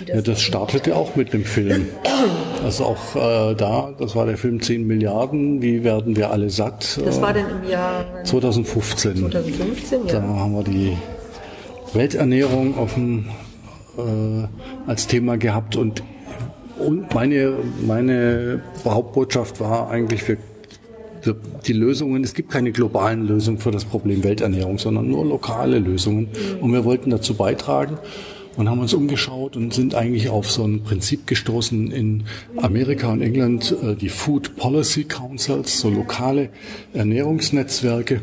Das 0.00 0.08
ja, 0.08 0.20
das 0.20 0.42
startete 0.42 0.94
auch 0.94 1.16
mit 1.16 1.32
dem 1.32 1.44
Film. 1.44 1.88
Also 2.64 2.86
auch 2.86 3.14
äh, 3.14 3.54
da, 3.54 3.92
das 3.96 4.16
war 4.16 4.26
der 4.26 4.36
Film 4.36 4.60
10 4.60 4.86
Milliarden, 4.86 5.62
wie 5.62 5.84
werden 5.84 6.16
wir 6.16 6.30
alle 6.32 6.50
satt? 6.50 6.98
Das 7.04 7.20
war 7.20 7.32
dann 7.32 7.62
im 7.62 7.70
Jahr 7.70 8.24
2015. 8.24 9.16
2015, 9.18 10.06
ja. 10.06 10.12
Da 10.14 10.22
haben 10.22 10.54
wir 10.54 10.64
die 10.64 10.96
Welternährung 11.92 12.76
dem, 12.94 13.28
äh, 13.98 14.90
als 14.90 15.06
Thema 15.06 15.36
gehabt 15.36 15.76
und, 15.76 16.02
und 16.78 17.14
meine, 17.14 17.58
meine 17.86 18.62
Hauptbotschaft 18.84 19.60
war 19.60 19.90
eigentlich, 19.90 20.26
wir 20.26 20.38
die 21.66 21.72
Lösungen, 21.72 22.22
es 22.24 22.34
gibt 22.34 22.50
keine 22.50 22.72
globalen 22.72 23.26
Lösungen 23.26 23.58
für 23.58 23.70
das 23.70 23.84
Problem 23.84 24.22
Welternährung, 24.24 24.78
sondern 24.78 25.08
nur 25.08 25.24
lokale 25.24 25.78
Lösungen. 25.78 26.28
Und 26.60 26.72
wir 26.72 26.84
wollten 26.84 27.10
dazu 27.10 27.34
beitragen 27.34 27.98
und 28.56 28.68
haben 28.68 28.80
uns 28.80 28.94
umgeschaut 28.94 29.56
und 29.56 29.72
sind 29.74 29.94
eigentlich 29.94 30.28
auf 30.28 30.50
so 30.50 30.64
ein 30.64 30.82
Prinzip 30.82 31.26
gestoßen 31.26 31.90
in 31.90 32.24
Amerika 32.56 33.12
und 33.12 33.22
England, 33.22 33.74
äh, 33.82 33.94
die 33.94 34.08
Food 34.08 34.56
Policy 34.56 35.04
Councils, 35.04 35.78
so 35.78 35.90
lokale 35.90 36.48
Ernährungsnetzwerke, 36.94 38.22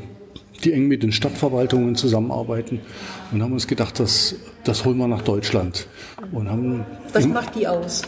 die 0.64 0.74
eng 0.74 0.88
mit 0.88 1.04
den 1.04 1.12
Stadtverwaltungen 1.12 1.96
zusammenarbeiten 1.96 2.80
und 3.32 3.44
haben 3.44 3.54
uns 3.54 3.68
gedacht, 3.68 4.00
das, 4.00 4.36
das 4.64 4.86
holen 4.86 4.98
wir 4.98 5.08
nach 5.08 5.22
Deutschland. 5.22 5.88
Und 6.32 6.50
haben 6.50 6.86
Was 7.12 7.28
macht 7.28 7.56
die 7.56 7.68
aus? 7.68 8.04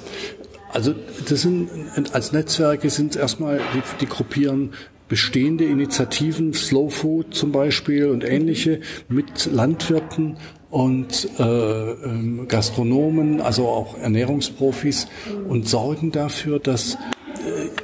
Also 0.76 0.94
das 1.30 1.42
sind 1.42 1.70
als 2.12 2.34
Netzwerke 2.34 2.90
sind 2.90 3.16
erstmal 3.16 3.62
die, 3.74 3.82
die 4.02 4.08
gruppieren 4.08 4.72
bestehende 5.08 5.64
Initiativen, 5.64 6.54
Slow 6.54 6.90
Food 6.90 7.34
zum 7.34 7.54
Beispiel 7.54 8.08
und 8.08 8.26
ähnliche 8.26 8.82
mit 9.08 9.46
Landwirten 9.46 10.36
und 10.70 11.30
äh, 11.40 11.44
ähm, 11.44 12.50
Gastronomen, 12.50 13.40
also 13.40 13.70
auch 13.70 13.98
Ernährungsprofis 13.98 15.08
und 15.48 15.66
sorgen 15.70 16.12
dafür, 16.12 16.60
dass 16.60 16.96
äh, 16.96 16.98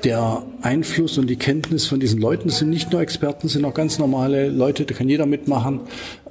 der 0.04 0.44
Einfluss 0.62 1.18
und 1.18 1.28
die 1.28 1.38
Kenntnis 1.38 1.86
von 1.86 2.02
diesen 2.02 2.20
Leuten 2.20 2.50
das 2.50 2.58
sind 2.58 2.72
nicht 2.72 2.92
nur 2.92 3.00
Experten, 3.00 3.48
sind 3.48 3.64
auch 3.64 3.74
ganz 3.74 4.00
normale 4.00 4.50
Leute, 4.50 4.84
da 4.84 4.94
kann 4.94 5.08
jeder 5.08 5.28
mitmachen, 5.28 5.80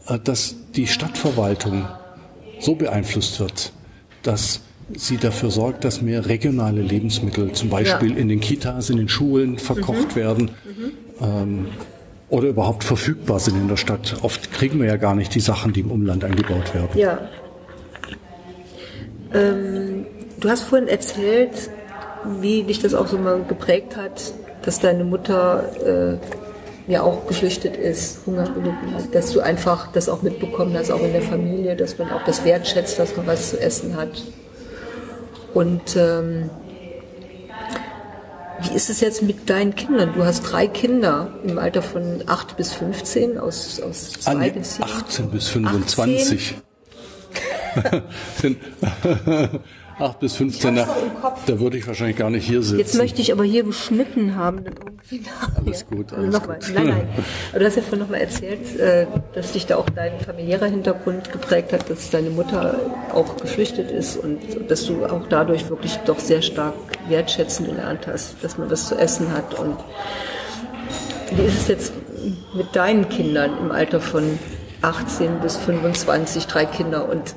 äh, 0.09 0.19
dass 0.19 0.57
die 0.77 0.87
Stadtverwaltung 0.87 1.89
so 2.59 2.75
beeinflusst 2.75 3.41
wird, 3.41 3.73
dass 4.23 4.61
sie 4.97 5.17
dafür 5.17 5.51
sorgt, 5.51 5.85
dass 5.85 6.03
mehr 6.03 6.27
regionale 6.27 6.83
Lebensmittel 6.83 7.53
zum 7.53 7.69
Beispiel 7.69 8.13
ja. 8.13 8.17
in 8.17 8.29
den 8.29 8.41
Kitas, 8.41 8.91
in 8.91 8.97
den 8.97 9.09
Schulen 9.09 9.59
verkocht 9.59 10.15
mhm. 10.15 10.17
werden 10.17 10.51
mhm. 10.65 10.93
Ähm, 11.23 11.67
oder 12.31 12.49
überhaupt 12.49 12.85
verfügbar 12.85 13.41
sind 13.41 13.57
in 13.57 13.69
der 13.69 13.77
Stadt. 13.77 14.17
Oft 14.23 14.53
kriegen 14.53 14.79
wir 14.81 14.87
ja 14.87 14.97
gar 14.97 15.15
nicht 15.15 15.35
die 15.35 15.41
Sachen, 15.41 15.73
die 15.73 15.81
im 15.81 15.91
Umland 15.91 16.25
angebaut 16.25 16.73
werden. 16.75 16.99
Ja. 16.99 17.19
Ähm, 19.35 20.07
du 20.39 20.49
hast 20.49 20.63
vorhin 20.63 20.89
erzählt, 20.89 21.71
wie 22.41 22.63
dich 22.63 22.81
das 22.81 22.95
auch 22.95 23.07
so 23.07 23.19
mal 23.19 23.43
geprägt 23.47 23.97
hat, 23.97 24.33
dass 24.63 24.79
deine 24.79 25.05
Mutter 25.05 26.19
äh, 26.89 26.91
ja 26.91 27.03
auch 27.03 27.27
geflüchtet 27.27 27.77
ist, 27.77 28.27
Hunger 28.27 28.45
gelitten 28.45 28.95
hat, 28.95 29.15
dass 29.15 29.33
du 29.33 29.41
einfach 29.41 29.93
das 29.93 30.09
auch 30.09 30.23
mitbekommen 30.23 30.75
hast, 30.77 30.91
auch 30.91 31.03
in 31.03 31.13
der 31.13 31.23
Familie, 31.23 31.77
dass 31.77 31.99
man 31.99 32.11
auch 32.11 32.25
das 32.25 32.45
wertschätzt, 32.45 32.99
dass 32.99 33.17
man 33.17 33.27
was 33.27 33.51
zu 33.51 33.61
essen 33.61 33.97
hat. 33.97 34.23
Und 35.55 35.97
ähm, 35.97 36.51
wie 38.63 38.75
ist 38.75 38.91
es 38.91 39.01
jetzt 39.01 39.23
mit 39.23 39.49
deinen 39.49 39.75
Kindern? 39.75 40.13
Du 40.15 40.25
hast 40.25 40.43
drei 40.43 40.67
Kinder 40.67 41.33
im 41.45 41.59
Alter 41.59 41.83
von 41.83 42.23
8 42.27 42.57
bis 42.57 42.73
15 42.73 43.39
aus, 43.39 43.81
aus 43.81 44.11
zwei 44.11 44.51
Beziehungen. 44.51 44.93
18 44.93 45.31
bis 45.31 45.49
25. 45.49 46.57
sind 48.41 48.59
8 50.01 50.19
bis 50.21 50.37
15, 50.37 50.77
da, 50.77 50.89
da 51.47 51.61
würde 51.61 51.77
ich 51.77 51.87
wahrscheinlich 51.87 52.17
gar 52.17 52.31
nicht 52.31 52.47
hier 52.47 52.63
sitzen. 52.63 52.79
Jetzt 52.79 52.97
möchte 52.97 53.21
ich 53.21 53.33
aber 53.33 53.45
hier 53.45 53.65
geschnitten 53.65 54.37
haben. 54.37 54.65
Alles 55.57 55.87
gut, 55.87 56.13
Also 56.13 56.17
alles 56.23 56.35
nochmal, 56.35 56.59
gut. 56.59 56.75
nein, 56.75 56.87
nein. 56.87 57.09
Aber 57.51 57.59
du 57.61 57.67
hast 57.67 57.77
ja 57.77 57.83
vorhin 57.83 57.99
nochmal 58.01 58.21
erzählt, 58.21 58.79
äh, 58.79 59.07
dass 59.35 59.53
dich 59.53 59.67
da 59.67 59.77
auch 59.77 59.89
dein 59.91 60.21
familiärer 60.21 60.67
Hintergrund 60.67 61.33
geprägt 61.33 61.73
hat, 61.73 61.91
dass 61.91 62.11
deine 62.11 62.31
Mutter 62.31 62.79
auch 63.13 63.37
geflüchtet 63.37 63.91
ist 63.91 64.17
und 64.17 64.39
dass 64.69 64.87
du 64.87 65.05
auch 65.07 65.23
dadurch 65.29 65.69
wirklich 65.69 65.97
doch 66.07 66.19
sehr 66.19 66.43
stark 66.43 66.75
wertschätzen 67.09 67.67
gelernt 67.67 68.07
hast, 68.07 68.37
dass 68.43 68.57
man 68.57 68.71
was 68.71 68.89
zu 68.89 68.97
essen 68.97 69.33
hat. 69.33 69.59
Und 69.59 69.77
wie 71.33 71.43
ist 71.43 71.63
es 71.63 71.69
jetzt 71.69 71.93
mit 72.55 72.75
deinen 72.77 73.09
Kindern 73.09 73.59
im 73.59 73.73
Alter 73.73 74.01
von 74.01 74.39
18 74.83 75.41
bis 75.41 75.57
25, 75.57 76.47
drei 76.47 76.67
Kinder 76.67 77.09
und 77.09 77.35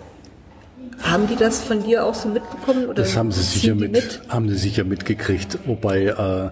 haben 1.04 1.28
die 1.28 1.36
das 1.36 1.62
von 1.62 1.84
dir 1.84 2.06
auch 2.06 2.14
so 2.14 2.30
mitbekommen? 2.30 2.86
Oder 2.86 3.04
Das 3.04 3.16
haben 3.16 3.32
sie 3.32 3.42
sicher 3.42 3.76
die 3.76 3.88
mit, 3.88 4.22
haben 4.30 4.50
sie 4.50 4.58
sicher 4.58 4.84
mitgekriegt. 4.84 5.60
Wobei, 5.66 6.06
äh, 6.06 6.50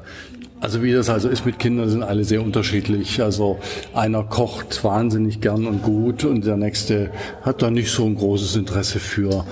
also 0.60 0.84
wie 0.84 0.94
das 0.94 1.10
also 1.10 1.30
ist 1.30 1.46
mit 1.46 1.58
Kindern, 1.58 1.90
sind 1.90 2.04
alle 2.04 2.24
sehr 2.24 2.44
unterschiedlich. 2.44 3.22
Also 3.22 3.60
einer 3.94 4.24
kocht 4.24 4.84
wahnsinnig 4.84 5.42
gern 5.42 5.66
und 5.66 5.82
gut 5.84 6.24
und 6.24 6.46
der 6.46 6.58
nächste 6.58 7.10
hat 7.42 7.62
da 7.62 7.72
nicht 7.72 7.92
so 7.92 8.06
ein 8.06 8.16
großes 8.16 8.56
Interesse 8.56 9.00
für. 9.00 9.46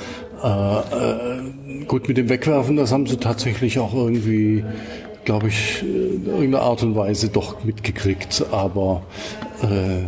Äh, 0.43 0.79
äh, 0.79 1.85
gut 1.85 2.07
mit 2.07 2.17
dem 2.17 2.29
Wegwerfen, 2.29 2.77
das 2.77 2.91
haben 2.91 3.07
sie 3.07 3.17
tatsächlich 3.17 3.79
auch 3.79 3.93
irgendwie, 3.93 4.63
glaube 5.25 5.47
ich, 5.47 5.81
in 5.81 6.27
irgendeiner 6.27 6.61
Art 6.61 6.83
und 6.83 6.95
Weise 6.95 7.29
doch 7.29 7.63
mitgekriegt. 7.63 8.45
Aber 8.51 9.03
äh, 9.63 10.03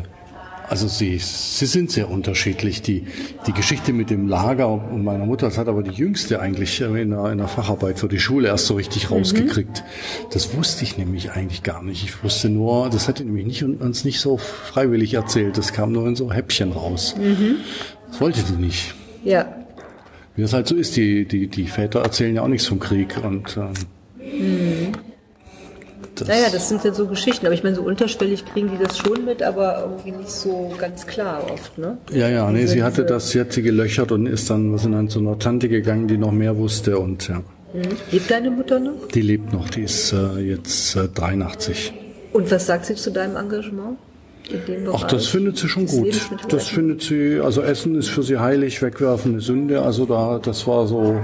also 0.71 0.87
sie, 0.87 1.17
sie 1.19 1.65
sind 1.65 1.91
sehr 1.91 2.09
unterschiedlich. 2.09 2.81
Die, 2.81 3.03
die 3.45 3.51
Geschichte 3.51 3.91
mit 3.91 4.09
dem 4.09 4.29
Lager 4.29 4.77
meiner 4.77 5.25
Mutter, 5.25 5.47
das 5.47 5.57
hat 5.57 5.67
aber 5.67 5.83
die 5.83 5.91
Jüngste 5.91 6.39
eigentlich 6.39 6.79
in 6.79 7.09
der, 7.09 7.29
in 7.29 7.39
der 7.39 7.49
Facharbeit 7.49 7.99
für 7.99 8.07
die 8.07 8.21
Schule 8.21 8.47
erst 8.47 8.67
so 8.67 8.75
richtig 8.75 9.11
rausgekriegt. 9.11 9.83
Das 10.31 10.55
wusste 10.55 10.85
ich 10.85 10.97
nämlich 10.97 11.31
eigentlich 11.31 11.63
gar 11.63 11.83
nicht. 11.83 12.05
Ich 12.05 12.23
wusste 12.23 12.47
nur, 12.47 12.89
das 12.89 13.09
hat 13.09 13.19
nämlich 13.19 13.45
nicht, 13.45 13.63
uns 13.63 14.05
nicht 14.05 14.21
so 14.21 14.37
freiwillig 14.37 15.13
erzählt. 15.13 15.57
Das 15.57 15.73
kam 15.73 15.91
nur 15.91 16.07
in 16.07 16.15
so 16.15 16.31
Häppchen 16.31 16.71
raus. 16.71 17.15
Das 18.09 18.21
wollte 18.21 18.41
die 18.41 18.53
nicht. 18.53 18.95
Ja, 19.25 19.53
Wie 20.37 20.41
das 20.41 20.53
halt 20.53 20.69
so 20.69 20.75
ist, 20.75 20.95
die, 20.95 21.25
die, 21.25 21.47
die 21.47 21.67
Väter 21.67 21.99
erzählen 21.99 22.33
ja 22.33 22.43
auch 22.43 22.47
nichts 22.47 22.67
vom 22.67 22.79
Krieg. 22.79 23.21
Und 23.21 23.57
ähm, 23.57 23.73
das, 26.21 26.27
Naja, 26.29 26.47
das 26.51 26.69
sind 26.69 26.83
ja 26.83 26.93
so 26.93 27.07
Geschichten, 27.07 27.45
aber 27.45 27.55
ich 27.55 27.63
meine, 27.63 27.75
so 27.75 27.81
unterschwellig 27.81 28.45
kriegen 28.45 28.71
die 28.71 28.83
das 28.83 28.97
schon 28.97 29.25
mit, 29.25 29.43
aber 29.43 29.81
irgendwie 29.81 30.11
nicht 30.11 30.31
so 30.31 30.71
ganz 30.77 31.05
klar 31.05 31.43
oft, 31.51 31.77
ne? 31.77 31.97
Ja, 32.11 32.29
ja, 32.29 32.49
nee, 32.51 32.65
sie 32.65 32.83
hatte 32.83 33.05
das, 33.05 33.31
sie 33.31 33.39
hat 33.39 33.51
sie 33.53 33.61
gelöchert 33.61 34.11
und 34.11 34.25
ist 34.25 34.49
dann, 34.49 34.73
was 34.73 34.83
sind 34.83 34.93
dann 34.93 35.09
zu 35.09 35.19
einer 35.19 35.37
Tante 35.39 35.69
gegangen, 35.69 36.07
die 36.07 36.17
noch 36.17 36.31
mehr 36.31 36.57
wusste 36.57 36.99
und 36.99 37.27
ja. 37.27 37.37
Mhm. 37.73 37.81
Lebt 38.11 38.29
deine 38.29 38.51
Mutter 38.51 38.79
noch? 38.79 39.07
Die 39.13 39.21
lebt 39.21 39.53
noch, 39.53 39.69
die 39.69 39.83
ist 39.83 40.13
äh, 40.13 40.39
jetzt 40.39 40.95
äh, 40.95 41.07
83. 41.07 41.93
Und 42.33 42.51
was 42.51 42.67
sagt 42.67 42.85
sie 42.85 42.95
zu 42.95 43.11
deinem 43.11 43.35
Engagement 43.35 43.97
in 44.53 44.65
dem 44.65 44.83
Bereich? 44.85 45.01
Ach, 45.03 45.07
das 45.07 45.27
findet 45.27 45.57
sie 45.57 45.67
schon 45.67 45.85
Das 45.85 45.95
gut. 45.95 46.21
Das 46.49 46.67
findet 46.67 47.01
sie, 47.01 47.39
also 47.39 47.61
Essen 47.61 47.95
ist 47.95 48.09
für 48.09 48.23
sie 48.23 48.37
heilig, 48.39 48.81
wegwerfen 48.81 49.33
eine 49.33 49.41
Sünde. 49.41 49.81
Also 49.81 50.05
da, 50.05 50.39
das 50.41 50.67
war 50.67 50.87
so 50.87 51.15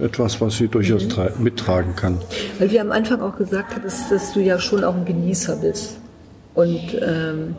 etwas, 0.00 0.40
was 0.40 0.56
sie 0.56 0.68
durchaus 0.68 1.04
Mhm. 1.04 1.08
tra- 1.10 1.38
mittragen 1.38 1.96
kann. 1.96 2.18
Weil 2.58 2.70
wir 2.70 2.80
am 2.80 2.92
Anfang 2.92 3.20
auch 3.20 3.36
gesagt 3.36 3.74
hattest, 3.76 4.10
dass 4.10 4.32
du 4.32 4.40
ja 4.40 4.58
schon 4.58 4.84
auch 4.84 4.94
ein 4.94 5.04
Genießer 5.04 5.56
bist. 5.56 5.98
Und 6.54 6.80
ähm, 7.06 7.54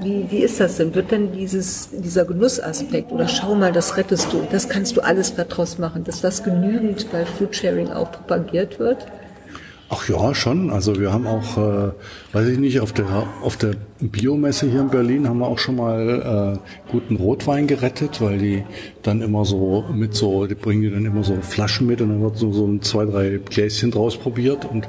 wie, 0.00 0.26
wie 0.28 0.38
ist 0.38 0.58
das 0.58 0.76
denn? 0.78 0.92
Wird 0.94 1.12
denn 1.12 1.30
dieses, 1.30 1.88
dieser 1.92 2.24
Genussaspekt 2.24 3.12
oder 3.12 3.28
schau 3.28 3.54
mal, 3.54 3.70
das 3.70 3.96
rettest 3.96 4.32
du, 4.32 4.42
das 4.50 4.68
kannst 4.68 4.96
du 4.96 5.00
alles 5.02 5.36
daraus 5.36 5.78
machen, 5.78 6.02
dass 6.02 6.20
das 6.20 6.42
genügend 6.42 7.06
bei 7.12 7.24
Foodsharing 7.24 7.90
auch 7.92 8.10
propagiert 8.10 8.80
wird? 8.80 9.06
Ach 9.96 10.08
ja, 10.08 10.34
schon. 10.34 10.70
Also 10.70 10.98
wir 10.98 11.12
haben 11.12 11.26
auch, 11.28 11.56
äh, 11.56 11.92
weiß 12.32 12.48
ich 12.48 12.58
nicht, 12.58 12.80
auf 12.80 12.92
der 12.92 13.06
auf 13.42 13.56
der 13.56 13.74
Biomesse 14.00 14.68
hier 14.68 14.80
in 14.80 14.90
Berlin 14.90 15.28
haben 15.28 15.38
wir 15.38 15.46
auch 15.46 15.58
schon 15.58 15.76
mal 15.76 16.58
äh, 16.58 16.90
guten 16.90 17.14
Rotwein 17.14 17.68
gerettet, 17.68 18.20
weil 18.20 18.38
die 18.38 18.64
dann 19.02 19.22
immer 19.22 19.44
so 19.44 19.84
mit 19.92 20.14
so, 20.14 20.46
die 20.46 20.56
bringen 20.56 20.82
die 20.82 20.90
dann 20.90 21.04
immer 21.04 21.22
so 21.22 21.36
Flaschen 21.40 21.86
mit 21.86 22.00
und 22.00 22.08
dann 22.08 22.22
wird 22.22 22.36
so, 22.36 22.52
so 22.52 22.66
ein 22.66 22.82
zwei, 22.82 23.04
drei 23.04 23.38
Gläschen 23.38 23.92
draus 23.92 24.16
probiert 24.16 24.64
und 24.64 24.88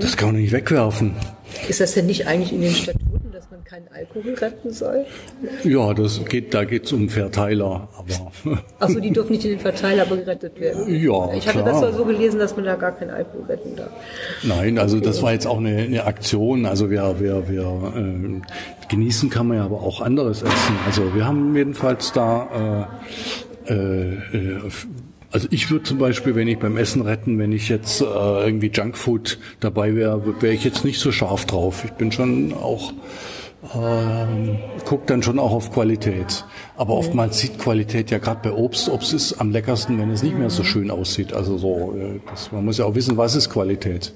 das 0.00 0.16
kann 0.16 0.28
man 0.28 0.36
nicht 0.36 0.52
wegwerfen. 0.52 1.16
Ist 1.68 1.80
das 1.80 1.94
denn 1.94 2.06
nicht 2.06 2.26
eigentlich 2.26 2.52
in 2.52 2.60
den 2.60 2.72
Statuten, 2.72 3.32
dass 3.32 3.50
man 3.50 3.62
keinen 3.64 3.88
Alkohol 3.94 4.34
retten 4.34 4.72
soll? 4.72 5.04
Ja, 5.64 5.94
das 5.94 6.24
geht, 6.24 6.52
da 6.54 6.64
geht's 6.64 6.92
um 6.92 7.08
Verteiler, 7.08 7.88
aber 7.96 8.58
Achso, 8.80 9.00
die 9.00 9.10
dürfen 9.10 9.32
nicht 9.32 9.44
in 9.44 9.50
den 9.52 9.60
Verteiler 9.60 10.04
gerettet 10.06 10.58
werden. 10.60 10.86
Ja, 10.88 11.32
Ich 11.34 11.46
hatte 11.46 11.60
klar. 11.60 11.72
das 11.72 11.80
mal 11.80 11.92
so 11.94 12.04
gelesen, 12.04 12.38
dass 12.38 12.56
man 12.56 12.64
da 12.64 12.76
gar 12.76 12.92
keinen 12.92 13.10
Alkohol 13.10 13.44
retten 13.48 13.76
darf. 13.76 13.90
Nein, 14.42 14.78
also 14.78 15.00
das 15.00 15.22
war 15.22 15.32
jetzt 15.32 15.46
auch 15.46 15.58
eine, 15.58 15.76
eine 15.76 16.04
Aktion. 16.04 16.66
Also 16.66 16.90
wir, 16.90 17.20
wir, 17.20 17.48
wir 17.48 17.92
äh, 17.96 18.86
genießen 18.88 19.30
kann 19.30 19.46
man 19.48 19.58
ja 19.58 19.64
aber 19.64 19.82
auch 19.82 20.00
anderes 20.00 20.42
essen. 20.42 20.76
Also 20.86 21.14
wir 21.14 21.26
haben 21.26 21.54
jedenfalls 21.56 22.12
da 22.12 22.88
äh, 23.66 23.72
äh, 23.72 24.14
äh, 24.36 24.60
also 25.32 25.48
ich 25.50 25.70
würde 25.70 25.84
zum 25.84 25.98
Beispiel, 25.98 26.34
wenn 26.34 26.48
ich 26.48 26.58
beim 26.58 26.76
Essen 26.76 27.02
retten, 27.02 27.38
wenn 27.38 27.52
ich 27.52 27.68
jetzt 27.68 28.00
äh, 28.00 28.04
irgendwie 28.04 28.70
Junkfood 28.72 29.38
dabei 29.60 29.94
wäre, 29.96 30.22
wäre 30.40 30.54
ich 30.54 30.64
jetzt 30.64 30.84
nicht 30.84 31.00
so 31.00 31.10
scharf 31.10 31.46
drauf. 31.46 31.84
Ich 31.84 31.92
bin 31.92 32.12
schon 32.12 32.52
auch 32.52 32.92
ähm, 33.74 34.58
guckt 34.84 35.08
dann 35.08 35.22
schon 35.22 35.38
auch 35.38 35.52
auf 35.52 35.72
Qualität. 35.72 36.44
Aber 36.76 36.94
oftmals 36.94 37.38
sieht 37.38 37.58
Qualität 37.58 38.10
ja 38.10 38.18
gerade 38.18 38.40
bei 38.42 38.52
Obst, 38.52 38.88
Obst 38.88 39.12
ist 39.12 39.34
am 39.34 39.52
leckersten, 39.52 39.98
wenn 39.98 40.10
es 40.10 40.22
nicht 40.22 40.36
mehr 40.36 40.50
so 40.50 40.64
schön 40.64 40.90
aussieht. 40.90 41.32
Also 41.32 41.58
so, 41.58 41.94
äh, 41.96 42.20
das, 42.28 42.50
man 42.50 42.64
muss 42.64 42.78
ja 42.78 42.84
auch 42.84 42.94
wissen, 42.94 43.16
was 43.16 43.36
ist 43.36 43.50
Qualität. 43.50 44.12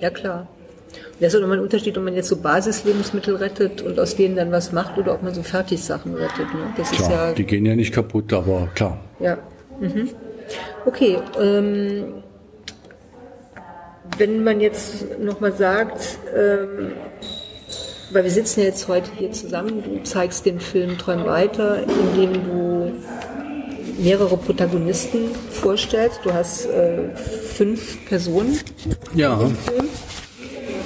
Ja, 0.00 0.10
klar. 0.10 0.46
Und 0.88 1.22
das 1.22 1.34
ist 1.34 1.36
auch 1.36 1.40
nochmal 1.40 1.58
ein 1.58 1.64
Unterschied, 1.64 1.98
ob 1.98 2.04
man 2.04 2.14
jetzt 2.14 2.28
so 2.28 2.36
Basislebensmittel 2.36 3.36
rettet 3.36 3.82
und 3.82 3.98
aus 3.98 4.14
denen 4.14 4.36
dann 4.36 4.52
was 4.52 4.72
macht 4.72 4.96
oder 4.98 5.14
ob 5.14 5.22
man 5.22 5.34
so 5.34 5.42
Fertigsachen 5.42 6.14
rettet. 6.14 6.54
Ne? 6.54 6.72
Das 6.76 6.92
ist 6.92 6.98
Klar, 6.98 7.10
ja. 7.10 7.32
die 7.32 7.44
gehen 7.44 7.66
ja 7.66 7.74
nicht 7.74 7.92
kaputt, 7.92 8.32
aber 8.32 8.68
klar. 8.74 9.00
ja. 9.18 9.36
Mhm. 9.80 10.10
Okay. 10.86 11.18
Ähm, 11.40 12.22
wenn 14.16 14.42
man 14.42 14.60
jetzt 14.60 15.18
nochmal 15.20 15.52
sagt, 15.52 16.18
ähm, 16.34 16.92
weil 18.10 18.24
wir 18.24 18.30
sitzen 18.30 18.60
ja 18.60 18.66
jetzt 18.66 18.88
heute 18.88 19.10
hier 19.16 19.32
zusammen, 19.32 19.82
du 19.82 20.02
zeigst 20.02 20.46
den 20.46 20.60
Film 20.60 20.96
Träum 20.96 21.26
weiter, 21.26 21.82
in 21.82 22.20
dem 22.20 22.32
du 22.32 22.92
mehrere 23.98 24.36
Protagonisten 24.36 25.34
vorstellst. 25.50 26.20
Du 26.24 26.32
hast 26.32 26.66
äh, 26.66 27.14
fünf 27.16 28.04
Personen 28.06 28.58
Ja, 29.14 29.36
Film, 29.36 29.88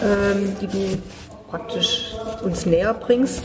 ähm, 0.02 0.56
die 0.60 0.66
du 0.66 0.98
praktisch 1.48 2.14
uns 2.42 2.66
näher 2.66 2.94
bringst. 2.94 3.42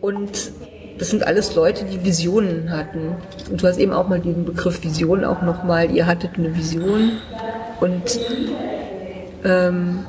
Und 0.00 0.52
das 0.98 1.10
sind 1.10 1.26
alles 1.26 1.54
Leute, 1.54 1.84
die 1.84 2.04
Visionen 2.04 2.70
hatten. 2.70 3.16
Und 3.50 3.62
du 3.62 3.66
hast 3.66 3.78
eben 3.78 3.92
auch 3.92 4.08
mal 4.08 4.20
diesen 4.20 4.44
Begriff 4.44 4.82
Vision 4.82 5.24
auch 5.24 5.42
nochmal, 5.42 5.90
ihr 5.90 6.06
hattet 6.06 6.38
eine 6.38 6.56
Vision. 6.56 7.12
Und 7.80 8.20
ähm, 9.44 10.06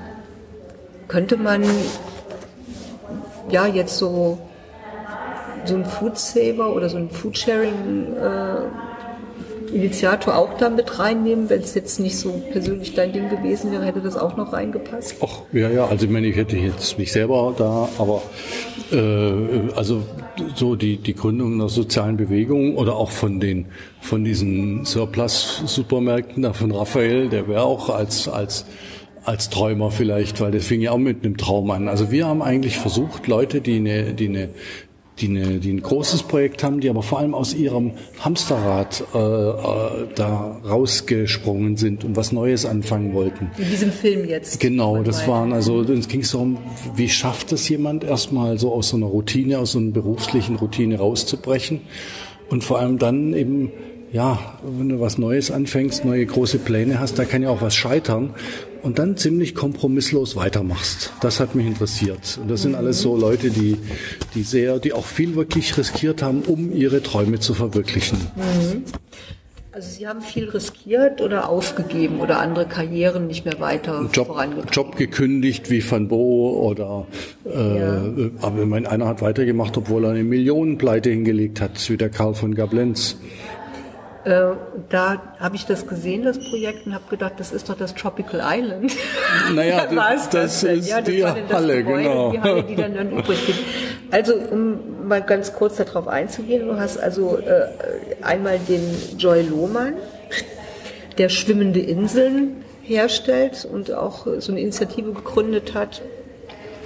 könnte 1.08 1.38
man 1.38 1.64
ja 3.50 3.66
jetzt 3.66 3.98
so 3.98 4.40
so 5.66 5.76
ein 5.76 5.86
Food 5.86 6.18
Saver 6.18 6.74
oder 6.74 6.90
so 6.90 6.98
ein 6.98 7.10
Foodsharing 7.10 8.16
äh, 8.16 8.87
Initiator 9.78 10.36
auch 10.36 10.58
da 10.58 10.70
mit 10.70 11.00
reinnehmen, 11.00 11.50
wenn 11.50 11.62
es 11.62 11.76
jetzt 11.76 12.00
nicht 12.00 12.18
so 12.18 12.42
persönlich 12.52 12.94
dein 12.96 13.14
Ding 13.14 13.30
gewesen 13.30 13.72
wäre, 13.72 13.86
hätte 13.86 14.02
das 14.02 14.18
auch 14.18 14.36
noch 14.36 14.54
reingepasst? 14.54 15.16
Ach, 15.22 15.42
ja, 15.54 15.70
ja, 15.70 15.86
also 15.86 16.06
ich 16.06 16.12
meine, 16.12 16.28
ich 16.28 16.36
hätte 16.36 16.58
jetzt 16.58 16.98
nicht 16.98 17.12
selber 17.12 17.54
da, 17.58 17.88
aber 17.98 18.22
äh, 18.92 19.72
also 19.76 20.04
so 20.56 20.76
die, 20.76 20.98
die 20.98 21.14
Gründung 21.14 21.54
einer 21.54 21.70
sozialen 21.70 22.18
Bewegung 22.18 22.76
oder 22.76 22.96
auch 22.96 23.12
von 23.12 23.40
den 23.40 23.68
von 24.02 24.24
diesen 24.24 24.86
Surplus-Supermärkten 24.86 26.44
da 26.44 26.54
von 26.54 26.72
Raphael, 26.72 27.30
der 27.30 27.48
wäre 27.48 27.64
auch 27.64 27.90
als 27.90 28.28
als 28.28 28.66
als 29.28 29.50
Träumer 29.50 29.92
vielleicht, 29.92 30.40
weil 30.40 30.52
das 30.52 30.66
fing 30.66 30.80
ja 30.80 30.92
auch 30.92 30.98
mit 30.98 31.26
einem 31.26 31.36
Traum 31.36 31.70
an. 31.72 31.90
Also 31.90 32.12
wir 32.12 32.28
haben 32.28 32.42
eigentlich 32.42 32.78
versucht, 32.78 33.28
Leute, 33.28 33.60
die 33.60 33.76
eine, 33.76 34.14
die 34.14 34.30
eine 34.30 34.50
die, 35.20 35.28
eine, 35.28 35.60
die 35.60 35.72
ein 35.72 35.82
großes 35.82 36.24
Projekt 36.24 36.64
haben, 36.64 36.80
die 36.80 36.90
aber 36.90 37.02
vor 37.02 37.20
allem 37.20 37.34
aus 37.34 37.54
ihrem 37.54 37.92
Hamsterrad 38.20 39.04
äh, 39.14 39.18
äh, 39.18 40.08
da 40.16 40.60
rausgesprungen 40.68 41.78
sind 41.78 42.04
und 42.04 42.16
was 42.16 42.32
Neues 42.32 42.66
anfangen 42.66 43.14
wollten. 43.14 43.52
In 43.58 43.70
diesem 43.70 43.92
Film 43.92 44.28
jetzt. 44.28 44.60
Genau, 44.60 45.02
das 45.04 45.28
waren 45.28 45.54
also, 45.54 45.82
es 45.82 46.08
ging 46.08 46.24
darum, 46.32 46.58
wie 46.96 47.10
schafft 47.10 47.52
es 47.52 47.68
jemand 47.70 48.04
erstmal 48.04 48.60
so 48.60 48.74
aus 48.74 48.90
so 48.90 48.98
einer 48.98 49.08
Routine, 49.08 49.60
aus 49.60 49.72
so 49.72 49.80
einer 49.80 49.92
beruflichen 49.92 50.56
Routine 50.56 50.98
rauszubrechen 50.98 51.82
und 52.50 52.64
vor 52.64 52.80
allem 52.80 52.98
dann 52.98 53.34
eben, 53.34 53.72
ja, 54.12 54.58
wenn 54.64 54.90
du 54.90 55.00
was 55.00 55.18
Neues 55.18 55.52
anfängst, 55.52 56.06
neue 56.06 56.26
große 56.26 56.60
Pläne 56.60 57.00
hast, 57.00 57.20
da 57.20 57.26
kann 57.26 57.42
ja 57.42 57.50
auch 57.50 57.62
was 57.62 57.76
scheitern 57.76 58.34
und 58.84 59.00
dann 59.00 59.18
ziemlich 59.18 59.56
kompromisslos 59.56 60.36
weitermachst. 60.36 61.12
Das 61.22 61.40
hat 61.40 61.56
mich 61.56 61.66
interessiert. 61.68 62.40
Und 62.42 62.50
das 62.50 62.62
sind 62.62 62.76
alles 62.76 63.02
so 63.02 63.16
Leute, 63.18 63.50
die, 63.50 63.78
die 64.36 64.44
sehr, 64.44 64.80
die 64.80 64.94
auch 64.94 65.06
viel 65.06 65.36
wirklich 65.36 65.78
riskiert 65.78 66.22
haben, 66.22 66.42
um 66.44 66.72
ihre 66.72 67.02
Träume 67.04 67.40
zu 67.40 67.54
verwirklichen. 67.54 68.18
Also 69.72 69.90
Sie 69.92 70.08
haben 70.08 70.22
viel 70.22 70.50
riskiert 70.50 71.22
oder 71.22 71.50
aufgegeben 71.50 72.20
oder 72.20 72.40
andere 72.40 72.66
Karrieren 72.66 73.28
nicht 73.28 73.46
mehr 73.46 73.60
weiter 73.60 74.10
Job, 74.12 74.26
vorangetrieben? 74.26 74.72
Job 74.72 74.96
gekündigt 74.96 75.70
wie 75.70 75.84
Van 75.88 76.08
Bo 76.08 76.62
oder 76.68 77.06
äh, 77.46 77.78
Ja. 77.80 78.02
aber 78.42 78.62
ich 78.62 78.68
meine, 78.68 78.90
einer 78.90 79.06
hat 79.08 79.22
weitergemacht, 79.22 79.78
obwohl 79.78 80.06
er 80.06 80.12
eine 80.12 80.24
Millionenpleite 80.24 81.12
hingelegt 81.12 81.62
hat, 81.62 81.88
wie 81.92 81.98
der 81.98 82.10
Karl 82.10 82.34
von 82.34 82.56
Gablenz. 82.56 83.18
Äh, 84.24 84.56
da 84.90 85.22
habe 85.40 85.56
ich 85.56 85.66
das 85.66 85.88
gesehen, 85.88 86.24
das 86.24 86.40
Projekt, 86.40 86.86
und 86.86 86.94
habe 86.94 87.06
gedacht, 87.10 87.34
das 87.38 87.52
ist 87.52 87.70
doch 87.70 87.78
das 87.78 87.96
Tropical 87.96 88.42
Island. 88.44 88.94
Naja, 89.54 89.86
Da 89.86 90.14
das 90.14 90.62
denn. 90.62 90.80
ist 90.80 90.90
ja, 90.90 91.02
das 91.02 91.06
die 91.10 91.22
das 91.22 91.36
Halle, 91.52 91.84
Gebäude, 91.84 92.04
genau. 92.04 92.32
Die 92.32 92.42
Halle, 92.42 92.64
die 92.64 92.76
dann, 92.76 92.94
dann 92.96 93.12
übrig 93.12 93.46
blieb. 93.46 93.56
Also, 94.12 94.36
um 94.36 95.08
mal 95.08 95.22
ganz 95.22 95.54
kurz 95.54 95.78
darauf 95.78 96.08
einzugehen, 96.08 96.68
du 96.68 96.78
hast 96.80 96.98
also 96.98 97.38
äh, 97.38 97.68
einmal 98.22 98.60
den 98.60 98.84
Joy 99.18 99.44
Lohmann, 99.44 99.94
der 101.18 101.30
schwimmende 101.30 101.80
Inseln 101.80 102.64
herstellt 102.84 103.68
und 103.72 103.92
auch 103.92 104.28
so 104.40 104.52
eine 104.52 104.62
Initiative 104.62 105.14
gegründet 105.14 105.74
hat. 105.74 106.02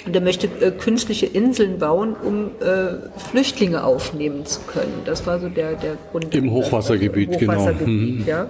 Und 0.05 0.15
er 0.15 0.21
möchte 0.21 0.47
äh, 0.47 0.71
künstliche 0.71 1.27
Inseln 1.27 1.77
bauen, 1.77 2.15
um 2.23 2.51
äh, 2.59 3.19
Flüchtlinge 3.29 3.83
aufnehmen 3.83 4.45
zu 4.45 4.61
können. 4.61 5.01
Das 5.05 5.27
war 5.27 5.39
so 5.39 5.49
der, 5.49 5.73
der 5.73 5.97
Grund. 6.11 6.33
Im 6.33 6.51
Hochwassergebiet, 6.51 7.37
genau. 7.37 7.53
Hochwassergebiet, 7.53 8.27
ja. 8.27 8.49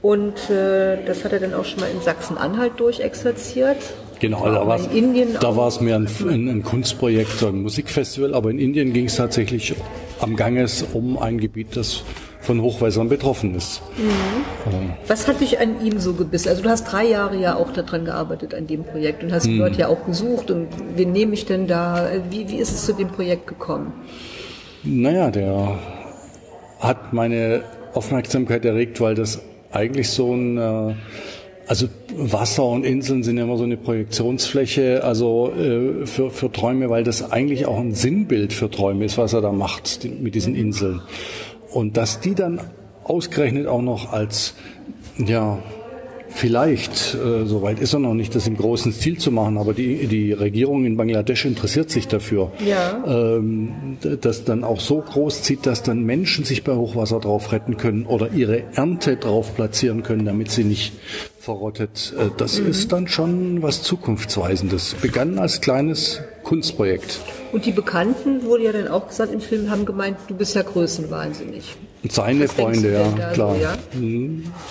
Und 0.00 0.50
äh, 0.50 0.98
das 1.06 1.24
hat 1.24 1.32
er 1.32 1.40
dann 1.40 1.54
auch 1.54 1.64
schon 1.64 1.80
mal 1.80 1.90
in 1.90 2.00
Sachsen-Anhalt 2.00 2.72
durchexerziert. 2.76 3.78
Genau, 4.20 4.44
da 4.44 4.66
war 4.66 4.76
es 4.76 4.86
in 4.86 4.92
Indien 4.92 5.28
da 5.40 5.48
auch. 5.48 5.56
war 5.56 5.68
es 5.68 5.80
mehr 5.80 5.96
ein, 5.96 6.08
ein, 6.28 6.48
ein 6.48 6.62
Kunstprojekt, 6.62 7.38
so 7.38 7.48
ein 7.48 7.62
Musikfestival, 7.62 8.34
aber 8.34 8.50
in 8.50 8.58
Indien 8.58 8.92
ging 8.92 9.06
es 9.06 9.16
tatsächlich 9.16 9.74
am 10.20 10.36
Ganges 10.36 10.84
um 10.92 11.18
ein 11.18 11.38
Gebiet, 11.38 11.76
das 11.76 12.04
von 12.44 12.60
Hochwässern 12.60 13.08
betroffen 13.08 13.54
ist. 13.54 13.82
Was 15.06 15.26
hat 15.26 15.40
dich 15.40 15.58
an 15.60 15.84
ihm 15.84 15.98
so 15.98 16.12
gebissen? 16.12 16.48
Also 16.48 16.62
du 16.62 16.68
hast 16.68 16.84
drei 16.84 17.06
Jahre 17.06 17.36
ja 17.36 17.56
auch 17.56 17.72
daran 17.72 18.04
gearbeitet 18.04 18.54
an 18.54 18.66
dem 18.66 18.84
Projekt 18.84 19.22
und 19.22 19.32
hast 19.32 19.46
die 19.46 19.56
Leute 19.56 19.80
ja 19.80 19.88
auch 19.88 20.04
gesucht 20.04 20.50
und 20.50 20.68
wen 20.94 21.12
nehme 21.12 21.34
ich 21.34 21.46
denn 21.46 21.66
da? 21.66 22.08
Wie, 22.30 22.48
wie 22.48 22.56
ist 22.56 22.70
es 22.72 22.84
zu 22.86 22.92
dem 22.92 23.08
Projekt 23.08 23.46
gekommen? 23.46 23.92
Naja, 24.82 25.30
der 25.30 25.78
hat 26.80 27.12
meine 27.12 27.62
Aufmerksamkeit 27.94 28.64
erregt, 28.64 29.00
weil 29.00 29.14
das 29.14 29.40
eigentlich 29.72 30.10
so 30.10 30.34
ein, 30.34 30.58
äh, 30.58 30.94
also 31.66 31.88
Wasser 32.14 32.64
und 32.64 32.84
Inseln 32.84 33.22
sind 33.22 33.38
ja 33.38 33.44
immer 33.44 33.56
so 33.56 33.64
eine 33.64 33.76
Projektionsfläche, 33.76 35.02
also 35.02 35.52
äh, 35.52 36.06
für, 36.06 36.30
für 36.30 36.52
Träume, 36.52 36.90
weil 36.90 37.04
das 37.04 37.32
eigentlich 37.32 37.66
auch 37.66 37.78
ein 37.78 37.94
Sinnbild 37.94 38.52
für 38.52 38.70
Träume 38.70 39.06
ist, 39.06 39.16
was 39.16 39.32
er 39.32 39.40
da 39.40 39.52
macht 39.52 40.02
die, 40.02 40.10
mit 40.10 40.34
diesen 40.34 40.54
Inseln. 40.54 41.00
Und 41.74 41.96
dass 41.96 42.20
die 42.20 42.34
dann 42.34 42.60
ausgerechnet 43.02 43.66
auch 43.66 43.82
noch 43.82 44.12
als, 44.12 44.54
ja, 45.18 45.58
Vielleicht, 46.36 47.14
äh, 47.14 47.46
soweit 47.46 47.78
ist 47.78 47.92
er 47.92 48.00
noch 48.00 48.12
nicht, 48.14 48.34
das 48.34 48.48
im 48.48 48.56
großen 48.56 48.92
Stil 48.92 49.18
zu 49.18 49.30
machen, 49.30 49.56
aber 49.56 49.72
die, 49.72 50.08
die 50.08 50.32
Regierung 50.32 50.84
in 50.84 50.96
Bangladesch 50.96 51.44
interessiert 51.44 51.90
sich 51.90 52.08
dafür, 52.08 52.50
Ja. 52.66 53.04
ähm, 53.06 53.98
das 54.20 54.42
dann 54.42 54.64
auch 54.64 54.80
so 54.80 54.98
groß 55.00 55.42
zieht, 55.42 55.64
dass 55.64 55.84
dann 55.84 56.02
Menschen 56.02 56.44
sich 56.44 56.64
bei 56.64 56.74
Hochwasser 56.74 57.20
drauf 57.20 57.52
retten 57.52 57.76
können 57.76 58.04
oder 58.04 58.32
ihre 58.32 58.64
Ernte 58.74 59.16
drauf 59.16 59.54
platzieren 59.54 60.02
können, 60.02 60.24
damit 60.24 60.50
sie 60.50 60.64
nicht 60.64 60.94
verrottet. 61.38 62.12
Äh, 62.18 62.30
das 62.36 62.58
ist 62.58 62.90
dann 62.90 63.06
schon 63.06 63.62
was 63.62 63.84
Zukunftsweisendes. 63.84 64.96
Begann 65.00 65.38
als 65.38 65.60
kleines 65.60 66.20
Kunstprojekt. 66.44 67.18
Und 67.52 67.66
die 67.66 67.72
Bekannten, 67.72 68.44
wurde 68.44 68.64
ja 68.64 68.72
dann 68.72 68.88
auch 68.88 69.08
gesagt 69.08 69.32
im 69.32 69.40
Film, 69.40 69.70
haben 69.70 69.84
gemeint, 69.84 70.16
du 70.28 70.34
bist 70.34 70.54
ja 70.54 70.62
größenwahnsinnig. 70.62 71.76
Seine 72.10 72.44
Was 72.44 72.52
Freunde, 72.52 72.92
ja, 72.92 73.04
da 73.16 73.28
so, 73.28 73.32
klar. 73.32 73.56
ja? 73.56 73.74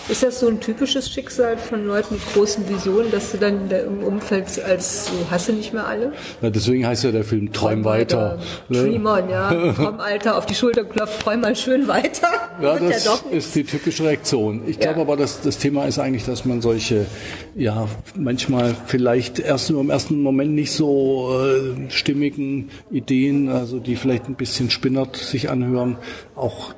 Ist 0.07 0.21
das 0.21 0.39
so 0.39 0.47
ein 0.47 0.59
typisches 0.59 1.09
Schicksal 1.09 1.57
von 1.57 1.87
Leuten 1.87 2.13
mit 2.13 2.33
großen 2.33 2.69
Visionen, 2.69 3.09
dass 3.09 3.31
du 3.31 3.37
dann 3.37 3.69
da 3.69 3.77
im 3.79 4.03
Umfeld 4.03 4.63
als 4.63 5.07
so 5.07 5.13
hasse 5.31 5.51
nicht 5.53 5.73
mehr 5.73 5.87
alle? 5.87 6.13
Ja, 6.43 6.51
deswegen 6.51 6.85
heißt 6.85 7.05
ja 7.05 7.11
der 7.11 7.23
Film 7.23 7.51
Träum 7.51 7.85
weiter. 7.85 8.37
ne? 8.69 8.83
Dream 8.83 9.05
on, 9.07 9.29
ja. 9.29 9.73
Komm, 9.75 9.99
Alter, 9.99 10.37
auf 10.37 10.45
die 10.45 10.53
Schulter 10.53 10.83
klopft, 10.83 11.21
träum 11.23 11.41
mal 11.41 11.55
schön 11.55 11.87
weiter. 11.87 12.27
Ja, 12.61 12.79
Wird 12.79 12.93
das 12.93 13.05
ja 13.05 13.19
ist 13.31 13.55
die 13.55 13.63
typische 13.63 14.03
Reaktion. 14.03 14.61
Ich 14.67 14.79
glaube 14.79 15.01
aber, 15.01 15.17
dass 15.17 15.41
das 15.41 15.57
Thema 15.57 15.85
ist 15.85 15.97
eigentlich, 15.97 16.25
dass 16.25 16.45
man 16.45 16.61
solche, 16.61 17.07
ja, 17.55 17.87
manchmal 18.15 18.75
vielleicht 18.85 19.39
erst 19.39 19.71
im 19.71 19.89
ersten 19.89 20.21
Moment 20.21 20.51
nicht 20.53 20.71
so 20.71 21.35
äh, 21.71 21.89
stimmigen 21.89 22.69
Ideen, 22.91 23.49
also 23.49 23.79
die 23.79 23.95
vielleicht 23.95 24.27
ein 24.27 24.35
bisschen 24.35 24.69
spinnert 24.69 25.15
sich 25.15 25.49
anhören, 25.49 25.97
auch 26.35 26.73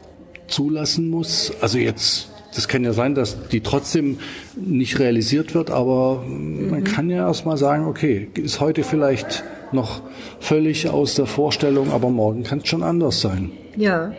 zulassen 0.48 1.10
muss. 1.10 1.52
Also 1.62 1.78
jetzt, 1.78 2.30
das 2.54 2.68
kann 2.68 2.84
ja 2.84 2.94
sein, 2.94 3.16
dass 3.16 3.48
die 3.50 3.62
trotzdem 3.62 4.20
nicht 4.56 5.00
realisiert 5.00 5.54
wird, 5.56 5.72
aber 5.72 6.24
man 6.28 6.84
kann 6.84 7.10
ja 7.10 7.28
erstmal 7.28 7.58
sagen, 7.58 7.86
okay, 7.86 8.30
ist 8.36 8.60
heute 8.60 8.84
vielleicht 8.84 9.44
noch 9.72 10.02
völlig 10.40 10.90
aus 10.90 11.16
der 11.16 11.26
Vorstellung, 11.26 11.92
aber 11.92 12.10
morgen 12.10 12.44
kann 12.44 12.60
es 12.60 12.68
schon 12.68 12.84
anders 12.84 13.22
sein. 13.22 13.52
Ja. 13.76 14.14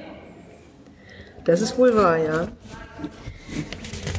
Das 1.44 1.60
ist 1.60 1.78
wohl 1.78 1.94
wahr, 1.94 2.18
ja. 2.18 2.48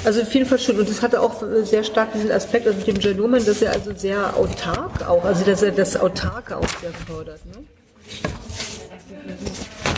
Also 0.08 0.22
auf 0.22 0.34
jeden 0.34 0.46
Fall 0.46 0.58
schon. 0.58 0.80
Und 0.80 0.90
das 0.90 1.02
hatte 1.02 1.20
auch 1.20 1.44
sehr 1.64 1.84
stark 1.84 2.14
diesen 2.14 2.32
Aspekt, 2.32 2.66
also 2.66 2.80
mit 2.80 2.88
dem 2.88 2.98
Genumen, 2.98 3.46
dass 3.46 3.62
er 3.62 3.74
also 3.74 3.94
sehr 3.94 4.38
autark 4.38 5.06
auch, 5.06 5.26
also 5.26 5.44
dass 5.44 5.62
er 5.62 5.74
das 5.74 5.98
Autarke 5.98 6.56
auch 6.56 6.70
sehr 6.80 6.94
fördert. 6.94 7.42
Ne? 7.46 7.66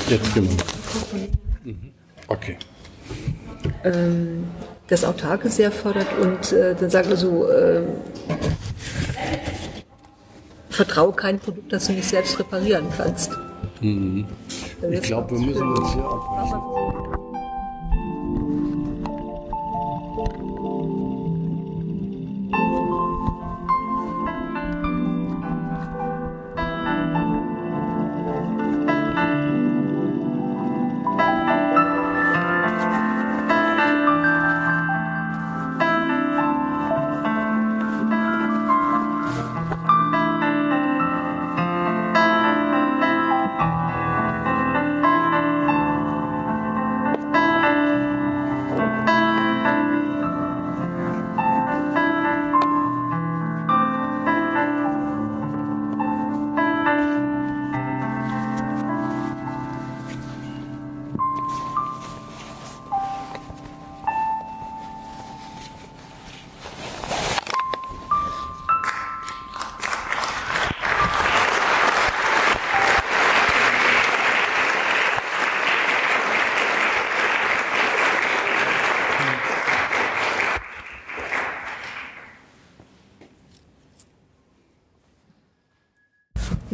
Jetzt 0.10 0.34
genau. 0.34 0.50
Mhm. 1.64 1.92
Okay. 2.28 2.58
ähm, 3.84 4.48
das 4.88 5.04
Autarke 5.06 5.48
sehr 5.48 5.72
fördert 5.72 6.08
und 6.20 6.54
äh, 6.54 6.74
dann 6.74 6.90
sagt 6.90 7.12
er 7.12 7.16
so, 7.16 7.48
äh, 7.48 7.84
vertraue 10.72 11.14
kein 11.14 11.38
Produkt, 11.38 11.72
das 11.72 11.86
du 11.86 11.94
nicht 11.94 12.10
selbst 12.10 12.40
reparieren 12.40 12.88
kannst. 12.98 13.30
Ich 13.80 15.02
glaube, 15.04 15.38
wir 15.38 15.46
müssen 15.46 15.72
uns 15.72 15.94
hier 15.94 16.04
abwechseln. 16.04 16.80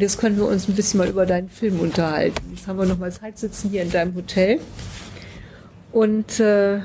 Jetzt 0.05 0.19
können 0.19 0.37
wir 0.37 0.45
uns 0.45 0.69
ein 0.69 0.75
bisschen 0.75 0.99
mal 0.99 1.09
über 1.09 1.25
deinen 1.25 1.49
Film 1.49 1.79
unterhalten. 1.79 2.39
Jetzt 2.53 2.67
haben 2.67 2.77
wir 2.77 2.85
noch 2.85 2.99
mal 2.99 3.11
Zeit, 3.11 3.39
sitzen 3.39 3.71
hier 3.71 3.81
in 3.81 3.89
deinem 3.89 4.13
Hotel. 4.13 4.59
Und 5.91 6.39
äh, 6.39 6.81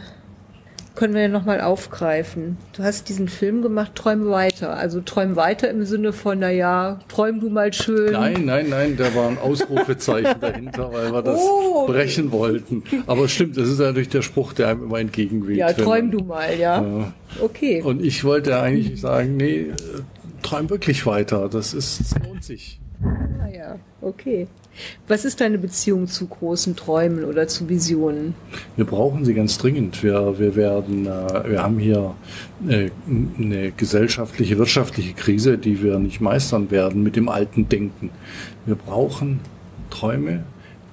können 0.95 1.13
wir 1.13 1.23
ja 1.23 1.29
nochmal 1.29 1.61
aufgreifen. 1.61 2.57
Du 2.73 2.83
hast 2.83 3.11
diesen 3.11 3.29
Film 3.29 3.61
gemacht, 3.61 3.95
Träum 3.95 4.31
weiter. 4.31 4.75
Also 4.75 5.03
träum 5.03 5.37
weiter 5.37 5.69
im 5.69 5.85
Sinne 5.85 6.15
von, 6.15 6.39
naja, 6.39 7.01
träum 7.09 7.41
du 7.41 7.51
mal 7.51 7.75
schön. 7.75 8.13
Nein, 8.13 8.47
nein, 8.47 8.71
nein, 8.71 8.97
da 8.97 9.15
war 9.15 9.29
ein 9.29 9.37
Ausrufezeichen 9.37 10.37
dahinter, 10.41 10.91
weil 10.91 11.13
wir 11.13 11.21
das 11.21 11.41
oh, 11.43 11.87
brechen 11.87 12.33
wollten. 12.33 12.85
Aber 13.07 13.29
stimmt, 13.29 13.59
das 13.59 13.69
ist 13.69 13.81
natürlich 13.81 14.09
der 14.09 14.23
Spruch, 14.23 14.55
der 14.55 14.69
einem 14.69 14.85
immer 14.85 14.99
entgegenweht. 14.99 15.59
Ja, 15.59 15.75
träum 15.75 16.11
du 16.11 16.25
mal, 16.25 16.59
ja. 16.59 16.83
ja. 16.83 17.13
Okay. 17.43 17.83
Und 17.83 18.03
ich 18.03 18.25
wollte 18.25 18.59
eigentlich 18.59 18.99
sagen, 18.99 19.37
nee, 19.37 19.67
träum 20.43 20.71
wirklich 20.71 21.05
weiter. 21.05 21.51
Das 21.51 21.75
ist, 21.75 22.01
das 22.01 22.15
lohnt 22.25 22.45
sich. 22.45 22.81
Ah 23.03 23.49
ja, 23.53 23.79
okay. 24.01 24.47
Was 25.09 25.25
ist 25.25 25.41
deine 25.41 25.59
Beziehung 25.59 26.07
zu 26.07 26.27
großen 26.27 26.77
Träumen 26.77 27.25
oder 27.25 27.49
zu 27.49 27.69
Visionen? 27.69 28.35
Wir 28.77 28.85
brauchen 28.85 29.25
sie 29.25 29.35
ganz 29.35 29.59
dringend. 29.59 30.03
Wir, 30.03 30.39
wir 30.39 30.55
werden, 30.57 31.07
äh, 31.07 31.51
wir 31.51 31.63
haben 31.63 31.79
hier 31.79 32.15
äh, 32.69 32.91
eine 33.39 33.73
gesellschaftliche, 33.73 34.59
wirtschaftliche 34.59 35.15
Krise, 35.15 35.59
die 35.59 35.83
wir 35.83 35.99
nicht 35.99 36.21
meistern 36.21 36.71
werden 36.71 37.03
mit 37.03 37.17
dem 37.17 37.29
alten 37.29 37.69
Denken. 37.69 38.11
Wir 38.67 38.77
brauchen 38.77 39.41
Träume. 39.91 40.45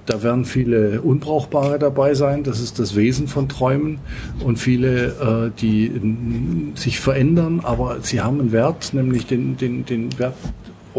Da 0.06 0.22
werden 0.22 0.46
viele 0.46 1.02
Unbrauchbare 1.02 1.78
dabei 1.78 2.14
sein. 2.14 2.42
Das 2.42 2.60
ist 2.60 2.78
das 2.78 2.96
Wesen 2.96 3.28
von 3.28 3.48
Träumen. 3.48 3.98
Und 4.42 4.58
viele, 4.58 5.50
äh, 5.52 5.60
die 5.60 6.72
sich 6.74 6.98
verändern, 6.98 7.60
aber 7.62 7.98
sie 8.00 8.22
haben 8.22 8.40
einen 8.40 8.52
Wert, 8.52 8.94
nämlich 8.94 9.26
den, 9.26 9.58
den, 9.58 9.84
den 9.84 10.18
Wert, 10.18 10.34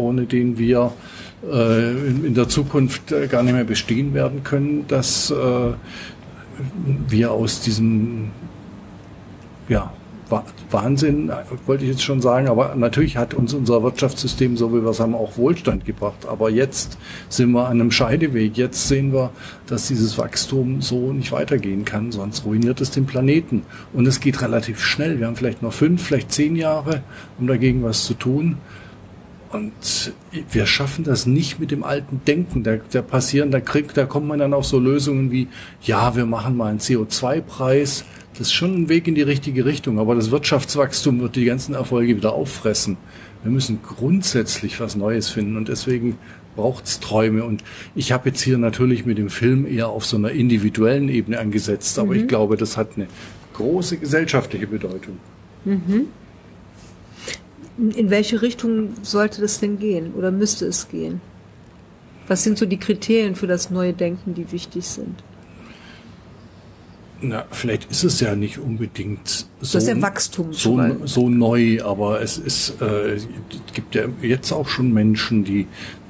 ohne 0.00 0.24
den 0.24 0.58
wir 0.58 0.92
äh, 1.42 1.90
in 1.90 2.34
der 2.34 2.48
Zukunft 2.48 3.12
äh, 3.12 3.26
gar 3.26 3.42
nicht 3.42 3.54
mehr 3.54 3.64
bestehen 3.64 4.14
werden 4.14 4.42
können, 4.44 4.84
dass 4.88 5.30
äh, 5.30 5.34
wir 7.08 7.32
aus 7.32 7.60
diesem 7.60 8.30
ja, 9.68 9.92
Wahnsinn, 10.70 11.32
wollte 11.66 11.84
ich 11.84 11.90
jetzt 11.90 12.02
schon 12.02 12.20
sagen, 12.20 12.48
aber 12.48 12.74
natürlich 12.76 13.16
hat 13.16 13.34
uns 13.34 13.54
unser 13.54 13.82
Wirtschaftssystem, 13.82 14.56
so 14.56 14.72
wie 14.72 14.82
wir 14.82 14.90
es 14.90 15.00
haben, 15.00 15.14
auch 15.14 15.36
Wohlstand 15.36 15.84
gebracht. 15.84 16.26
Aber 16.28 16.50
jetzt 16.50 16.98
sind 17.28 17.50
wir 17.52 17.66
an 17.66 17.80
einem 17.80 17.90
Scheideweg. 17.90 18.56
Jetzt 18.56 18.88
sehen 18.88 19.12
wir, 19.12 19.30
dass 19.66 19.88
dieses 19.88 20.18
Wachstum 20.18 20.82
so 20.82 21.12
nicht 21.12 21.32
weitergehen 21.32 21.84
kann, 21.84 22.12
sonst 22.12 22.44
ruiniert 22.44 22.80
es 22.80 22.90
den 22.90 23.06
Planeten. 23.06 23.62
Und 23.92 24.06
es 24.06 24.20
geht 24.20 24.40
relativ 24.42 24.80
schnell. 24.80 25.18
Wir 25.18 25.26
haben 25.26 25.36
vielleicht 25.36 25.62
noch 25.62 25.72
fünf, 25.72 26.02
vielleicht 26.02 26.32
zehn 26.32 26.54
Jahre, 26.54 27.02
um 27.38 27.46
dagegen 27.46 27.82
was 27.82 28.04
zu 28.04 28.14
tun. 28.14 28.58
Und 29.52 30.12
wir 30.52 30.66
schaffen 30.66 31.02
das 31.04 31.26
nicht 31.26 31.58
mit 31.58 31.72
dem 31.72 31.82
alten 31.82 32.20
Denken. 32.26 32.62
Da, 32.62 32.76
da 32.92 33.02
passieren, 33.02 33.50
da 33.50 33.60
kriegt, 33.60 33.96
da 33.96 34.06
kommt 34.06 34.28
man 34.28 34.38
dann 34.38 34.54
auf 34.54 34.64
so 34.64 34.78
Lösungen 34.78 35.32
wie, 35.32 35.48
ja, 35.82 36.14
wir 36.14 36.24
machen 36.24 36.56
mal 36.56 36.68
einen 36.68 36.78
CO2-Preis. 36.78 38.04
Das 38.32 38.42
ist 38.42 38.52
schon 38.52 38.74
ein 38.74 38.88
Weg 38.88 39.08
in 39.08 39.16
die 39.16 39.22
richtige 39.22 39.64
Richtung, 39.64 39.98
aber 39.98 40.14
das 40.14 40.30
Wirtschaftswachstum 40.30 41.20
wird 41.20 41.34
die 41.34 41.44
ganzen 41.44 41.74
Erfolge 41.74 42.16
wieder 42.16 42.32
auffressen. 42.32 42.96
Wir 43.42 43.50
müssen 43.50 43.80
grundsätzlich 43.82 44.78
was 44.80 44.94
Neues 44.94 45.30
finden 45.30 45.56
und 45.56 45.68
deswegen 45.68 46.16
braucht's 46.54 47.00
Träume. 47.00 47.42
Und 47.44 47.64
ich 47.96 48.12
habe 48.12 48.28
jetzt 48.28 48.42
hier 48.42 48.56
natürlich 48.56 49.04
mit 49.04 49.18
dem 49.18 49.30
Film 49.30 49.66
eher 49.66 49.88
auf 49.88 50.06
so 50.06 50.16
einer 50.16 50.30
individuellen 50.30 51.08
Ebene 51.08 51.40
angesetzt, 51.40 51.98
aber 51.98 52.14
mhm. 52.14 52.20
ich 52.20 52.28
glaube, 52.28 52.56
das 52.56 52.76
hat 52.76 52.90
eine 52.96 53.08
große 53.54 53.96
gesellschaftliche 53.96 54.68
Bedeutung. 54.68 55.18
Mhm. 55.64 56.06
In 57.80 58.10
welche 58.10 58.42
Richtung 58.42 58.90
sollte 59.02 59.40
das 59.40 59.58
denn 59.58 59.78
gehen 59.78 60.12
oder 60.14 60.30
müsste 60.30 60.66
es 60.66 60.88
gehen? 60.88 61.22
Was 62.28 62.44
sind 62.44 62.58
so 62.58 62.66
die 62.66 62.76
Kriterien 62.76 63.34
für 63.34 63.46
das 63.46 63.70
neue 63.70 63.94
Denken, 63.94 64.34
die 64.34 64.52
wichtig 64.52 64.86
sind? 64.86 65.22
Na, 67.22 67.44
vielleicht 67.50 67.90
ist 67.90 68.04
es 68.04 68.20
ja 68.20 68.34
nicht 68.34 68.58
unbedingt 68.58 69.46
so, 69.60 69.78
das 69.78 69.86
ja 69.86 70.00
Wachstum 70.00 70.52
so, 70.52 70.78
so 71.04 71.28
neu, 71.28 71.82
aber 71.82 72.22
es 72.22 72.38
ist, 72.38 72.80
äh, 72.80 73.14
es 73.14 73.26
gibt 73.74 73.94
ja 73.94 74.04
jetzt 74.22 74.52
auch 74.52 74.68
schon 74.68 74.92
Menschen, 74.92 75.44
die, 75.44 75.66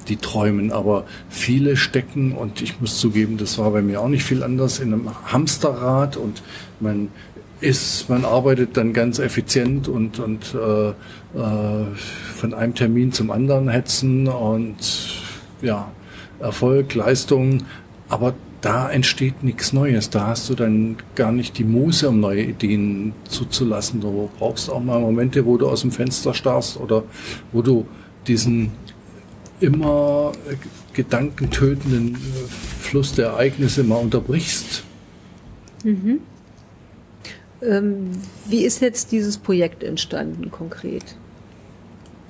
die 0.07 0.15
träumen, 0.15 0.71
aber 0.71 1.05
viele 1.29 1.75
stecken, 1.75 2.31
und 2.33 2.61
ich 2.61 2.79
muss 2.79 2.97
zugeben, 2.99 3.37
das 3.37 3.57
war 3.57 3.71
bei 3.71 3.81
mir 3.81 3.99
auch 3.99 4.07
nicht 4.07 4.23
viel 4.23 4.41
anders, 4.43 4.79
in 4.79 4.93
einem 4.93 5.09
Hamsterrad 5.31 6.15
und 6.15 6.43
man 6.79 7.09
ist, 7.61 8.09
man 8.09 8.25
arbeitet 8.25 8.75
dann 8.75 8.93
ganz 8.93 9.19
effizient 9.19 9.87
und, 9.87 10.19
und 10.19 10.55
äh, 10.55 10.89
äh, 10.89 10.93
von 12.35 12.53
einem 12.53 12.73
Termin 12.75 13.11
zum 13.11 13.31
anderen 13.31 13.69
hetzen 13.69 14.27
und 14.27 14.77
ja, 15.61 15.91
Erfolg, 16.39 16.95
Leistung, 16.95 17.63
aber 18.09 18.33
da 18.61 18.89
entsteht 18.89 19.43
nichts 19.43 19.73
Neues. 19.73 20.09
Da 20.09 20.27
hast 20.27 20.49
du 20.49 20.55
dann 20.55 20.97
gar 21.15 21.31
nicht 21.31 21.57
die 21.57 21.63
Muße, 21.63 22.09
um 22.09 22.19
neue 22.19 22.43
Ideen 22.43 23.13
zuzulassen. 23.27 24.01
Du 24.01 24.29
brauchst 24.37 24.69
auch 24.69 24.83
mal 24.83 24.99
Momente, 24.99 25.45
wo 25.45 25.57
du 25.57 25.67
aus 25.67 25.81
dem 25.81 25.91
Fenster 25.91 26.33
starrst 26.33 26.79
oder 26.79 27.03
wo 27.51 27.61
du 27.61 27.87
diesen 28.27 28.71
immer 29.59 30.31
gedankentötenden 30.93 32.17
Fluss 32.79 33.13
der 33.13 33.27
Ereignisse 33.27 33.83
mal 33.83 33.97
unterbrichst. 33.97 34.83
Mhm. 35.83 36.19
Ähm, 37.61 38.11
wie 38.47 38.63
ist 38.63 38.81
jetzt 38.81 39.11
dieses 39.11 39.37
Projekt 39.37 39.83
entstanden 39.83 40.51
konkret 40.51 41.15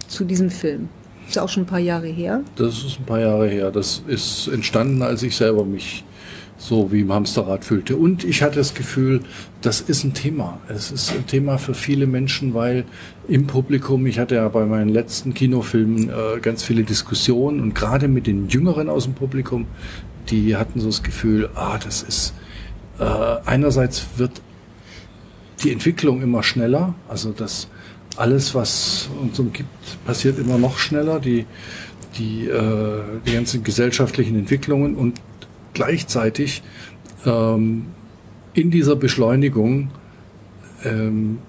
zu 0.08 0.26
diesem 0.26 0.50
Film? 0.50 0.90
Ist 1.28 1.40
auch 1.40 1.50
schon 1.50 1.64
ein 1.64 1.68
paar 1.68 1.80
Jahre 1.80 2.08
her? 2.08 2.42
Das 2.58 2.84
ist 2.84 3.00
ein 3.00 3.06
paar 3.06 3.22
Jahre 3.22 3.48
her. 3.48 3.72
Das 3.72 4.04
ist 4.08 4.48
entstanden, 4.48 5.02
als 5.02 5.24
ich 5.24 5.36
selber 5.36 5.64
mich 5.64 6.04
so 6.58 6.92
wie 6.92 7.02
im 7.02 7.12
Hamsterrad 7.12 7.66
fühlte. 7.66 7.96
Und 7.96 8.24
ich 8.24 8.44
hatte 8.44 8.58
das 8.58 8.74
Gefühl, 8.74 9.22
das 9.62 9.82
ist 9.82 10.04
ein 10.04 10.14
Thema. 10.14 10.60
Es 10.68 10.92
ist 10.92 11.12
ein 11.12 11.26
Thema 11.26 11.58
für 11.58 11.74
viele 11.74 12.06
Menschen, 12.06 12.54
weil 12.54 12.86
im 13.28 13.48
Publikum, 13.48 14.06
ich 14.06 14.20
hatte 14.20 14.36
ja 14.36 14.48
bei 14.48 14.66
meinen 14.66 14.90
letzten 14.90 15.34
Kinofilmen 15.34 16.10
äh, 16.10 16.40
ganz 16.40 16.64
viele 16.64 16.84
Diskussionen 16.84 17.62
und 17.62 17.74
gerade 17.74 18.08
mit 18.08 18.28
den 18.28 18.48
Jüngeren 18.48 18.90
aus 18.90 19.06
dem 19.06 19.16
Publikum, 19.16 19.66
die 20.30 20.56
hatten 20.56 20.80
so 20.80 20.88
das 20.88 21.02
Gefühl, 21.02 21.50
ah, 21.56 21.80
das 21.84 22.04
ist, 22.04 22.34
äh, 23.00 23.06
einerseits 23.46 24.06
wird 24.18 24.42
die 25.64 25.72
Entwicklung 25.72 26.22
immer 26.22 26.44
schneller. 26.44 26.94
Also 27.08 27.32
das 27.32 27.68
alles, 28.18 28.54
was 28.56 29.10
uns 29.22 29.40
umgibt, 29.40 29.70
passiert 30.06 30.40
immer 30.40 30.58
noch 30.58 30.78
schneller. 30.78 31.20
Die, 31.20 31.46
die, 32.18 32.48
äh, 32.48 33.02
die 33.26 33.34
ganzen 33.34 33.64
gesellschaftlichen 33.64 34.36
Entwicklungen 34.36 34.96
und 34.96 35.22
gleichzeitig 35.74 36.62
ähm, 37.26 37.88
in 38.54 38.72
dieser 38.72 38.96
Beschleunigung 38.96 39.90
ähm, 40.84 41.40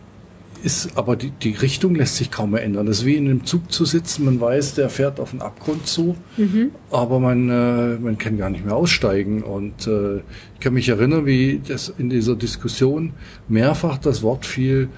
ist 0.62 0.96
aber 0.96 1.16
die, 1.16 1.30
die 1.30 1.52
Richtung 1.52 1.94
lässt 1.94 2.16
sich 2.16 2.30
kaum 2.30 2.52
mehr 2.52 2.62
ändern. 2.62 2.86
Das 2.86 2.98
ist 2.98 3.06
wie 3.06 3.16
in 3.16 3.26
einem 3.26 3.44
Zug 3.44 3.72
zu 3.72 3.84
sitzen, 3.84 4.24
man 4.24 4.40
weiß, 4.40 4.74
der 4.74 4.88
fährt 4.88 5.20
auf 5.20 5.30
den 5.30 5.42
Abgrund 5.42 5.86
zu, 5.86 6.16
mhm. 6.36 6.70
aber 6.90 7.20
man, 7.20 7.48
äh, 7.48 7.98
man 7.98 8.18
kann 8.18 8.38
gar 8.38 8.50
nicht 8.50 8.64
mehr 8.64 8.76
aussteigen. 8.76 9.42
Und 9.42 9.86
äh, 9.86 10.16
ich 10.54 10.60
kann 10.60 10.74
mich 10.74 10.88
erinnern, 10.88 11.26
wie 11.26 11.60
das 11.66 11.92
in 11.96 12.10
dieser 12.10 12.36
Diskussion 12.36 13.12
mehrfach 13.48 13.98
das 13.98 14.22
Wort 14.22 14.46
fiel, 14.46 14.88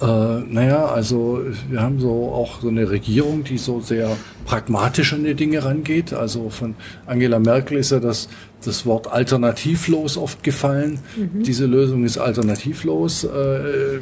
äh, 0.00 0.06
naja, 0.06 0.86
also 0.86 1.40
wir 1.70 1.80
haben 1.80 2.00
so 2.00 2.32
auch 2.32 2.60
so 2.62 2.68
eine 2.68 2.90
Regierung, 2.90 3.44
die 3.44 3.58
so 3.58 3.80
sehr 3.80 4.16
pragmatisch 4.44 5.12
an 5.12 5.24
die 5.24 5.34
Dinge 5.34 5.64
rangeht. 5.64 6.12
Also 6.12 6.50
von 6.50 6.74
Angela 7.06 7.38
Merkel 7.38 7.78
ist 7.78 7.92
ja 7.92 8.00
das, 8.00 8.28
das 8.64 8.86
Wort 8.86 9.12
alternativlos 9.12 10.16
oft 10.16 10.42
gefallen. 10.42 10.98
Mhm. 11.16 11.42
Diese 11.44 11.66
Lösung 11.66 12.04
ist 12.04 12.18
alternativlos. 12.18 13.24
Äh, 13.24 14.00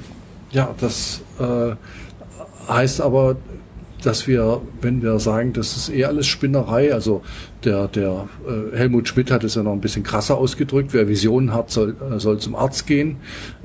ja, 0.52 0.74
das 0.78 1.22
äh, 1.38 1.74
heißt 2.68 3.00
aber, 3.00 3.36
dass 4.04 4.26
wir, 4.26 4.60
wenn 4.80 5.02
wir 5.02 5.18
sagen, 5.18 5.52
das 5.52 5.76
ist 5.76 5.88
eh 5.88 6.04
alles 6.04 6.26
Spinnerei, 6.26 6.92
also 6.92 7.22
der, 7.64 7.88
der 7.88 8.28
äh, 8.46 8.76
Helmut 8.76 9.08
Schmidt 9.08 9.30
hat 9.30 9.44
es 9.44 9.54
ja 9.54 9.62
noch 9.62 9.72
ein 9.72 9.80
bisschen 9.80 10.02
krasser 10.02 10.36
ausgedrückt, 10.36 10.92
wer 10.92 11.08
Visionen 11.08 11.54
hat, 11.54 11.70
soll, 11.70 11.96
äh, 12.10 12.18
soll 12.18 12.38
zum 12.38 12.54
Arzt 12.54 12.86
gehen. 12.86 13.16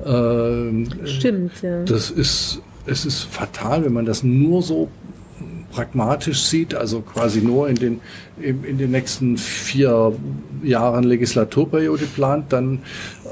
Ähm, 0.04 0.88
Stimmt, 1.04 1.62
ja. 1.62 1.82
Das 1.84 2.10
ist, 2.10 2.62
es 2.86 3.04
ist 3.04 3.24
fatal, 3.24 3.84
wenn 3.84 3.92
man 3.92 4.06
das 4.06 4.22
nur 4.22 4.62
so 4.62 4.88
pragmatisch 5.70 6.42
sieht, 6.44 6.74
also 6.74 7.00
quasi 7.00 7.40
nur 7.40 7.68
in 7.68 7.76
den, 7.76 8.00
in 8.40 8.78
den 8.78 8.90
nächsten 8.90 9.36
vier 9.36 10.14
Jahren 10.62 11.04
Legislaturperiode 11.04 12.06
plant, 12.06 12.52
dann 12.52 12.80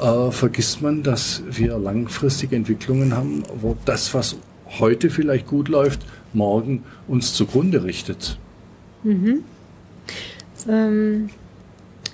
äh, 0.00 0.30
vergisst 0.30 0.82
man, 0.82 1.02
dass 1.02 1.42
wir 1.50 1.78
langfristige 1.78 2.56
Entwicklungen 2.56 3.16
haben, 3.16 3.42
wo 3.60 3.76
das, 3.84 4.12
was 4.14 4.36
heute 4.78 5.10
vielleicht 5.10 5.46
gut 5.46 5.68
läuft, 5.68 6.06
morgen 6.32 6.84
uns 7.08 7.34
zugrunde 7.34 7.84
richtet. 7.84 8.38
Mhm. 9.02 9.44
Ähm, 10.68 11.30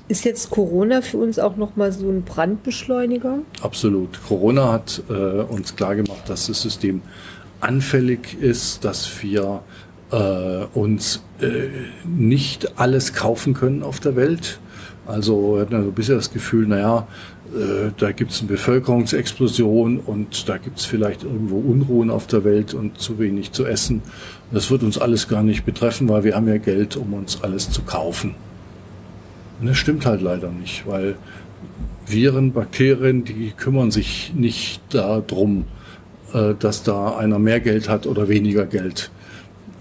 ist 0.08 0.24
jetzt 0.24 0.50
Corona 0.50 1.00
für 1.00 1.18
uns 1.18 1.38
auch 1.38 1.56
nochmal 1.56 1.92
so 1.92 2.08
ein 2.08 2.22
Brandbeschleuniger? 2.22 3.38
Absolut. 3.62 4.20
Corona 4.28 4.72
hat 4.72 5.02
äh, 5.08 5.12
uns 5.12 5.74
klargemacht, 5.74 6.28
dass 6.28 6.48
das 6.48 6.60
System 6.60 7.00
anfällig 7.60 8.36
ist, 8.40 8.84
dass 8.84 9.22
wir 9.22 9.62
äh, 10.12 10.66
uns 10.74 11.22
äh, 11.40 11.68
nicht 12.04 12.78
alles 12.78 13.14
kaufen 13.14 13.54
können 13.54 13.82
auf 13.82 13.98
der 13.98 14.14
Welt. 14.14 14.60
Also 15.06 15.54
wir 15.54 15.62
hatten 15.62 15.74
also 15.74 15.90
bisher 15.90 16.16
das 16.16 16.32
Gefühl, 16.32 16.68
naja, 16.68 17.08
äh, 17.54 17.90
da 17.96 18.12
gibt 18.12 18.30
es 18.30 18.40
eine 18.40 18.48
Bevölkerungsexplosion 18.48 19.98
und 19.98 20.48
da 20.48 20.58
gibt 20.58 20.78
es 20.78 20.84
vielleicht 20.84 21.24
irgendwo 21.24 21.58
Unruhen 21.58 22.10
auf 22.10 22.26
der 22.26 22.44
Welt 22.44 22.74
und 22.74 23.00
zu 23.00 23.18
wenig 23.18 23.52
zu 23.52 23.66
essen. 23.66 24.02
Das 24.52 24.70
wird 24.70 24.82
uns 24.82 24.98
alles 24.98 25.28
gar 25.28 25.42
nicht 25.42 25.64
betreffen, 25.64 26.08
weil 26.08 26.24
wir 26.24 26.36
haben 26.36 26.46
ja 26.46 26.58
Geld, 26.58 26.96
um 26.96 27.14
uns 27.14 27.42
alles 27.42 27.70
zu 27.70 27.82
kaufen. 27.82 28.34
Und 29.60 29.68
das 29.68 29.76
stimmt 29.76 30.06
halt 30.06 30.20
leider 30.20 30.50
nicht, 30.50 30.86
weil 30.86 31.16
Viren, 32.06 32.52
Bakterien, 32.52 33.24
die 33.24 33.52
kümmern 33.56 33.90
sich 33.90 34.32
nicht 34.34 34.82
darum, 34.90 35.64
äh, 36.32 36.54
dass 36.58 36.82
da 36.82 37.16
einer 37.16 37.38
mehr 37.38 37.60
Geld 37.60 37.88
hat 37.88 38.06
oder 38.06 38.28
weniger 38.28 38.66
Geld. 38.66 39.10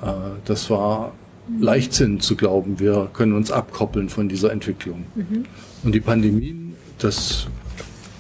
Äh, 0.02 0.06
das 0.46 0.70
war 0.70 1.14
Leichtsinn 1.60 2.20
zu 2.20 2.36
glauben, 2.36 2.80
wir 2.80 3.10
können 3.14 3.34
uns 3.34 3.52
abkoppeln 3.52 4.10
von 4.10 4.30
dieser 4.30 4.52
Entwicklung. 4.52 5.06
Mhm. 5.16 5.46
Und 5.84 5.96
die 5.96 6.00
Pandemien, 6.00 6.76
das, 7.00 7.48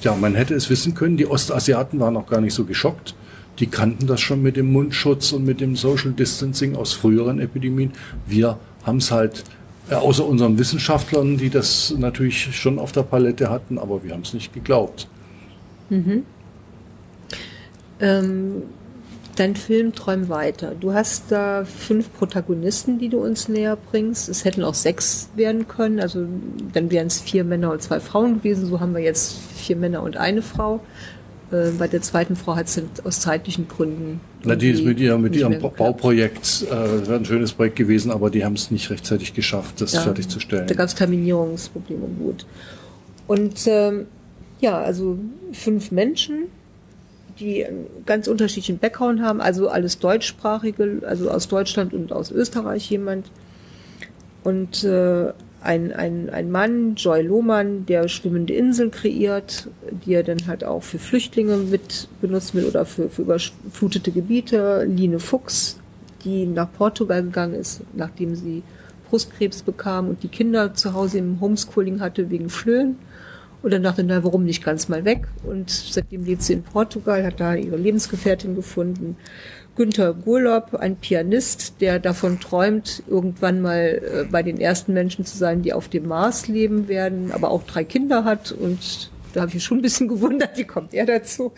ja, 0.01 0.15
man 0.15 0.35
hätte 0.35 0.55
es 0.55 0.69
wissen 0.69 0.93
können, 0.93 1.17
die 1.17 1.27
Ostasiaten 1.27 1.99
waren 1.99 2.17
auch 2.17 2.27
gar 2.27 2.41
nicht 2.41 2.53
so 2.53 2.65
geschockt. 2.65 3.15
Die 3.59 3.67
kannten 3.67 4.07
das 4.07 4.21
schon 4.21 4.41
mit 4.41 4.57
dem 4.57 4.71
Mundschutz 4.71 5.33
und 5.33 5.45
mit 5.45 5.61
dem 5.61 5.75
Social 5.75 6.11
Distancing 6.11 6.75
aus 6.75 6.93
früheren 6.93 7.39
Epidemien. 7.39 7.91
Wir 8.25 8.57
haben 8.83 8.97
es 8.97 9.11
halt, 9.11 9.43
äh, 9.89 9.95
außer 9.95 10.25
unseren 10.25 10.57
Wissenschaftlern, 10.57 11.37
die 11.37 11.49
das 11.49 11.93
natürlich 11.97 12.55
schon 12.55 12.79
auf 12.79 12.91
der 12.91 13.03
Palette 13.03 13.49
hatten, 13.49 13.77
aber 13.77 14.03
wir 14.03 14.13
haben 14.13 14.21
es 14.21 14.33
nicht 14.33 14.53
geglaubt. 14.53 15.07
Mhm. 15.89 16.23
Ähm 17.99 18.63
Dein 19.35 19.55
Film 19.55 19.93
Träum 19.93 20.29
weiter. 20.29 20.73
Du 20.79 20.93
hast 20.93 21.31
da 21.31 21.63
fünf 21.63 22.11
Protagonisten, 22.13 22.99
die 22.99 23.09
du 23.09 23.19
uns 23.19 23.47
näher 23.47 23.77
bringst. 23.89 24.29
Es 24.29 24.45
hätten 24.45 24.63
auch 24.63 24.73
sechs 24.73 25.29
werden 25.35 25.67
können. 25.67 25.99
Also 25.99 26.25
dann 26.73 26.91
wären 26.91 27.07
es 27.07 27.21
vier 27.21 27.43
Männer 27.43 27.71
und 27.71 27.81
zwei 27.81 27.99
Frauen 27.99 28.39
gewesen. 28.39 28.65
So 28.65 28.79
haben 28.79 28.93
wir 28.93 29.01
jetzt 29.01 29.37
vier 29.55 29.75
Männer 29.75 30.03
und 30.03 30.17
eine 30.17 30.41
Frau. 30.41 30.81
Äh, 31.51 31.71
bei 31.77 31.87
der 31.87 32.01
zweiten 32.01 32.35
Frau 32.35 32.55
hat 32.55 32.67
es 32.67 32.81
aus 33.03 33.19
zeitlichen 33.19 33.67
Gründen. 33.67 34.21
Na, 34.43 34.55
die 34.55 34.69
ist 34.69 34.83
mit, 34.83 34.99
ihr, 34.99 35.17
mit 35.17 35.35
ihrem 35.35 35.59
Bauprojekt, 35.59 36.65
äh, 36.67 36.71
wäre 36.71 37.15
ein 37.15 37.25
schönes 37.25 37.53
Projekt 37.53 37.75
gewesen, 37.75 38.11
aber 38.11 38.29
die 38.29 38.43
haben 38.43 38.55
es 38.55 38.71
nicht 38.71 38.89
rechtzeitig 38.89 39.33
geschafft, 39.33 39.81
das 39.81 39.93
ja, 39.93 40.01
fertigzustellen. 40.01 40.67
Da 40.67 40.73
gab 40.73 40.87
es 40.87 40.95
Terminierungsprobleme 40.95 42.07
gut. 42.19 42.45
Und 43.27 43.67
ähm, 43.67 44.07
ja, 44.59 44.79
also 44.79 45.17
fünf 45.51 45.91
Menschen, 45.91 46.45
die 47.41 47.65
einen 47.65 47.87
ganz 48.05 48.27
unterschiedlichen 48.27 48.77
Background 48.77 49.21
haben, 49.21 49.41
also 49.41 49.67
alles 49.67 49.99
deutschsprachige, 49.99 51.01
also 51.05 51.29
aus 51.29 51.47
Deutschland 51.47 51.93
und 51.93 52.13
aus 52.13 52.31
Österreich 52.31 52.89
jemand. 52.89 53.31
Und 54.43 54.83
äh, 54.83 55.33
ein, 55.61 55.91
ein, 55.93 56.29
ein 56.29 56.49
Mann, 56.49 56.95
Joy 56.95 57.21
Lohmann, 57.21 57.85
der 57.85 58.07
schwimmende 58.07 58.53
Inseln 58.53 58.91
kreiert, 58.91 59.67
die 60.05 60.13
er 60.13 60.23
dann 60.23 60.47
halt 60.47 60.63
auch 60.63 60.81
für 60.81 60.97
Flüchtlinge 60.97 61.57
mit 61.57 62.07
benutzen 62.19 62.57
will 62.57 62.65
oder 62.65 62.85
für, 62.85 63.09
für 63.09 63.21
überflutete 63.23 64.11
Gebiete. 64.11 64.85
Line 64.85 65.19
Fuchs, 65.19 65.79
die 66.23 66.45
nach 66.47 66.71
Portugal 66.71 67.23
gegangen 67.23 67.55
ist, 67.55 67.81
nachdem 67.93 68.35
sie 68.35 68.63
Brustkrebs 69.09 69.61
bekam 69.61 70.07
und 70.07 70.23
die 70.23 70.29
Kinder 70.29 70.73
zu 70.73 70.93
Hause 70.93 71.19
im 71.19 71.39
Homeschooling 71.41 71.99
hatte 71.99 72.29
wegen 72.29 72.49
Flöhen 72.49 72.97
und 73.61 73.71
dann 73.71 73.83
dachte, 73.83 74.03
na, 74.03 74.23
warum 74.23 74.43
nicht 74.43 74.63
ganz 74.63 74.89
mal 74.89 75.05
weg? 75.05 75.27
Und 75.43 75.69
seitdem 75.69 76.25
lebt 76.25 76.41
sie 76.41 76.53
in 76.53 76.63
Portugal, 76.63 77.23
hat 77.23 77.39
da 77.39 77.53
ihre 77.53 77.77
Lebensgefährtin 77.77 78.55
gefunden. 78.55 79.17
Günther 79.75 80.13
Gurlob, 80.13 80.75
ein 80.75 80.97
Pianist, 80.97 81.75
der 81.79 81.99
davon 81.99 82.39
träumt, 82.39 83.03
irgendwann 83.07 83.61
mal 83.61 84.01
äh, 84.03 84.23
bei 84.29 84.43
den 84.43 84.59
ersten 84.59 84.93
Menschen 84.93 85.25
zu 85.25 85.37
sein, 85.37 85.61
die 85.61 85.73
auf 85.73 85.87
dem 85.87 86.07
Mars 86.07 86.47
leben 86.47 86.87
werden, 86.87 87.31
aber 87.31 87.51
auch 87.51 87.63
drei 87.63 87.83
Kinder 87.83 88.25
hat. 88.25 88.51
Und 88.51 89.11
da 89.33 89.41
habe 89.41 89.51
ich 89.55 89.63
schon 89.63 89.79
ein 89.79 89.81
bisschen 89.81 90.07
gewundert, 90.09 90.57
wie 90.57 90.65
kommt 90.65 90.93
er 90.93 91.05
dazu? 91.05 91.53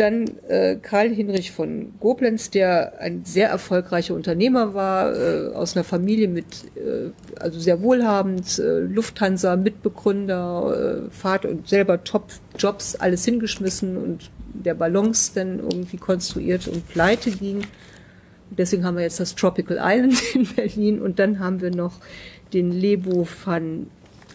Dann 0.00 0.30
äh, 0.48 0.76
Karl 0.76 1.10
Hinrich 1.10 1.52
von 1.52 1.92
Goblenz, 2.00 2.48
der 2.48 2.98
ein 3.00 3.26
sehr 3.26 3.50
erfolgreicher 3.50 4.14
Unternehmer 4.14 4.72
war, 4.72 5.14
äh, 5.14 5.48
aus 5.52 5.76
einer 5.76 5.84
Familie 5.84 6.26
mit, 6.26 6.46
äh, 6.74 7.10
also 7.38 7.60
sehr 7.60 7.82
wohlhabend, 7.82 8.58
äh, 8.58 8.78
Lufthansa, 8.78 9.56
Mitbegründer, 9.56 11.04
äh, 11.04 11.10
Vater 11.10 11.50
und 11.50 11.68
selber 11.68 12.02
Top-Jobs, 12.02 12.96
alles 12.96 13.26
hingeschmissen 13.26 13.98
und 13.98 14.30
der 14.54 14.72
Balance 14.72 15.32
dann 15.34 15.58
irgendwie 15.58 15.98
konstruiert 15.98 16.66
und 16.66 16.88
pleite 16.88 17.30
ging. 17.30 17.66
Deswegen 18.50 18.86
haben 18.86 18.96
wir 18.96 19.02
jetzt 19.02 19.20
das 19.20 19.34
Tropical 19.34 19.78
Island 19.82 20.18
in 20.34 20.46
Berlin 20.46 21.02
und 21.02 21.18
dann 21.18 21.40
haben 21.40 21.60
wir 21.60 21.72
noch 21.72 22.00
den 22.54 22.72
Lebo 22.72 23.28
van 23.44 23.88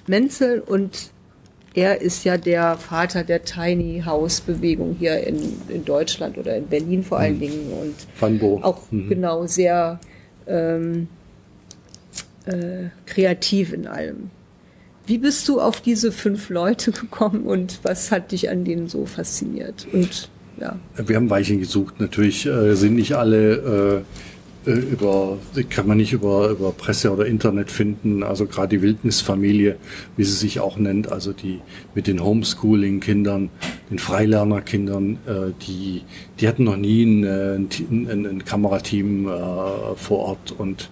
Menzel 0.05 0.59
und 0.59 1.09
er 1.76 2.01
ist 2.01 2.23
ja 2.23 2.38
der 2.38 2.78
Vater 2.78 3.23
der 3.23 3.43
Tiny 3.43 4.03
House 4.05 4.41
Bewegung 4.41 4.95
hier 4.97 5.19
in, 5.28 5.38
in 5.67 5.84
Deutschland 5.84 6.38
oder 6.38 6.55
in 6.55 6.67
Berlin 6.67 7.03
vor 7.03 7.19
allen 7.19 7.36
mhm. 7.36 7.39
Dingen 7.41 7.73
und 7.82 7.95
Van 8.19 8.39
Bo. 8.39 8.59
auch 8.63 8.89
mhm. 8.91 9.09
genau 9.09 9.45
sehr 9.45 9.99
ähm, 10.47 11.07
äh, 12.45 12.86
kreativ 13.05 13.73
in 13.73 13.88
allem. 13.88 14.30
Wie 15.05 15.17
bist 15.17 15.47
du 15.47 15.59
auf 15.59 15.82
diese 15.82 16.11
fünf 16.11 16.49
Leute 16.49 16.91
gekommen 16.93 17.43
und 17.43 17.80
was 17.84 18.11
hat 18.11 18.32
dich 18.32 18.49
an 18.49 18.63
denen 18.63 18.88
so 18.88 19.05
fasziniert? 19.05 19.86
Und 19.91 20.30
ja. 20.59 20.80
Wir 20.95 21.17
haben 21.17 21.30
Weichen 21.30 21.59
gesucht. 21.59 21.99
Natürlich 21.99 22.45
äh, 22.45 22.76
sind 22.76 22.95
nicht 22.95 23.13
alle 23.13 23.53
äh, 23.53 23.95
äh, 23.97 24.01
über, 24.66 25.38
kann 25.70 25.88
man 25.88 25.97
nicht 25.97 26.13
über, 26.13 26.49
über 26.49 26.72
Presse 26.72 27.11
oder 27.11 27.26
Internet 27.26 27.72
finden. 27.72 28.24
Also 28.24 28.45
gerade 28.45 28.78
die 28.78 28.82
Wildnisfamilie, 28.82 29.78
wie 30.18 30.24
sie 30.24 30.34
sich 30.36 30.59
auch 30.59 30.78
nennt, 30.78 31.11
also 31.11 31.34
die 31.34 31.61
mit 31.93 32.07
den 32.07 32.24
Homeschooling-Kindern, 32.24 33.49
den 33.89 33.99
Freilernerkindern, 33.99 35.18
äh, 35.26 35.51
die, 35.68 36.03
die 36.39 36.47
hatten 36.47 36.63
noch 36.63 36.78
nie 36.78 37.03
ein, 37.03 37.24
ein, 37.24 37.70
ein, 37.89 38.26
ein 38.26 38.45
Kamerateam 38.45 39.28
äh, 39.28 39.32
vor 39.95 40.20
Ort 40.20 40.53
und 40.57 40.89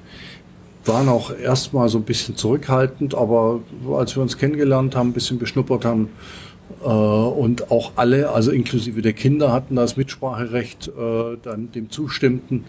waren 0.86 1.08
auch 1.08 1.36
erstmal 1.36 1.88
so 1.90 1.98
ein 1.98 2.04
bisschen 2.04 2.36
zurückhaltend, 2.36 3.16
aber 3.16 3.62
als 3.94 4.16
wir 4.16 4.22
uns 4.22 4.38
kennengelernt 4.38 4.96
haben, 4.96 5.10
ein 5.10 5.14
bisschen 5.14 5.40
beschnuppert 5.40 5.86
haben, 5.86 6.06
äh, 6.06 6.53
und 6.88 7.72
auch 7.72 7.94
alle, 7.96 8.32
also 8.32 8.52
inklusive 8.52 9.02
der 9.02 9.14
Kinder, 9.14 9.52
hatten 9.52 9.76
das 9.76 9.98
Mitspracherecht, 9.98 10.90
äh, 10.90 11.38
dann 11.42 11.72
dem 11.72 11.90
zustimmten, 11.90 12.66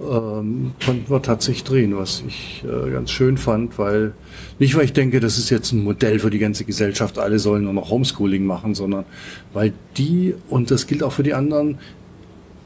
ähm, 0.00 0.72
konnten 0.84 1.10
wir 1.10 1.22
tatsächlich 1.22 1.64
drehen, 1.64 1.96
was 1.96 2.22
ich 2.26 2.64
äh, 2.64 2.90
ganz 2.90 3.10
schön 3.10 3.36
fand, 3.36 3.78
weil 3.78 4.12
nicht, 4.58 4.76
weil 4.76 4.84
ich 4.84 4.92
denke, 4.92 5.20
das 5.20 5.38
ist 5.38 5.50
jetzt 5.50 5.72
ein 5.72 5.82
Modell 5.82 6.18
für 6.18 6.30
die 6.30 6.38
ganze 6.38 6.64
Gesellschaft, 6.64 7.18
alle 7.18 7.38
sollen 7.38 7.64
nur 7.64 7.72
noch 7.72 7.90
Homeschooling 7.90 8.46
machen, 8.46 8.74
sondern 8.74 9.04
weil 9.52 9.72
die, 9.96 10.34
und 10.48 10.70
das 10.70 10.86
gilt 10.86 11.02
auch 11.02 11.12
für 11.12 11.22
die 11.22 11.34
anderen, 11.34 11.78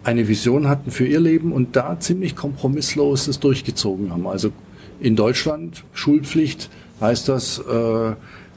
eine 0.05 0.29
Vision 0.29 0.69
hatten 0.69 0.91
für 0.91 1.07
ihr 1.07 1.21
Leben 1.21 1.53
und 1.53 1.77
da 1.77 1.99
ziemlich 2.01 2.37
kompromisslos 2.37 3.27
das 3.27 3.41
durchgezogen 3.41 4.11
haben. 4.11 4.27
Also 4.27 4.51
in 5.01 5.17
Deutschland 5.17 5.85
Schulpflicht 5.93 6.71
heißt 7.01 7.29
das, 7.29 7.59
äh, 7.59 8.13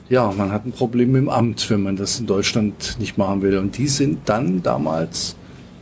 ja, 0.10 0.32
man 0.32 0.52
hat 0.52 0.66
ein 0.66 0.72
Problem 0.72 1.16
im 1.16 1.30
Amt, 1.30 1.70
wenn 1.70 1.82
man 1.82 1.96
das 1.96 2.20
in 2.20 2.26
Deutschland 2.26 2.98
nicht 3.00 3.18
machen 3.18 3.42
will. 3.42 3.58
Und 3.58 3.78
die 3.78 3.88
sind 3.88 4.20
dann 4.26 4.62
damals 4.62 5.36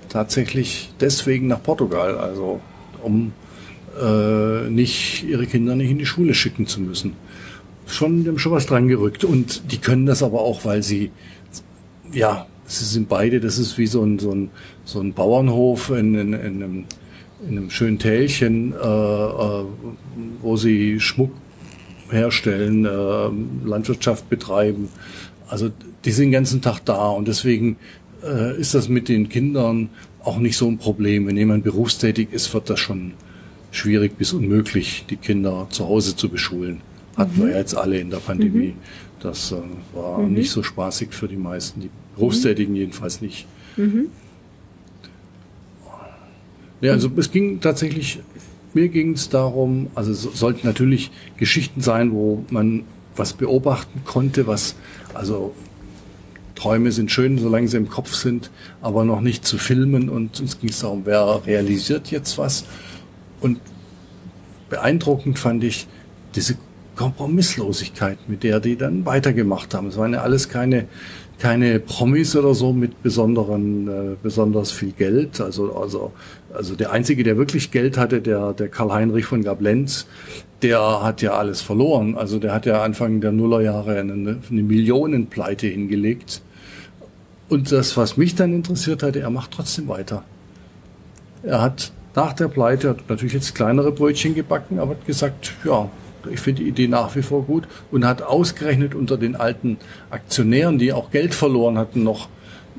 tatsächlich 0.09 0.91
deswegen 0.99 1.47
nach 1.47 1.63
Portugal, 1.63 2.17
also 2.17 2.59
um 3.01 3.33
äh, 3.99 4.69
nicht 4.69 5.23
ihre 5.23 5.47
Kinder 5.47 5.75
nicht 5.75 5.91
in 5.91 5.97
die 5.97 6.05
Schule 6.05 6.33
schicken 6.33 6.67
zu 6.67 6.81
müssen. 6.81 7.13
Schon, 7.87 8.25
haben 8.27 8.37
schon 8.37 8.51
was 8.51 8.67
dran 8.67 8.87
gerückt. 8.87 9.23
Und 9.23 9.71
die 9.71 9.79
können 9.79 10.05
das 10.05 10.23
aber 10.23 10.41
auch, 10.41 10.65
weil 10.65 10.83
sie, 10.83 11.11
ja, 12.13 12.45
sie 12.65 12.85
sind 12.85 13.09
beide, 13.09 13.39
das 13.39 13.57
ist 13.57 13.77
wie 13.77 13.87
so 13.87 14.03
ein, 14.03 14.19
so 14.19 14.31
ein, 14.31 14.49
so 14.85 14.99
ein 14.99 15.13
Bauernhof 15.13 15.89
in, 15.89 16.15
in, 16.15 16.33
in, 16.33 16.63
einem, 16.63 16.85
in 17.49 17.57
einem 17.57 17.69
schönen 17.69 17.99
Tälchen, 17.99 18.73
äh, 18.73 18.77
äh, 18.77 19.65
wo 20.41 20.57
sie 20.57 20.99
Schmuck 20.99 21.31
herstellen, 22.11 22.85
äh, 22.85 23.67
Landwirtschaft 23.67 24.29
betreiben. 24.29 24.89
Also 25.47 25.69
die 26.05 26.11
sind 26.11 26.25
den 26.25 26.31
ganzen 26.31 26.61
Tag 26.61 26.79
da 26.85 27.09
und 27.09 27.27
deswegen 27.27 27.77
äh, 28.23 28.59
ist 28.59 28.73
das 28.73 28.89
mit 28.89 29.09
den 29.09 29.29
Kindern 29.29 29.89
auch 30.23 30.37
nicht 30.37 30.57
so 30.57 30.67
ein 30.67 30.77
Problem. 30.77 31.27
Wenn 31.27 31.37
jemand 31.37 31.63
berufstätig 31.63 32.31
ist, 32.31 32.53
wird 32.53 32.69
das 32.69 32.79
schon 32.79 33.13
schwierig 33.71 34.17
bis 34.17 34.33
unmöglich, 34.33 35.05
die 35.09 35.15
Kinder 35.15 35.67
zu 35.69 35.87
Hause 35.87 36.15
zu 36.15 36.29
beschulen. 36.29 36.81
Hatten 37.17 37.41
mhm. 37.41 37.47
wir 37.47 37.57
jetzt 37.57 37.75
alle 37.75 37.99
in 37.99 38.09
der 38.09 38.17
Pandemie. 38.17 38.67
Mhm. 38.67 39.21
Das 39.21 39.51
äh, 39.51 39.55
war 39.93 40.19
mhm. 40.19 40.33
nicht 40.33 40.51
so 40.51 40.63
spaßig 40.63 41.09
für 41.11 41.27
die 41.27 41.37
meisten, 41.37 41.81
die 41.81 41.89
Berufstätigen 42.15 42.75
jedenfalls 42.75 43.21
nicht. 43.21 43.45
Mhm. 43.77 44.07
Ja, 46.81 46.93
also 46.93 47.11
es 47.15 47.31
ging 47.31 47.59
tatsächlich 47.61 48.19
mir 48.73 48.89
ging 48.89 49.13
es 49.13 49.29
darum, 49.29 49.87
also 49.95 50.11
es 50.11 50.21
sollten 50.21 50.65
natürlich 50.65 51.11
Geschichten 51.37 51.81
sein, 51.81 52.11
wo 52.11 52.45
man 52.49 52.83
was 53.15 53.33
beobachten 53.33 54.01
konnte, 54.05 54.47
was, 54.47 54.75
also 55.13 55.53
Träume 56.55 56.91
sind 56.91 57.11
schön, 57.11 57.37
solange 57.37 57.67
sie 57.67 57.77
im 57.77 57.89
Kopf 57.89 58.13
sind, 58.13 58.51
aber 58.81 59.03
noch 59.03 59.21
nicht 59.21 59.45
zu 59.45 59.57
filmen 59.57 60.09
und 60.09 60.39
uns 60.39 60.59
ging 60.59 60.69
es 60.69 60.79
darum, 60.79 61.01
wer 61.05 61.41
realisiert 61.45 62.11
jetzt 62.11 62.37
was. 62.37 62.65
Und 63.41 63.59
beeindruckend 64.69 65.39
fand 65.39 65.63
ich 65.63 65.87
diese 66.35 66.57
Kompromisslosigkeit, 66.95 68.17
mit 68.27 68.43
der 68.43 68.59
die 68.59 68.75
dann 68.75 69.05
weitergemacht 69.05 69.73
haben. 69.73 69.87
Es 69.87 69.97
waren 69.97 70.13
ja 70.13 70.21
alles 70.21 70.49
keine 70.49 70.87
keine 71.41 71.79
Promis 71.79 72.35
oder 72.35 72.53
so 72.53 72.71
mit 72.71 73.01
besonderen, 73.01 73.87
äh, 73.87 74.15
besonders 74.21 74.71
viel 74.71 74.91
Geld. 74.91 75.41
Also, 75.41 75.75
also, 75.75 76.13
also 76.53 76.75
der 76.75 76.91
einzige, 76.91 77.23
der 77.23 77.37
wirklich 77.37 77.71
Geld 77.71 77.97
hatte, 77.97 78.21
der, 78.21 78.53
der 78.53 78.67
Karl-Heinrich 78.67 79.25
von 79.25 79.43
Gablenz, 79.43 80.07
der 80.61 81.03
hat 81.03 81.21
ja 81.21 81.33
alles 81.33 81.61
verloren. 81.61 82.15
Also 82.15 82.39
der 82.39 82.53
hat 82.53 82.65
ja 82.65 82.83
Anfang 82.83 83.21
der 83.21 83.31
Nullerjahre 83.31 83.99
eine, 83.99 84.37
eine 84.49 84.63
Millionenpleite 84.63 85.67
hingelegt. 85.67 86.41
Und 87.49 87.71
das, 87.71 87.97
was 87.97 88.17
mich 88.17 88.35
dann 88.35 88.53
interessiert 88.53 89.03
hatte, 89.03 89.19
er 89.19 89.29
macht 89.29 89.51
trotzdem 89.51 89.87
weiter. 89.87 90.23
Er 91.43 91.61
hat 91.61 91.91
nach 92.15 92.33
der 92.33 92.47
Pleite, 92.47 92.89
hat 92.89 93.09
natürlich 93.09 93.33
jetzt 93.33 93.55
kleinere 93.55 93.91
Brötchen 93.91 94.35
gebacken, 94.35 94.79
aber 94.79 94.91
hat 94.91 95.05
gesagt, 95.05 95.53
ja, 95.65 95.89
ich 96.29 96.39
finde 96.39 96.63
die 96.63 96.69
Idee 96.69 96.87
nach 96.87 97.15
wie 97.15 97.21
vor 97.21 97.43
gut 97.43 97.67
und 97.91 98.05
hat 98.05 98.21
ausgerechnet 98.21 98.93
unter 98.93 99.17
den 99.17 99.35
alten 99.35 99.77
Aktionären, 100.09 100.77
die 100.77 100.93
auch 100.93 101.09
Geld 101.11 101.33
verloren 101.33 101.77
hatten, 101.77 102.03
noch 102.03 102.29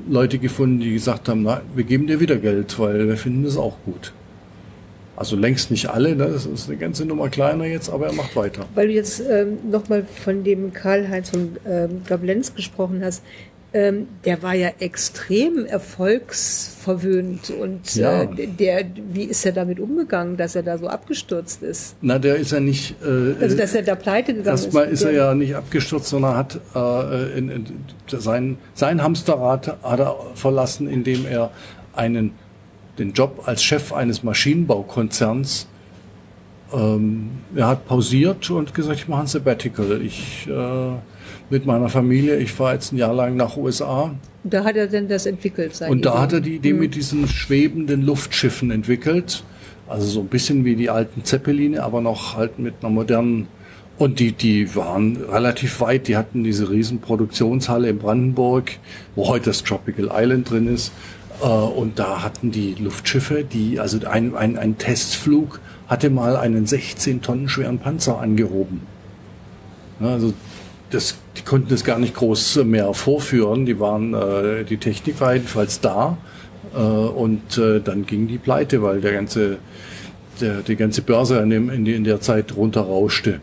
Leute 0.09 0.37
gefunden, 0.37 0.79
die 0.79 0.93
gesagt 0.93 1.29
haben, 1.29 1.43
na, 1.43 1.61
wir 1.75 1.83
geben 1.83 2.07
dir 2.07 2.19
wieder 2.19 2.37
Geld, 2.37 2.77
weil 2.79 3.07
wir 3.07 3.17
finden 3.17 3.43
das 3.43 3.57
auch 3.57 3.77
gut. 3.85 4.13
Also 5.15 5.35
längst 5.35 5.69
nicht 5.69 5.87
alle, 5.89 6.15
ne? 6.15 6.27
das 6.27 6.45
ist 6.47 6.67
eine 6.67 6.77
ganze 6.77 7.05
Nummer 7.05 7.29
kleiner 7.29 7.65
jetzt, 7.65 7.89
aber 7.89 8.07
er 8.07 8.13
macht 8.13 8.35
weiter. 8.35 8.65
Weil 8.73 8.87
du 8.87 8.93
jetzt 8.93 9.21
ähm, 9.21 9.57
nochmal 9.69 10.05
von 10.05 10.43
dem 10.43 10.73
Karl-Heinz 10.73 11.29
von 11.29 11.55
ähm, 11.67 12.01
Gablenz 12.07 12.55
gesprochen 12.55 13.01
hast, 13.03 13.23
ähm, 13.73 14.07
der 14.23 14.43
war 14.43 14.53
ja 14.53 14.69
extrem 14.79 15.65
erfolgsverwöhnt 15.65 17.49
und 17.49 17.95
ja. 17.95 18.23
äh, 18.23 18.47
der, 18.47 18.85
wie 19.11 19.23
ist 19.23 19.45
er 19.45 19.51
damit 19.51 19.79
umgegangen, 19.79 20.37
dass 20.37 20.55
er 20.55 20.63
da 20.63 20.77
so 20.77 20.87
abgestürzt 20.87 21.63
ist? 21.63 21.95
Na, 22.01 22.19
der 22.19 22.35
ist 22.35 22.51
ja 22.51 22.59
nicht. 22.59 22.95
Äh, 23.03 23.33
also 23.41 23.57
dass 23.57 23.73
er 23.73 23.81
da 23.81 23.95
pleite 23.95 24.33
gegangen 24.33 24.55
ist. 24.55 24.65
Erstmal 24.65 24.89
ist 24.89 25.01
er 25.03 25.11
ja 25.11 25.33
nicht 25.33 25.55
abgestürzt, 25.55 26.07
sondern 26.07 26.35
hat 26.35 26.59
äh, 26.75 27.37
in, 27.37 27.49
in, 27.49 27.65
sein 28.07 28.57
sein 28.75 29.01
Hamsterrad 29.01 29.77
hat 29.81 29.99
er 29.99 30.15
verlassen, 30.35 30.87
indem 30.87 31.25
er 31.25 31.51
einen 31.93 32.31
den 32.99 33.13
Job 33.13 33.43
als 33.47 33.63
Chef 33.63 33.91
eines 33.91 34.21
Maschinenbaukonzerns 34.21 35.67
ähm, 36.73 37.29
er 37.55 37.67
hat 37.67 37.85
pausiert 37.87 38.49
und 38.49 38.73
gesagt, 38.73 38.99
ich 38.99 39.07
mache 39.07 39.21
ein 39.21 39.27
Sabbatical. 39.27 40.01
Ich 40.01 40.47
äh, 40.47 40.91
mit 41.49 41.65
meiner 41.65 41.89
Familie. 41.89 42.37
Ich 42.37 42.51
fahre 42.51 42.73
jetzt 42.73 42.91
ein 42.91 42.97
Jahr 42.97 43.13
lang 43.13 43.35
nach 43.35 43.57
USA. 43.57 44.13
Da 44.43 44.63
hat 44.63 44.75
er 44.75 44.87
denn 44.87 45.07
das 45.07 45.25
entwickelt? 45.25 45.79
Und 45.87 46.05
da 46.05 46.19
hat 46.19 46.33
er 46.33 46.41
die 46.41 46.55
Idee 46.55 46.71
hm. 46.71 46.79
mit 46.79 46.95
diesen 46.95 47.27
schwebenden 47.27 48.01
Luftschiffen 48.01 48.71
entwickelt. 48.71 49.43
Also 49.87 50.07
so 50.07 50.19
ein 50.21 50.27
bisschen 50.27 50.65
wie 50.65 50.75
die 50.75 50.89
alten 50.89 51.23
Zeppeline, 51.23 51.83
aber 51.83 52.01
noch 52.01 52.35
halt 52.35 52.59
mit 52.59 52.75
einer 52.81 52.89
modernen. 52.89 53.47
Und 53.97 54.19
die, 54.19 54.31
die 54.31 54.75
waren 54.75 55.17
relativ 55.17 55.79
weit. 55.81 56.07
Die 56.07 56.17
hatten 56.17 56.43
diese 56.43 56.69
riesen 56.69 56.99
Produktionshalle 56.99 57.89
in 57.89 57.99
Brandenburg, 57.99 58.71
wo 59.15 59.27
heute 59.27 59.45
das 59.45 59.63
Tropical 59.63 60.09
Island 60.11 60.49
drin 60.49 60.67
ist. 60.67 60.91
Äh, 61.41 61.45
und 61.45 61.99
da 61.99 62.23
hatten 62.23 62.51
die 62.51 62.75
Luftschiffe, 62.79 63.43
die, 63.43 63.79
also 63.79 63.99
ein, 64.07 64.35
ein, 64.35 64.57
ein 64.57 64.77
Testflug 64.77 65.59
hatte 65.87 66.09
mal 66.09 66.37
einen 66.37 66.65
16 66.65 67.21
Tonnen 67.21 67.49
schweren 67.49 67.77
Panzer 67.77 68.19
angehoben. 68.19 68.81
Also 69.99 70.33
das, 70.93 71.15
die 71.37 71.41
konnten 71.41 71.69
das 71.69 71.83
gar 71.83 71.99
nicht 71.99 72.13
groß 72.15 72.63
mehr 72.63 72.93
vorführen. 72.93 73.65
Die 73.65 73.79
waren, 73.79 74.13
äh, 74.13 74.63
die 74.63 74.77
Technik 74.77 75.19
war 75.19 75.33
jedenfalls 75.33 75.79
da. 75.79 76.17
Äh, 76.75 76.77
und 76.77 77.57
äh, 77.57 77.79
dann 77.79 78.05
ging 78.05 78.27
die 78.27 78.37
pleite, 78.37 78.81
weil 78.81 79.01
der 79.01 79.13
ganze, 79.13 79.57
der, 80.39 80.61
die 80.61 80.75
ganze 80.75 81.01
Börse 81.01 81.39
in, 81.39 81.49
dem, 81.49 81.69
in, 81.69 81.85
in 81.85 82.03
der 82.03 82.21
Zeit 82.21 82.55
runterrauschte. 82.55 83.41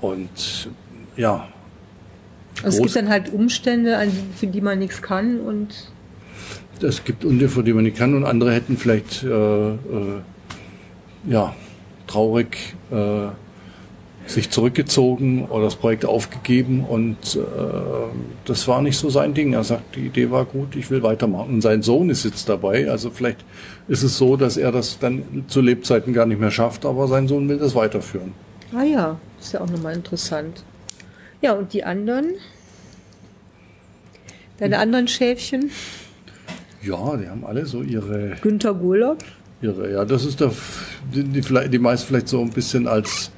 Und 0.00 0.70
ja. 1.16 1.48
Also 2.62 2.78
es 2.78 2.82
gibt 2.82 2.96
dann 2.96 3.08
halt 3.08 3.32
Umstände, 3.32 3.98
für 4.36 4.46
die 4.46 4.60
man 4.60 4.78
nichts 4.78 5.02
kann 5.02 5.40
und 5.40 5.68
es 6.80 7.04
gibt 7.04 7.24
Umstände, 7.24 7.48
für 7.48 7.62
die 7.62 7.72
man 7.72 7.84
nicht 7.84 7.96
kann 7.96 8.14
und 8.14 8.24
andere 8.24 8.52
hätten 8.52 8.76
vielleicht 8.76 9.22
äh, 9.22 9.28
äh, 9.28 9.76
ja 11.28 11.54
traurig 12.06 12.74
äh, 12.90 13.28
sich 14.26 14.50
zurückgezogen 14.50 15.46
oder 15.46 15.64
das 15.64 15.76
Projekt 15.76 16.04
aufgegeben 16.04 16.84
und 16.84 17.36
äh, 17.36 17.40
das 18.44 18.68
war 18.68 18.80
nicht 18.82 18.96
so 18.96 19.10
sein 19.10 19.34
Ding. 19.34 19.52
Er 19.52 19.64
sagt, 19.64 19.96
die 19.96 20.06
Idee 20.06 20.30
war 20.30 20.44
gut, 20.44 20.76
ich 20.76 20.90
will 20.90 21.02
weitermachen. 21.02 21.54
Und 21.54 21.60
sein 21.60 21.82
Sohn 21.82 22.08
ist 22.08 22.24
jetzt 22.24 22.48
dabei. 22.48 22.90
Also 22.90 23.10
vielleicht 23.10 23.44
ist 23.88 24.02
es 24.02 24.16
so, 24.16 24.36
dass 24.36 24.56
er 24.56 24.72
das 24.72 24.98
dann 24.98 25.44
zu 25.48 25.60
Lebzeiten 25.60 26.12
gar 26.12 26.26
nicht 26.26 26.40
mehr 26.40 26.50
schafft, 26.50 26.86
aber 26.86 27.08
sein 27.08 27.28
Sohn 27.28 27.48
will 27.48 27.58
das 27.58 27.74
weiterführen. 27.74 28.32
Ah 28.74 28.84
ja, 28.84 29.18
ist 29.40 29.52
ja 29.52 29.60
auch 29.60 29.68
nochmal 29.68 29.94
interessant. 29.94 30.64
Ja, 31.40 31.52
und 31.54 31.72
die 31.72 31.84
anderen? 31.84 32.26
Deine 34.58 34.76
hm. 34.76 34.82
anderen 34.82 35.08
Schäfchen? 35.08 35.70
Ja, 36.82 37.16
die 37.16 37.28
haben 37.28 37.44
alle 37.44 37.66
so 37.66 37.82
ihre. 37.82 38.36
Günter 38.40 38.74
Gurlaub? 38.74 39.18
Ihre, 39.60 39.92
ja, 39.92 40.04
das 40.04 40.24
ist 40.24 40.40
der, 40.40 40.52
die, 41.14 41.22
die, 41.22 41.68
die 41.68 41.78
meist 41.78 42.04
vielleicht 42.04 42.28
so 42.28 42.40
ein 42.40 42.50
bisschen 42.50 42.88
als 42.88 43.30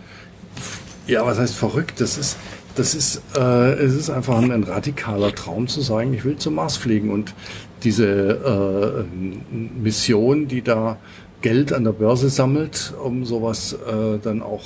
ja, 1.06 1.24
was 1.26 1.38
heißt 1.38 1.54
verrückt? 1.54 2.00
Das 2.00 2.18
ist, 2.18 2.36
das 2.74 2.94
ist, 2.94 3.22
äh, 3.36 3.72
es 3.74 3.94
ist 3.94 4.10
einfach 4.10 4.38
ein, 4.38 4.50
ein, 4.50 4.64
radikaler 4.64 5.34
Traum 5.34 5.68
zu 5.68 5.80
sagen, 5.80 6.14
ich 6.14 6.24
will 6.24 6.36
zum 6.36 6.54
Mars 6.54 6.76
fliegen 6.76 7.10
und 7.10 7.34
diese 7.82 9.04
äh, 9.12 9.54
Mission, 9.54 10.48
die 10.48 10.62
da 10.62 10.98
Geld 11.42 11.72
an 11.72 11.84
der 11.84 11.92
Börse 11.92 12.30
sammelt, 12.30 12.94
um 13.02 13.24
sowas 13.24 13.74
äh, 13.74 14.18
dann 14.22 14.42
auch 14.42 14.64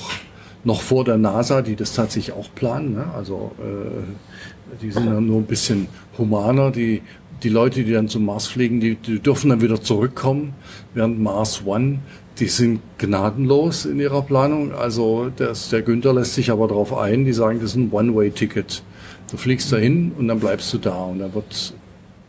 noch 0.65 0.81
vor 0.81 1.05
der 1.05 1.19
NASA, 1.19 1.63
die 1.63 1.77
das 1.77 1.93
tatsächlich 1.93 2.37
auch 2.37 2.55
planen. 2.55 2.95
Ne? 2.95 3.07
Also 3.17 3.53
äh, 3.59 4.77
die 4.81 4.91
sind 4.91 5.07
dann 5.07 5.27
nur 5.27 5.39
ein 5.39 5.47
bisschen 5.47 5.89
humaner. 6.17 6.71
Die, 6.71 7.03
die 7.43 7.49
Leute, 7.49 7.85
die 7.85 7.93
dann 7.93 8.09
zum 8.09 8.25
Mars 8.27 8.47
fliegen, 8.47 8.81
die, 8.81 8.97
die 8.97 9.19
dürfen 9.19 9.51
dann 9.51 9.61
wieder 9.61 9.81
zurückkommen, 9.81 10.55
während 10.95 11.21
Mars 11.21 11.63
One 11.65 12.01
die 12.39 12.49
sind 12.49 12.81
gnadenlos 12.99 13.85
in 13.85 14.01
ihrer 14.01 14.23
Planung. 14.23 14.75
Also 14.75 15.31
das, 15.35 15.71
der 15.71 15.83
Günther 15.83 16.13
lässt 16.15 16.35
sich 16.35 16.51
aber 16.51 16.69
darauf 16.69 16.97
ein, 16.97 17.25
die 17.25 17.33
sagen, 17.33 17.61
das 17.61 17.71
ist 17.71 17.77
ein 17.77 17.91
One-Way-Ticket. 17.91 18.83
Du 19.31 19.37
fliegst 19.37 19.73
dahin 19.73 20.13
und 20.19 20.29
dann 20.29 20.41
bleibst 20.41 20.73
du 20.73 20.79
da 20.79 21.05
und 21.05 21.19
dann 21.19 21.35
wird 21.35 21.75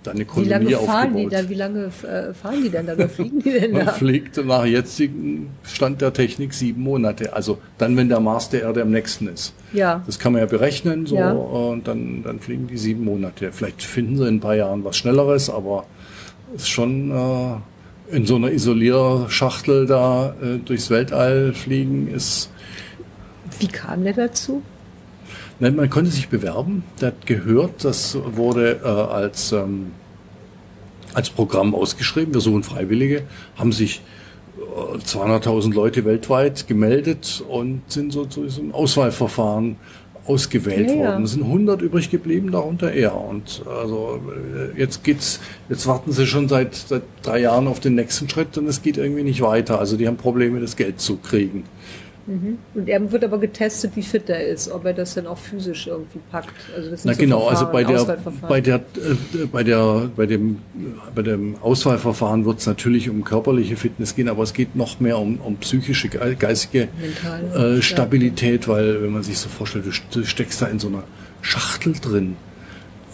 deine 0.03 0.25
Kolonie 0.25 0.49
wie 0.49 0.71
lange 0.71 0.85
fahren 0.85 1.09
aufgebaut. 1.09 1.31
Die 1.31 1.35
dann, 1.35 1.49
wie 1.49 1.53
lange 1.53 1.85
äh, 1.85 2.33
fahren 2.33 2.63
die 2.63 2.69
denn 2.69 2.87
da? 2.87 2.93
Oder 2.93 3.09
fliegen 3.09 3.39
die 3.39 3.51
denn 3.51 3.73
da? 3.73 3.85
Man 3.85 3.93
fliegt 3.93 4.45
nach 4.45 4.65
jetzigem 4.65 5.47
Stand 5.63 6.01
der 6.01 6.13
Technik 6.13 6.53
sieben 6.53 6.81
Monate. 6.81 7.33
Also 7.33 7.59
dann, 7.77 7.95
wenn 7.97 8.09
der 8.09 8.19
Mars 8.19 8.49
der 8.49 8.63
Erde 8.63 8.81
am 8.81 8.91
nächsten 8.91 9.27
ist. 9.27 9.53
Ja. 9.73 10.01
Das 10.05 10.19
kann 10.19 10.33
man 10.33 10.41
ja 10.41 10.47
berechnen 10.47 11.05
so 11.05 11.15
ja. 11.15 11.31
und 11.31 11.87
dann, 11.87 12.23
dann 12.23 12.39
fliegen 12.39 12.67
die 12.67 12.77
sieben 12.77 13.05
Monate. 13.05 13.51
Vielleicht 13.51 13.83
finden 13.83 14.17
sie 14.17 14.27
in 14.27 14.35
ein 14.35 14.39
paar 14.39 14.55
Jahren 14.55 14.83
was 14.83 14.97
Schnelleres, 14.97 15.49
aber 15.49 15.85
ist 16.55 16.69
schon 16.69 17.11
äh, 17.11 17.55
in 18.11 18.25
so 18.25 18.35
einer 18.35 18.51
Isolierschachtel 18.51 19.85
da 19.85 20.35
äh, 20.41 20.57
durchs 20.57 20.89
Weltall 20.89 21.53
fliegen 21.53 22.07
ist. 22.07 22.49
Wie 23.59 23.67
kam 23.67 24.03
der 24.03 24.13
dazu? 24.13 24.61
Nein, 25.59 25.75
man 25.75 25.89
konnte 25.89 26.09
sich 26.09 26.29
bewerben. 26.29 26.83
Der 27.01 27.09
hat 27.09 27.25
gehört, 27.25 27.83
das 27.83 28.17
wurde 28.35 28.79
äh, 28.83 28.87
als, 28.87 29.51
ähm, 29.51 29.91
als 31.13 31.29
Programm 31.29 31.75
ausgeschrieben. 31.75 32.33
Wir 32.33 32.41
suchen 32.41 32.63
Freiwillige, 32.63 33.23
haben 33.57 33.71
sich 33.71 34.01
äh, 34.57 34.97
200.000 34.97 35.73
Leute 35.73 36.05
weltweit 36.05 36.67
gemeldet 36.67 37.43
und 37.47 37.81
sind 37.87 38.13
so 38.13 38.25
zu 38.25 38.43
diesem 38.43 38.73
Auswahlverfahren 38.73 39.75
ausgewählt 40.29 40.91
ja, 40.91 40.95
worden. 40.95 41.23
Es 41.23 41.31
sind 41.31 41.43
100 41.43 41.81
übrig 41.81 42.11
geblieben, 42.11 42.51
darunter 42.51 42.91
er. 42.91 43.19
Und 43.19 43.63
also 43.67 44.19
jetzt 44.77 45.03
geht's, 45.03 45.39
jetzt 45.69 45.87
warten 45.87 46.11
sie 46.11 46.27
schon 46.27 46.47
seit, 46.47 46.75
seit 46.75 47.01
drei 47.23 47.39
Jahren 47.39 47.67
auf 47.67 47.79
den 47.79 47.95
nächsten 47.95 48.29
Schritt 48.29 48.57
und 48.57 48.67
es 48.67 48.81
geht 48.83 48.97
irgendwie 48.97 49.23
nicht 49.23 49.41
weiter. 49.41 49.79
Also 49.79 49.97
die 49.97 50.07
haben 50.07 50.17
Probleme, 50.17 50.59
das 50.59 50.75
Geld 50.75 51.01
zu 51.01 51.17
kriegen. 51.17 51.63
Mhm. 52.29 52.59
Und 52.75 52.87
er 52.87 53.11
wird 53.11 53.23
aber 53.23 53.39
getestet, 53.39 53.93
wie 53.95 54.03
fit 54.03 54.29
er 54.29 54.45
ist, 54.45 54.69
ob 54.69 54.85
er 54.85 54.93
das 54.93 55.15
dann 55.15 55.25
auch 55.25 55.39
physisch 55.39 55.87
irgendwie 55.87 56.19
packt. 56.31 56.53
Also 56.75 56.91
das 56.91 57.03
Na 57.03 57.13
so 57.13 57.19
genau, 57.19 57.47
also 57.47 57.65
bei 57.71 57.83
der, 57.83 58.17
bei 58.47 58.61
der, 58.61 58.75
äh, 58.75 59.45
bei 59.51 59.63
der, 59.63 60.11
bei 60.15 60.27
dem, 60.27 60.59
bei 61.15 61.23
dem 61.23 61.55
Auswahlverfahren 61.59 62.45
wird 62.45 62.59
es 62.59 62.67
natürlich 62.67 63.09
um 63.09 63.23
körperliche 63.23 63.77
Fitness 63.77 64.15
gehen, 64.15 64.29
aber 64.29 64.43
es 64.43 64.53
geht 64.53 64.75
noch 64.75 64.99
mehr 64.99 65.17
um, 65.17 65.37
um 65.41 65.57
psychische, 65.57 66.07
geistige 66.07 66.89
äh, 67.55 67.81
Stabilität, 67.81 68.67
ja. 68.67 68.73
weil 68.73 69.01
wenn 69.01 69.11
man 69.11 69.23
sich 69.23 69.39
so 69.39 69.49
vorstellt, 69.49 69.85
du 70.11 70.23
steckst 70.23 70.61
da 70.61 70.67
in 70.67 70.77
so 70.77 70.89
einer 70.89 71.03
Schachtel 71.41 71.93
drin, 71.93 72.35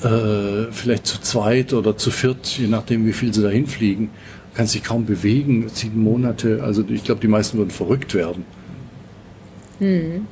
äh, 0.03 0.71
vielleicht 0.71 1.07
zu 1.07 1.21
zweit 1.21 1.71
oder 1.71 1.95
zu 1.95 2.11
viert, 2.11 2.47
je 2.57 2.67
nachdem, 2.67 3.05
wie 3.05 3.13
viel 3.13 3.33
sie 3.33 3.41
dahin 3.41 3.65
fliegen, 3.65 4.09
kannst 4.55 4.75
dich 4.75 4.83
kaum 4.83 5.05
bewegen, 5.05 5.69
sieben 5.69 6.01
Monate. 6.01 6.61
Also 6.63 6.83
ich 6.89 7.05
glaube, 7.05 7.21
die 7.21 7.29
meisten 7.29 7.57
würden 7.57 7.71
verrückt 7.71 8.13
werden. 8.13 8.43
Hm. 9.79 10.27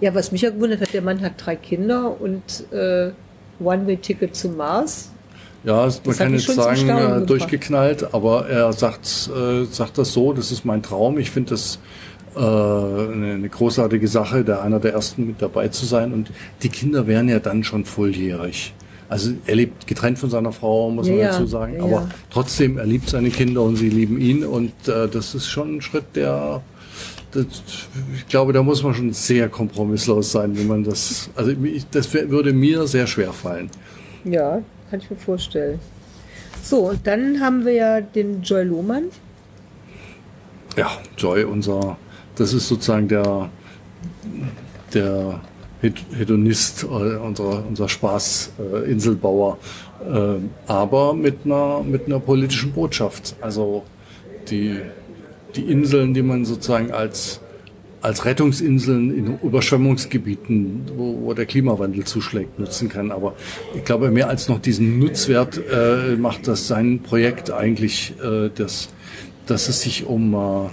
Ja, 0.00 0.14
was 0.14 0.32
mich 0.32 0.42
ja 0.42 0.50
gewundert 0.50 0.80
hat, 0.80 0.92
der 0.92 1.02
Mann 1.02 1.20
hat 1.20 1.32
drei 1.38 1.56
Kinder 1.56 2.18
und 2.20 2.42
äh, 2.72 3.10
One-Way-Ticket 3.62 4.34
zum 4.34 4.56
Mars. 4.56 5.10
Ja, 5.64 5.84
das 5.84 6.00
man 6.04 6.16
kann 6.16 6.32
jetzt 6.32 6.46
sagen, 6.46 6.88
äh, 6.88 7.26
durchgeknallt, 7.26 8.14
aber 8.14 8.48
er 8.48 8.72
sagt, 8.72 9.30
äh, 9.36 9.64
sagt 9.64 9.98
das 9.98 10.12
so, 10.12 10.32
das 10.32 10.52
ist 10.52 10.64
mein 10.64 10.82
Traum. 10.82 11.18
Ich 11.18 11.30
finde 11.30 11.50
das 11.50 11.78
äh, 12.36 12.38
eine, 12.40 13.32
eine 13.34 13.48
großartige 13.48 14.06
Sache, 14.06 14.44
da 14.44 14.60
einer 14.60 14.78
der 14.78 14.92
ersten 14.92 15.26
mit 15.26 15.42
dabei 15.42 15.68
zu 15.68 15.84
sein. 15.84 16.12
Und 16.12 16.30
die 16.62 16.68
Kinder 16.68 17.06
wären 17.06 17.28
ja 17.28 17.40
dann 17.40 17.64
schon 17.64 17.84
volljährig. 17.84 18.74
Also 19.08 19.32
er 19.46 19.56
lebt 19.56 19.86
getrennt 19.86 20.18
von 20.18 20.30
seiner 20.30 20.52
Frau, 20.52 20.90
muss 20.90 21.08
man 21.08 21.18
Ja, 21.18 21.28
dazu 21.28 21.46
sagen. 21.46 21.76
ja, 21.76 21.84
Aber 21.84 22.08
trotzdem, 22.30 22.78
er 22.78 22.86
liebt 22.86 23.08
seine 23.08 23.30
Kinder 23.30 23.62
und 23.62 23.76
sie 23.76 23.88
lieben 23.88 24.20
ihn. 24.20 24.44
Und 24.44 24.72
äh, 24.88 25.08
das 25.08 25.34
ist 25.34 25.48
schon 25.48 25.76
ein 25.76 25.82
Schritt, 25.82 26.04
der, 26.14 26.60
das, 27.36 27.62
ich 28.16 28.26
glaube, 28.28 28.52
da 28.52 28.62
muss 28.62 28.82
man 28.82 28.94
schon 28.94 29.12
sehr 29.12 29.48
kompromisslos 29.48 30.32
sein, 30.32 30.56
wenn 30.58 30.66
man 30.66 30.84
das, 30.84 31.30
also 31.36 31.52
ich, 31.62 31.88
das 31.90 32.12
würde 32.12 32.52
mir 32.52 32.86
sehr 32.86 33.06
schwer 33.06 33.32
fallen. 33.32 33.70
Ja, 34.24 34.62
kann 34.90 35.00
ich 35.00 35.10
mir 35.10 35.16
vorstellen. 35.16 35.78
So, 36.62 36.88
und 36.90 37.06
dann 37.06 37.40
haben 37.40 37.64
wir 37.64 37.72
ja 37.72 38.00
den 38.00 38.42
Joy 38.42 38.64
Lohmann. 38.64 39.04
Ja, 40.76 40.90
Joy, 41.16 41.44
unser, 41.44 41.96
das 42.34 42.52
ist 42.52 42.68
sozusagen 42.68 43.08
der, 43.08 43.48
der 44.92 45.40
Hed- 45.80 46.04
Hedonist, 46.16 46.82
äh, 46.82 46.86
unser, 46.86 47.64
unser 47.66 47.88
Spaß-Inselbauer, 47.88 48.82
äh, 48.84 48.90
Inselbauer, 48.90 49.58
äh, 50.04 50.70
aber 50.70 51.14
mit 51.14 51.44
einer, 51.44 51.82
mit 51.82 52.06
einer 52.06 52.18
politischen 52.18 52.72
Botschaft. 52.72 53.36
Also 53.40 53.84
die, 54.50 54.80
die 55.54 55.62
Inseln, 55.62 56.12
die 56.14 56.22
man 56.22 56.44
sozusagen 56.44 56.90
als, 56.90 57.40
als 58.02 58.24
Rettungsinseln 58.24 59.16
in 59.16 59.38
Überschwemmungsgebieten, 59.42 60.82
wo, 60.96 61.20
wo 61.22 61.34
der 61.34 61.46
Klimawandel 61.46 62.04
zuschlägt, 62.04 62.58
nutzen 62.58 62.88
kann. 62.88 63.10
Aber 63.10 63.34
ich 63.74 63.84
glaube, 63.84 64.10
mehr 64.10 64.28
als 64.28 64.48
noch 64.48 64.58
diesen 64.58 64.98
Nutzwert 64.98 65.60
äh, 65.72 66.16
macht 66.16 66.48
das 66.48 66.66
sein 66.68 67.00
Projekt 67.00 67.50
eigentlich, 67.50 68.14
äh, 68.22 68.50
das, 68.54 68.90
dass 69.46 69.68
es 69.68 69.80
sich 69.80 70.04
um, 70.06 70.34
äh, 70.34 70.68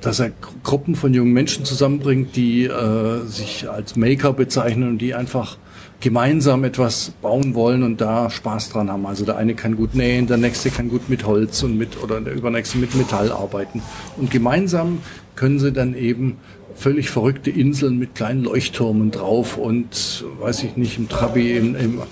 dass 0.00 0.20
er 0.20 0.30
Gru- 0.30 0.54
Gruppen 0.62 0.94
von 0.94 1.12
jungen 1.12 1.32
Menschen 1.32 1.64
zusammenbringt, 1.64 2.36
die 2.36 2.64
äh, 2.64 3.24
sich 3.26 3.68
als 3.68 3.96
Maker 3.96 4.32
bezeichnen 4.32 4.88
und 4.90 4.98
die 4.98 5.14
einfach 5.14 5.58
gemeinsam 6.00 6.64
etwas 6.64 7.12
bauen 7.22 7.54
wollen 7.54 7.82
und 7.82 8.00
da 8.00 8.30
Spaß 8.30 8.70
dran 8.70 8.90
haben. 8.90 9.06
Also 9.06 9.24
der 9.24 9.36
eine 9.36 9.54
kann 9.54 9.76
gut 9.76 9.94
nähen, 9.94 10.26
der 10.26 10.38
nächste 10.38 10.70
kann 10.70 10.88
gut 10.88 11.08
mit 11.08 11.26
Holz 11.26 11.62
und 11.62 11.76
mit 11.76 12.02
oder 12.02 12.20
der 12.20 12.34
übernächste 12.34 12.78
mit 12.78 12.94
Metall 12.94 13.30
arbeiten. 13.30 13.82
Und 14.16 14.30
gemeinsam 14.30 15.00
können 15.36 15.58
sie 15.58 15.72
dann 15.72 15.94
eben 15.94 16.38
völlig 16.74 17.10
verrückte 17.10 17.50
Inseln 17.50 17.98
mit 17.98 18.14
kleinen 18.14 18.44
Leuchttürmen 18.44 19.10
drauf 19.10 19.58
und 19.58 20.24
weiß 20.40 20.62
ich 20.64 20.76
nicht, 20.76 20.98
im 20.98 21.08
Trabi, 21.08 21.56
im, 21.56 21.74
im 21.76 22.02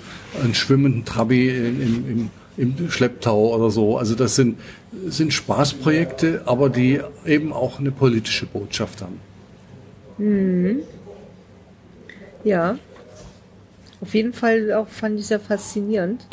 einen 0.42 0.54
schwimmenden 0.54 1.04
Trabi 1.04 1.48
im, 1.48 2.30
im, 2.58 2.74
im 2.76 2.90
Schlepptau 2.90 3.54
oder 3.54 3.70
so. 3.70 3.96
Also 3.96 4.14
das 4.14 4.36
sind, 4.36 4.58
sind 5.06 5.32
Spaßprojekte, 5.32 6.42
aber 6.44 6.68
die 6.68 7.00
eben 7.26 7.52
auch 7.52 7.78
eine 7.78 7.90
politische 7.90 8.46
Botschaft 8.46 9.02
haben. 9.02 9.20
Ja. 12.44 12.78
Auf 14.00 14.14
jeden 14.14 14.32
Fall 14.32 14.72
auch 14.72 14.88
fand 14.88 15.18
ich 15.18 15.26
sehr 15.26 15.40
faszinierend. 15.40 16.26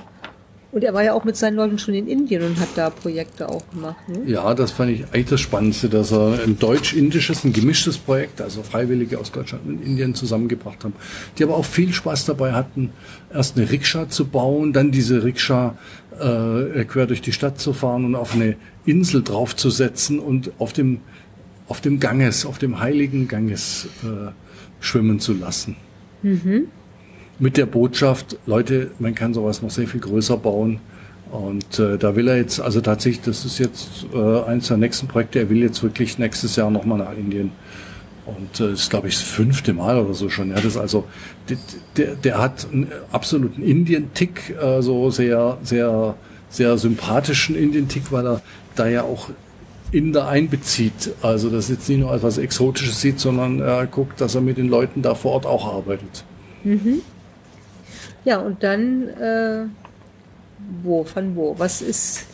Und 0.76 0.84
er 0.84 0.94
war 0.94 1.06
ja 1.06 1.14
auch 1.14 1.24
mit 1.24 1.38
seinen 1.38 1.56
Leuten 1.56 1.80
schon 1.80 1.94
in 1.94 2.06
Indien 2.06 2.44
und 2.44 2.60
hat 2.60 2.68
da 2.76 2.90
Projekte 2.90 3.48
auch 3.48 3.64
gemacht. 3.70 4.10
Ne? 4.10 4.24
Ja, 4.26 4.54
das 4.54 4.72
fand 4.72 4.92
ich 4.92 5.06
eigentlich 5.06 5.28
das 5.28 5.40
Spannendste, 5.40 5.88
dass 5.88 6.12
er 6.12 6.44
ein 6.44 6.60
deutsch-indisches, 6.60 7.46
ein 7.46 7.54
gemischtes 7.54 7.98
Projekt, 7.98 8.42
also 8.42 8.62
Freiwillige 8.62 9.18
aus 9.18 9.32
Deutschland 9.32 9.66
und 9.66 9.82
Indien 9.82 10.16
zusammengebracht 10.16 10.84
haben, 10.84 10.94
die 11.38 11.46
aber 11.46 11.56
auch 11.56 11.64
viel 11.64 11.94
Spaß 11.94 12.26
dabei 12.26 12.52
hatten, 12.52 12.90
erst 13.34 13.56
eine 13.56 13.72
Rikscha 13.72 14.10
zu 14.10 14.26
bauen, 14.28 14.74
dann 14.74 14.92
diese 14.92 15.24
Rikscha 15.24 15.78
äh, 16.20 16.84
quer 16.84 17.06
durch 17.08 17.22
die 17.22 17.32
Stadt 17.32 17.58
zu 17.58 17.72
fahren 17.72 18.04
und 18.04 18.16
auf 18.16 18.34
eine 18.34 18.58
Insel 18.86 19.24
draufzusetzen 19.24 20.20
und 20.20 20.52
auf 20.60 20.74
dem, 20.74 21.00
auf 21.70 21.80
dem 21.80 22.02
Ganges, 22.02 22.46
auf 22.46 22.58
dem 22.58 22.82
heiligen 22.82 23.30
Ganges 23.30 23.88
äh, 24.04 24.32
schwimmen 24.82 25.22
zu 25.22 25.32
lassen. 25.32 25.78
Mit 27.38 27.58
der 27.58 27.66
Botschaft, 27.66 28.38
Leute, 28.46 28.92
man 29.00 29.14
kann 29.14 29.34
sowas 29.34 29.62
noch 29.62 29.70
sehr 29.70 29.88
viel 29.88 30.00
größer 30.00 30.38
bauen. 30.38 30.80
Und 31.32 31.80
äh, 31.80 31.98
da 31.98 32.16
will 32.16 32.30
er 32.30 32.38
jetzt, 32.38 32.62
also 32.62 32.80
tatsächlich, 32.80 33.26
das 33.26 33.44
ist 33.44 33.60
jetzt 33.60 34.06
äh, 34.14 34.44
eines 34.44 34.68
der 34.70 34.78
nächsten 34.78 35.08
Projekte, 35.08 35.40
er 35.40 35.50
will 35.50 35.58
jetzt 35.58 35.84
wirklich 35.84 36.18
nächstes 36.18 36.56
Jahr 36.56 36.72
nochmal 36.72 37.00
nach 37.00 37.12
Indien. 37.18 37.52
Und 38.26 38.60
äh, 38.60 38.72
ist, 38.72 38.90
glaube 38.90 39.10
ich, 39.10 39.16
das 39.16 39.24
fünfte 39.24 39.74
Mal 39.74 40.00
oder 40.00 40.14
so 40.14 40.30
schon. 40.30 40.50
Ja, 40.50 40.56
das 40.56 40.66
ist 40.66 40.78
also, 40.78 41.06
der, 41.98 42.16
der, 42.16 42.38
hat 42.38 42.68
einen 42.72 42.88
absoluten 43.12 43.62
Indien-Tick, 43.62 44.56
äh, 44.62 44.82
so 44.82 45.12
sehr, 45.12 45.58
sehr, 45.62 46.16
sehr 46.50 46.78
sympathischen 46.78 47.56
Indien-Tick, 47.56 48.12
weil 48.12 48.26
er 48.26 48.42
da 48.76 48.88
ja 48.88 49.04
auch 49.04 49.30
Inder 49.92 50.28
einbezieht. 50.28 51.12
Also 51.22 51.50
das 51.50 51.70
jetzt 51.70 51.90
nicht 51.90 52.00
nur 52.00 52.12
als 52.12 52.24
was 52.24 52.38
Exotisches 52.38 53.02
sieht, 53.02 53.20
sondern 53.20 53.60
er 53.60 53.86
guckt, 53.88 54.22
dass 54.22 54.36
er 54.36 54.42
mit 54.42 54.58
den 54.58 54.70
Leuten 54.70 55.02
da 55.02 55.16
vor 55.16 55.34
Ort 55.34 55.46
auch 55.46 55.74
arbeitet. 55.74 56.24
Ja, 58.26 58.40
und 58.40 58.64
dann, 58.64 59.08
äh, 59.10 59.66
wo, 60.84 61.04
von 61.04 61.36
wo? 61.36 61.56
Was 61.58 61.82
ist 61.82 62.26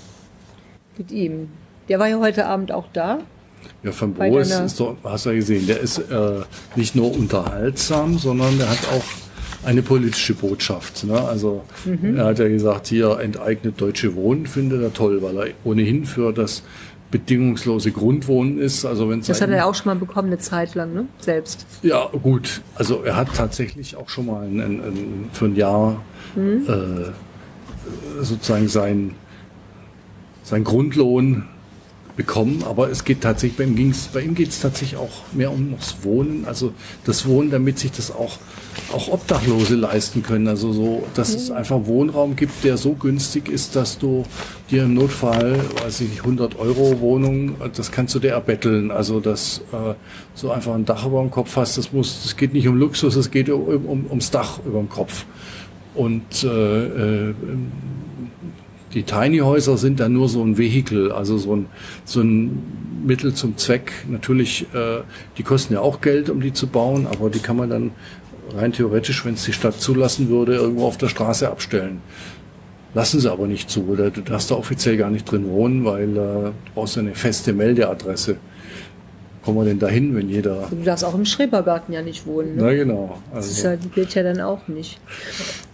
mit 0.97 1.11
ihm? 1.11 1.49
Der 1.89 1.99
war 1.99 2.07
ja 2.07 2.19
heute 2.19 2.45
Abend 2.45 2.71
auch 2.71 2.87
da. 2.93 3.19
Ja, 3.83 3.91
von 3.91 4.13
Bo 4.13 4.37
ist, 4.37 4.51
ist 4.51 4.79
doch, 4.79 4.95
hast 5.03 5.25
du 5.25 5.29
ja 5.31 5.35
gesehen, 5.35 5.67
der 5.67 5.79
ist 5.79 5.97
äh, 5.99 6.39
nicht 6.75 6.95
nur 6.95 7.13
unterhaltsam, 7.15 8.17
sondern 8.17 8.57
der 8.57 8.69
hat 8.69 8.79
auch 8.91 9.03
eine 9.63 9.81
politische 9.83 10.33
Botschaft. 10.33 11.03
Ne? 11.03 11.19
Also 11.19 11.63
Mhm. 11.85 12.17
er 12.17 12.25
hat 12.25 12.39
ja 12.39 12.47
gesagt, 12.47 12.87
hier 12.87 13.19
enteignet 13.19 13.79
deutsche 13.79 14.15
Wohnen, 14.15 14.47
findet 14.47 14.81
er 14.81 14.93
toll, 14.93 15.21
weil 15.21 15.37
er 15.37 15.47
ohnehin 15.63 16.05
für 16.05 16.31
das 16.33 16.63
bedingungslose 17.11 17.91
Grundwohnen 17.91 18.57
ist. 18.57 18.85
Also 18.85 19.09
wenn 19.09 19.21
Das 19.21 19.41
hat 19.41 19.49
er 19.49 19.57
ja 19.57 19.65
auch 19.65 19.75
schon 19.75 19.87
mal 19.87 19.99
bekommen, 19.99 20.29
eine 20.29 20.39
Zeit 20.39 20.73
lang, 20.75 20.93
ne? 20.93 21.05
Selbst. 21.19 21.65
Ja, 21.83 22.07
gut. 22.07 22.61
Also 22.75 23.03
er 23.03 23.17
hat 23.17 23.35
tatsächlich 23.35 23.95
auch 23.97 24.09
schon 24.09 24.27
mal 24.27 24.43
ein, 24.45 24.59
ein, 24.59 24.79
ein, 24.81 25.29
für 25.33 25.45
ein 25.45 25.55
Jahr 25.55 26.01
äh, 26.35 27.11
sozusagen 28.21 28.67
sein, 28.69 29.15
sein 30.43 30.63
Grundlohn 30.63 31.43
bekommen, 32.15 32.63
aber 32.67 32.89
es 32.89 33.03
geht 33.03 33.21
tatsächlich, 33.21 33.57
bei 33.57 33.63
ihm, 33.63 33.75
ging's, 33.75 34.07
bei 34.07 34.21
ihm 34.21 34.35
geht 34.35 34.49
es 34.49 34.59
tatsächlich 34.59 34.99
auch 34.99 35.23
mehr 35.33 35.51
um 35.51 35.75
das 35.77 36.03
Wohnen, 36.03 36.45
also 36.45 36.73
das 37.05 37.25
Wohnen, 37.25 37.51
damit 37.51 37.79
sich 37.79 37.91
das 37.91 38.11
auch, 38.11 38.37
auch 38.93 39.09
Obdachlose 39.09 39.75
leisten 39.75 40.23
können, 40.23 40.47
also 40.47 40.73
so, 40.73 41.07
dass 41.13 41.33
es 41.33 41.51
einfach 41.51 41.85
Wohnraum 41.85 42.35
gibt, 42.35 42.63
der 42.63 42.77
so 42.77 42.93
günstig 42.93 43.49
ist, 43.49 43.75
dass 43.75 43.97
du 43.97 44.23
dir 44.69 44.83
im 44.83 44.93
Notfall, 44.93 45.59
weiß 45.83 46.01
ich 46.01 46.09
nicht, 46.09 46.19
100 46.19 46.57
Euro 46.59 46.99
Wohnung, 46.99 47.55
das 47.75 47.91
kannst 47.91 48.15
du 48.15 48.19
dir 48.19 48.31
erbetteln, 48.31 48.91
also 48.91 49.19
dass 49.19 49.59
äh, 49.71 49.93
so 50.33 50.51
einfach 50.51 50.73
ein 50.73 50.85
Dach 50.85 51.05
über 51.05 51.21
dem 51.21 51.31
Kopf 51.31 51.55
hast, 51.55 51.77
das 51.77 51.91
muss, 51.91 52.25
es 52.25 52.35
geht 52.35 52.53
nicht 52.53 52.67
um 52.67 52.77
Luxus, 52.77 53.15
es 53.15 53.31
geht 53.31 53.49
um, 53.49 53.85
um, 53.85 54.05
ums 54.09 54.31
Dach 54.31 54.59
über 54.65 54.79
dem 54.79 54.89
Kopf. 54.89 55.25
Und 55.93 56.43
äh, 56.43 56.47
äh, 57.27 57.33
die 58.93 59.03
Tiny 59.03 59.39
Häuser 59.39 59.77
sind 59.77 59.99
dann 59.99 60.13
nur 60.13 60.29
so 60.29 60.43
ein 60.43 60.57
Vehikel, 60.57 61.11
also 61.11 61.37
so 61.37 61.55
ein, 61.55 61.65
so 62.05 62.21
ein 62.21 62.61
Mittel 63.05 63.33
zum 63.33 63.57
Zweck. 63.57 63.91
Natürlich, 64.09 64.65
äh, 64.73 65.01
die 65.37 65.43
kosten 65.43 65.73
ja 65.73 65.79
auch 65.81 66.01
Geld, 66.01 66.29
um 66.29 66.41
die 66.41 66.53
zu 66.53 66.67
bauen, 66.67 67.07
aber 67.07 67.29
die 67.29 67.39
kann 67.39 67.57
man 67.57 67.69
dann 67.69 67.91
rein 68.53 68.73
theoretisch, 68.73 69.25
wenn 69.25 69.35
es 69.35 69.45
die 69.45 69.53
Stadt 69.53 69.79
zulassen 69.79 70.29
würde, 70.29 70.55
irgendwo 70.55 70.85
auf 70.85 70.97
der 70.97 71.07
Straße 71.07 71.49
abstellen. 71.49 72.01
Lassen 72.93 73.21
sie 73.21 73.31
aber 73.31 73.47
nicht 73.47 73.69
zu, 73.69 73.87
oder 73.87 74.09
du 74.09 74.21
darfst 74.21 74.51
da 74.51 74.55
offiziell 74.55 74.97
gar 74.97 75.09
nicht 75.09 75.29
drin 75.29 75.47
wohnen, 75.49 75.85
weil 75.85 76.09
äh, 76.09 76.15
du 76.15 76.53
brauchst 76.75 76.97
eine 76.97 77.15
feste 77.15 77.53
Meldeadresse. 77.53 78.37
Kommen 79.43 79.57
wir 79.57 79.65
denn 79.65 79.79
dahin, 79.79 80.15
wenn 80.15 80.29
jeder... 80.29 80.67
Du 80.69 80.83
darfst 80.83 81.03
auch 81.03 81.15
im 81.15 81.25
Schrebergarten 81.25 81.93
ja 81.93 82.03
nicht 82.03 82.27
wohnen. 82.27 82.57
Ne? 82.57 82.61
Na 82.61 82.73
genau. 82.73 83.19
Das 83.33 83.49
Also. 83.49 83.67
ja, 83.69 83.75
die 83.75 83.89
gilt 83.89 84.13
ja 84.13 84.21
dann 84.21 84.39
auch 84.39 84.67
nicht. 84.67 84.99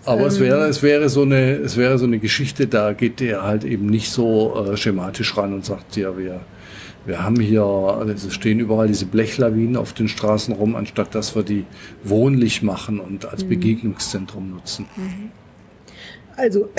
Aber 0.05 0.27
es 0.27 0.39
wäre, 0.39 0.67
es 0.67 0.81
wäre 0.83 1.09
so 1.09 1.23
eine, 1.23 1.55
es 1.57 1.75
wäre 1.75 1.97
so 1.97 2.05
eine 2.05 2.19
Geschichte, 2.19 2.67
da 2.67 2.93
geht 2.93 3.19
der 3.19 3.43
halt 3.43 3.65
eben 3.65 3.87
nicht 3.87 4.09
so 4.09 4.55
äh, 4.71 4.77
schematisch 4.77 5.35
ran 5.35 5.53
und 5.53 5.65
sagt, 5.65 5.97
ja, 5.97 6.17
wir, 6.17 6.39
wir 7.05 7.23
haben 7.23 7.41
hier, 7.41 7.63
also 7.63 8.27
es 8.27 8.33
stehen 8.33 8.59
überall 8.59 8.87
diese 8.87 9.05
Blechlawinen 9.05 9.75
auf 9.75 9.91
den 9.91 10.07
Straßen 10.07 10.53
rum, 10.53 10.77
anstatt 10.77 11.13
dass 11.13 11.35
wir 11.35 11.43
die 11.43 11.65
wohnlich 12.03 12.63
machen 12.63 13.01
und 13.01 13.25
als 13.25 13.43
Begegnungszentrum 13.43 14.49
nutzen. 14.51 14.85
Also, 16.37 16.69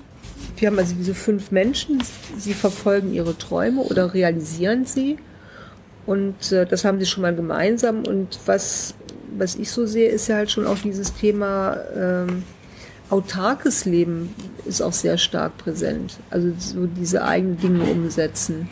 wir 0.56 0.68
haben 0.68 0.78
also 0.78 0.94
diese 0.94 1.14
fünf 1.14 1.50
Menschen, 1.50 2.02
sie 2.36 2.52
verfolgen 2.52 3.14
ihre 3.14 3.38
Träume 3.38 3.80
oder 3.80 4.12
realisieren 4.12 4.84
sie. 4.84 5.16
Und 6.06 6.52
äh, 6.52 6.66
das 6.66 6.84
haben 6.84 6.98
sie 7.00 7.06
schon 7.06 7.22
mal 7.22 7.34
gemeinsam. 7.34 8.04
Und 8.06 8.38
was, 8.46 8.94
was 9.36 9.56
ich 9.56 9.70
so 9.70 9.86
sehe, 9.86 10.08
ist 10.08 10.28
ja 10.28 10.36
halt 10.36 10.50
schon 10.50 10.66
auch 10.66 10.78
dieses 10.78 11.14
Thema 11.14 11.78
ähm, 11.96 12.42
autarkes 13.10 13.84
Leben 13.84 14.34
ist 14.66 14.80
auch 14.80 14.92
sehr 14.92 15.18
stark 15.18 15.56
präsent. 15.58 16.18
Also 16.30 16.52
so 16.58 16.86
diese 16.86 17.24
eigenen 17.24 17.58
Dinge 17.58 17.84
umsetzen. 17.84 18.68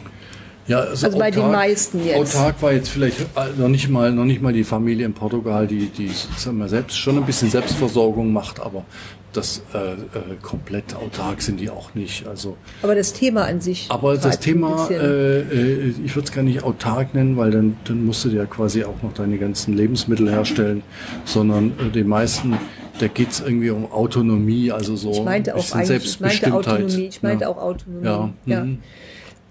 Ja, 0.67 0.79
Also 0.81 1.19
bei 1.19 1.31
den 1.31 1.51
meisten 1.51 2.05
jetzt. 2.05 2.37
Autark 2.37 2.63
war 2.63 2.73
jetzt 2.73 2.89
vielleicht 2.89 3.21
äh, 3.21 3.25
noch 3.59 3.69
nicht 3.69 3.89
mal, 3.89 4.13
noch 4.13 4.25
nicht 4.25 4.41
mal 4.41 4.53
die 4.53 4.65
Familie 4.65 5.07
in 5.07 5.13
Portugal, 5.13 5.67
die, 5.67 5.87
die 5.87 6.11
sagen 6.37 6.59
wir, 6.59 6.69
selbst 6.69 6.97
schon 6.97 7.17
ein 7.17 7.27
bisschen 7.27 7.51
Selbstversorgung 7.51 8.33
macht, 8.33 8.61
aber 8.61 8.85
das 9.33 9.63
äh, 9.75 9.93
äh, 9.93 9.97
komplett 10.43 10.95
autark 10.95 11.43
sind 11.43 11.61
die 11.61 11.71
auch 11.71 11.95
nicht. 11.95 12.27
Also, 12.27 12.57
aber 12.83 12.95
das 12.95 13.13
Thema 13.13 13.45
an 13.45 13.61
sich. 13.61 13.87
Aber 13.89 14.17
das 14.17 14.39
Thema, 14.39 14.89
äh, 14.91 15.41
äh, 15.41 15.95
ich 16.05 16.15
würde 16.15 16.27
es 16.27 16.33
gar 16.33 16.43
nicht 16.43 16.63
autark 16.63 17.15
nennen, 17.15 17.37
weil 17.37 17.51
dann, 17.51 17.77
dann 17.85 18.05
musst 18.05 18.25
du 18.25 18.29
dir 18.29 18.39
ja 18.39 18.47
quasi 18.47 18.85
auch 18.85 19.03
noch 19.03 19.13
deine 19.15 19.39
ganzen 19.39 19.77
Lebensmittel 19.77 20.31
herstellen, 20.31 20.83
sondern 21.25 21.73
äh, 21.79 21.91
den 21.91 22.09
meisten, 22.09 22.59
da 22.99 23.09
geht 23.09 23.31
es 23.31 23.41
irgendwie 23.41 23.71
um 23.71 23.91
Autonomie, 23.91 24.71
also 24.71 24.97
so 24.97 25.13
ich 25.13 25.23
meinte 25.23 25.55
auch 25.55 25.73
eigentlich, 25.73 26.05
ich 26.05 26.21
meinte 26.21 26.53
Autonomie, 26.53 27.07
ich 27.07 27.23
meinte 27.23 27.45
ja. 27.45 27.51
auch 27.51 27.59
Autonomie. 27.59 28.05
Ja. 28.05 28.31
ja. 28.47 28.65
Mhm. 28.65 28.79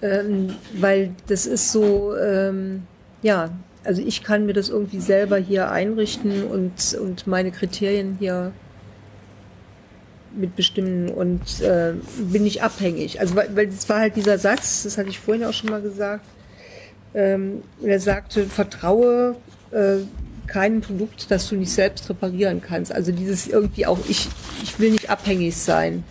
Ähm, 0.04 0.50
weil 0.80 1.12
das 1.28 1.46
ist 1.46 1.72
so, 1.72 2.16
ähm, 2.18 2.84
ja, 3.22 3.50
also 3.84 4.02
ich 4.02 4.24
kann 4.24 4.46
mir 4.46 4.54
das 4.54 4.70
irgendwie 4.70 5.00
selber 5.00 5.38
hier 5.38 5.72
einrichten 5.72 6.44
und, 6.44 6.98
und 7.00 7.28
meine 7.28 7.52
Kriterien 7.52 8.18
hier 8.20 8.52
mitbestimmen 10.36 11.10
und 11.10 11.62
äh, 11.62 11.94
bin 12.20 12.44
nicht 12.44 12.64
abhängig. 12.64 13.20
Also 13.20 13.36
weil, 13.36 13.56
weil 13.56 13.68
das 13.68 13.88
war 13.90 14.00
halt 14.00 14.16
dieser 14.16 14.38
Satz, 14.38 14.84
das 14.84 14.98
hatte 14.98 15.10
ich 15.10 15.20
vorhin 15.20 15.44
auch 15.44 15.54
schon 15.54 15.70
mal 15.70 15.82
gesagt. 15.82 16.26
Ähm, 17.14 17.64
er 17.84 18.00
sagte, 18.00 18.46
vertraue 18.46 19.36
äh, 19.72 19.98
keinem 20.48 20.82
Produkt, 20.82 21.30
das 21.30 21.50
du 21.50 21.56
nicht 21.56 21.72
selbst 21.72 22.10
reparieren 22.10 22.62
kannst. 22.62 22.92
Also 22.92 23.12
dieses 23.12 23.48
irgendwie 23.48 23.86
auch, 23.86 24.00
ich, 24.08 24.30
ich 24.64 24.80
will 24.80 24.92
nicht 24.92 25.10
abhängig 25.10 25.56
sein. 25.58 26.04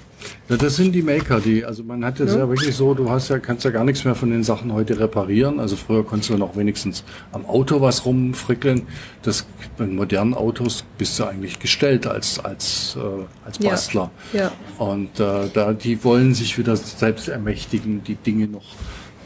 Ja, 0.48 0.56
das 0.56 0.76
sind 0.76 0.92
die 0.92 1.02
Maker, 1.02 1.40
die, 1.40 1.64
also 1.64 1.82
man 1.84 2.04
hat 2.04 2.20
es 2.20 2.32
ja. 2.32 2.40
ja. 2.40 2.48
wirklich 2.48 2.74
so, 2.74 2.94
du 2.94 3.10
hast 3.10 3.28
ja, 3.28 3.38
kannst 3.38 3.64
ja 3.64 3.70
gar 3.70 3.84
nichts 3.84 4.04
mehr 4.04 4.14
von 4.14 4.30
den 4.30 4.42
Sachen 4.42 4.72
heute 4.72 4.98
reparieren. 4.98 5.60
Also 5.60 5.76
früher 5.76 6.04
konntest 6.04 6.30
du 6.30 6.36
noch 6.36 6.56
wenigstens 6.56 7.04
am 7.32 7.46
Auto 7.46 7.80
was 7.80 8.04
rumfrickeln. 8.04 8.82
Das, 9.22 9.46
bei 9.76 9.86
modernen 9.86 10.34
Autos 10.34 10.84
bist 10.98 11.18
du 11.18 11.24
eigentlich 11.24 11.58
gestellt 11.58 12.06
als, 12.06 12.38
als, 12.38 12.96
äh, 13.00 13.46
als 13.46 13.58
Bastler. 13.58 14.10
Ja. 14.32 14.40
ja. 14.40 14.52
Und 14.78 15.20
äh, 15.20 15.48
da, 15.52 15.72
die 15.72 16.02
wollen 16.04 16.34
sich 16.34 16.58
wieder 16.58 16.76
selbst 16.76 17.28
ermächtigen, 17.28 18.02
die 18.04 18.16
Dinge 18.16 18.48
noch 18.48 18.74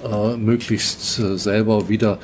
äh, 0.05 0.37
möglichst 0.37 1.19
äh, 1.19 1.39
selber 1.39 1.89
wieder, 1.89 2.19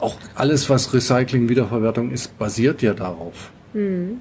auch 0.00 0.16
alles, 0.34 0.68
was 0.70 0.92
Recycling, 0.92 1.48
Wiederverwertung 1.48 2.10
ist, 2.10 2.38
basiert 2.38 2.82
ja 2.82 2.94
darauf. 2.94 3.50
Mhm. 3.74 4.20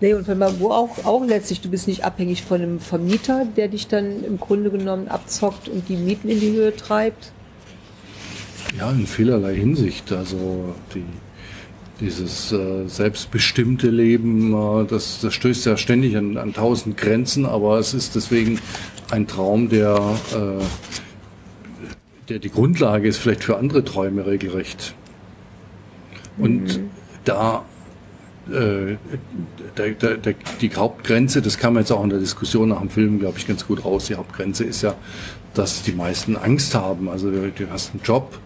Nee, 0.00 0.12
und 0.12 0.28
wenn 0.28 0.38
man 0.38 0.60
wo 0.60 0.70
auch, 0.70 1.04
auch 1.04 1.24
letztlich, 1.24 1.62
du 1.62 1.70
bist 1.70 1.88
nicht 1.88 2.04
abhängig 2.04 2.42
von 2.42 2.60
einem 2.60 2.80
Vermieter, 2.80 3.46
der 3.56 3.68
dich 3.68 3.88
dann 3.88 4.24
im 4.24 4.38
Grunde 4.38 4.70
genommen 4.70 5.08
abzockt 5.08 5.68
und 5.68 5.88
die 5.88 5.96
Mieten 5.96 6.28
in 6.28 6.40
die 6.40 6.52
Höhe 6.52 6.76
treibt. 6.76 7.32
Ja, 8.78 8.90
in 8.90 9.06
vielerlei 9.06 9.54
Hinsicht. 9.54 10.12
Also 10.12 10.74
die, 10.94 11.04
dieses 12.00 12.52
äh, 12.52 12.86
selbstbestimmte 12.86 13.88
Leben, 13.88 14.52
äh, 14.52 14.86
das, 14.86 15.20
das 15.22 15.32
stößt 15.32 15.64
ja 15.64 15.78
ständig 15.78 16.14
an, 16.16 16.36
an 16.36 16.52
tausend 16.52 16.98
Grenzen, 16.98 17.46
aber 17.46 17.78
es 17.78 17.94
ist 17.94 18.14
deswegen 18.14 18.58
ein 19.10 19.26
Traum, 19.26 19.70
der, 19.70 19.96
äh, 20.34 20.62
der 22.28 22.38
die 22.38 22.50
Grundlage 22.50 23.08
ist 23.08 23.16
vielleicht 23.16 23.44
für 23.44 23.56
andere 23.56 23.82
Träume 23.82 24.26
regelrecht. 24.26 24.94
Und 26.36 26.64
mhm. 26.64 26.90
da 27.24 27.64
äh, 28.48 28.96
der, 29.76 29.90
der, 29.90 30.16
der, 30.16 30.34
die 30.60 30.70
Hauptgrenze, 30.74 31.42
das 31.42 31.58
kam 31.58 31.76
jetzt 31.76 31.90
auch 31.90 32.02
in 32.04 32.10
der 32.10 32.18
Diskussion 32.18 32.68
nach 32.68 32.80
dem 32.80 32.90
Film, 32.90 33.18
glaube 33.18 33.38
ich, 33.38 33.46
ganz 33.46 33.66
gut 33.66 33.84
raus. 33.84 34.06
Die 34.06 34.14
Hauptgrenze 34.14 34.64
ist 34.64 34.82
ja, 34.82 34.94
dass 35.54 35.82
die 35.82 35.92
meisten 35.92 36.36
Angst 36.36 36.74
haben. 36.74 37.08
Also 37.08 37.30
du, 37.30 37.50
hast 37.70 37.92
einen 37.92 38.02
Job 38.02 38.38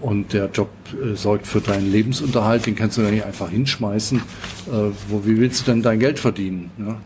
und 0.00 0.32
der 0.32 0.50
Job 0.50 0.70
äh, 0.92 1.14
sorgt 1.16 1.46
für 1.46 1.60
deinen 1.60 1.90
Lebensunterhalt, 1.90 2.66
den 2.66 2.76
kannst 2.76 2.98
du 2.98 3.02
dann 3.02 3.12
nicht 3.12 3.24
einfach 3.24 3.50
hinschmeißen. 3.50 4.18
Äh, 4.18 4.70
wo, 5.08 5.24
wie 5.24 5.38
willst 5.38 5.66
du 5.66 5.72
denn 5.72 5.82
dein 5.82 5.98
Geld 5.98 6.18
verdienen? 6.18 6.70
Ne? 6.76 6.96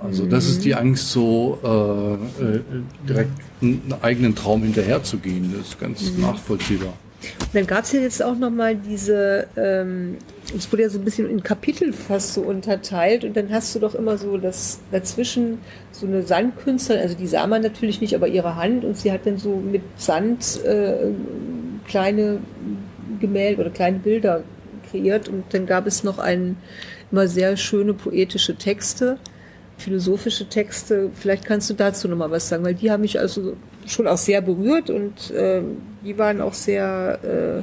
Also 0.00 0.26
das 0.26 0.46
ist 0.46 0.64
die 0.64 0.74
Angst, 0.74 1.10
so 1.10 1.58
äh, 1.62 2.44
äh, 2.44 2.60
direkt 3.08 3.30
einen 3.60 3.94
eigenen 4.02 4.34
Traum 4.34 4.62
hinterherzugehen. 4.62 5.54
Das 5.56 5.68
ist 5.68 5.80
ganz 5.80 6.10
mhm. 6.10 6.22
nachvollziehbar. 6.22 6.94
Und 7.40 7.54
dann 7.54 7.66
gab 7.66 7.84
es 7.84 7.92
ja 7.92 8.00
jetzt 8.00 8.22
auch 8.22 8.36
nochmal 8.36 8.76
diese, 8.76 9.46
ähm, 9.56 10.16
es 10.56 10.70
wurde 10.72 10.82
ja 10.82 10.88
so 10.88 10.98
ein 10.98 11.04
bisschen 11.04 11.28
in 11.28 11.42
Kapitel 11.42 11.92
fast 11.92 12.34
so 12.34 12.42
unterteilt 12.42 13.24
und 13.24 13.36
dann 13.36 13.50
hast 13.50 13.74
du 13.74 13.78
doch 13.78 13.94
immer 13.94 14.18
so 14.18 14.38
das 14.38 14.80
dazwischen 14.90 15.58
so 15.92 16.06
eine 16.06 16.22
Sandkünstlerin, 16.22 17.02
also 17.02 17.16
die 17.16 17.26
sah 17.26 17.46
man 17.46 17.62
natürlich 17.62 18.00
nicht, 18.00 18.14
aber 18.14 18.28
ihre 18.28 18.56
Hand 18.56 18.84
und 18.84 18.96
sie 18.96 19.12
hat 19.12 19.26
dann 19.26 19.38
so 19.38 19.56
mit 19.56 19.82
Sand 19.96 20.64
äh, 20.64 21.10
kleine 21.86 22.38
Gemälde 23.20 23.60
oder 23.60 23.70
kleine 23.70 23.98
Bilder 23.98 24.42
kreiert 24.90 25.28
und 25.28 25.44
dann 25.50 25.66
gab 25.66 25.86
es 25.86 26.04
noch 26.04 26.18
ein, 26.18 26.56
immer 27.10 27.28
sehr 27.28 27.56
schöne 27.56 27.94
poetische 27.94 28.56
Texte 28.56 29.18
philosophische 29.82 30.48
Texte. 30.48 31.10
Vielleicht 31.14 31.44
kannst 31.44 31.68
du 31.70 31.74
dazu 31.74 32.08
nochmal 32.08 32.30
was 32.30 32.48
sagen, 32.48 32.64
weil 32.64 32.74
die 32.74 32.90
haben 32.90 33.02
mich 33.02 33.18
also 33.18 33.56
schon 33.86 34.06
auch 34.06 34.16
sehr 34.16 34.40
berührt 34.40 34.90
und 34.90 35.30
äh, 35.30 35.62
die 36.04 36.16
waren 36.18 36.40
auch 36.40 36.54
sehr 36.54 37.62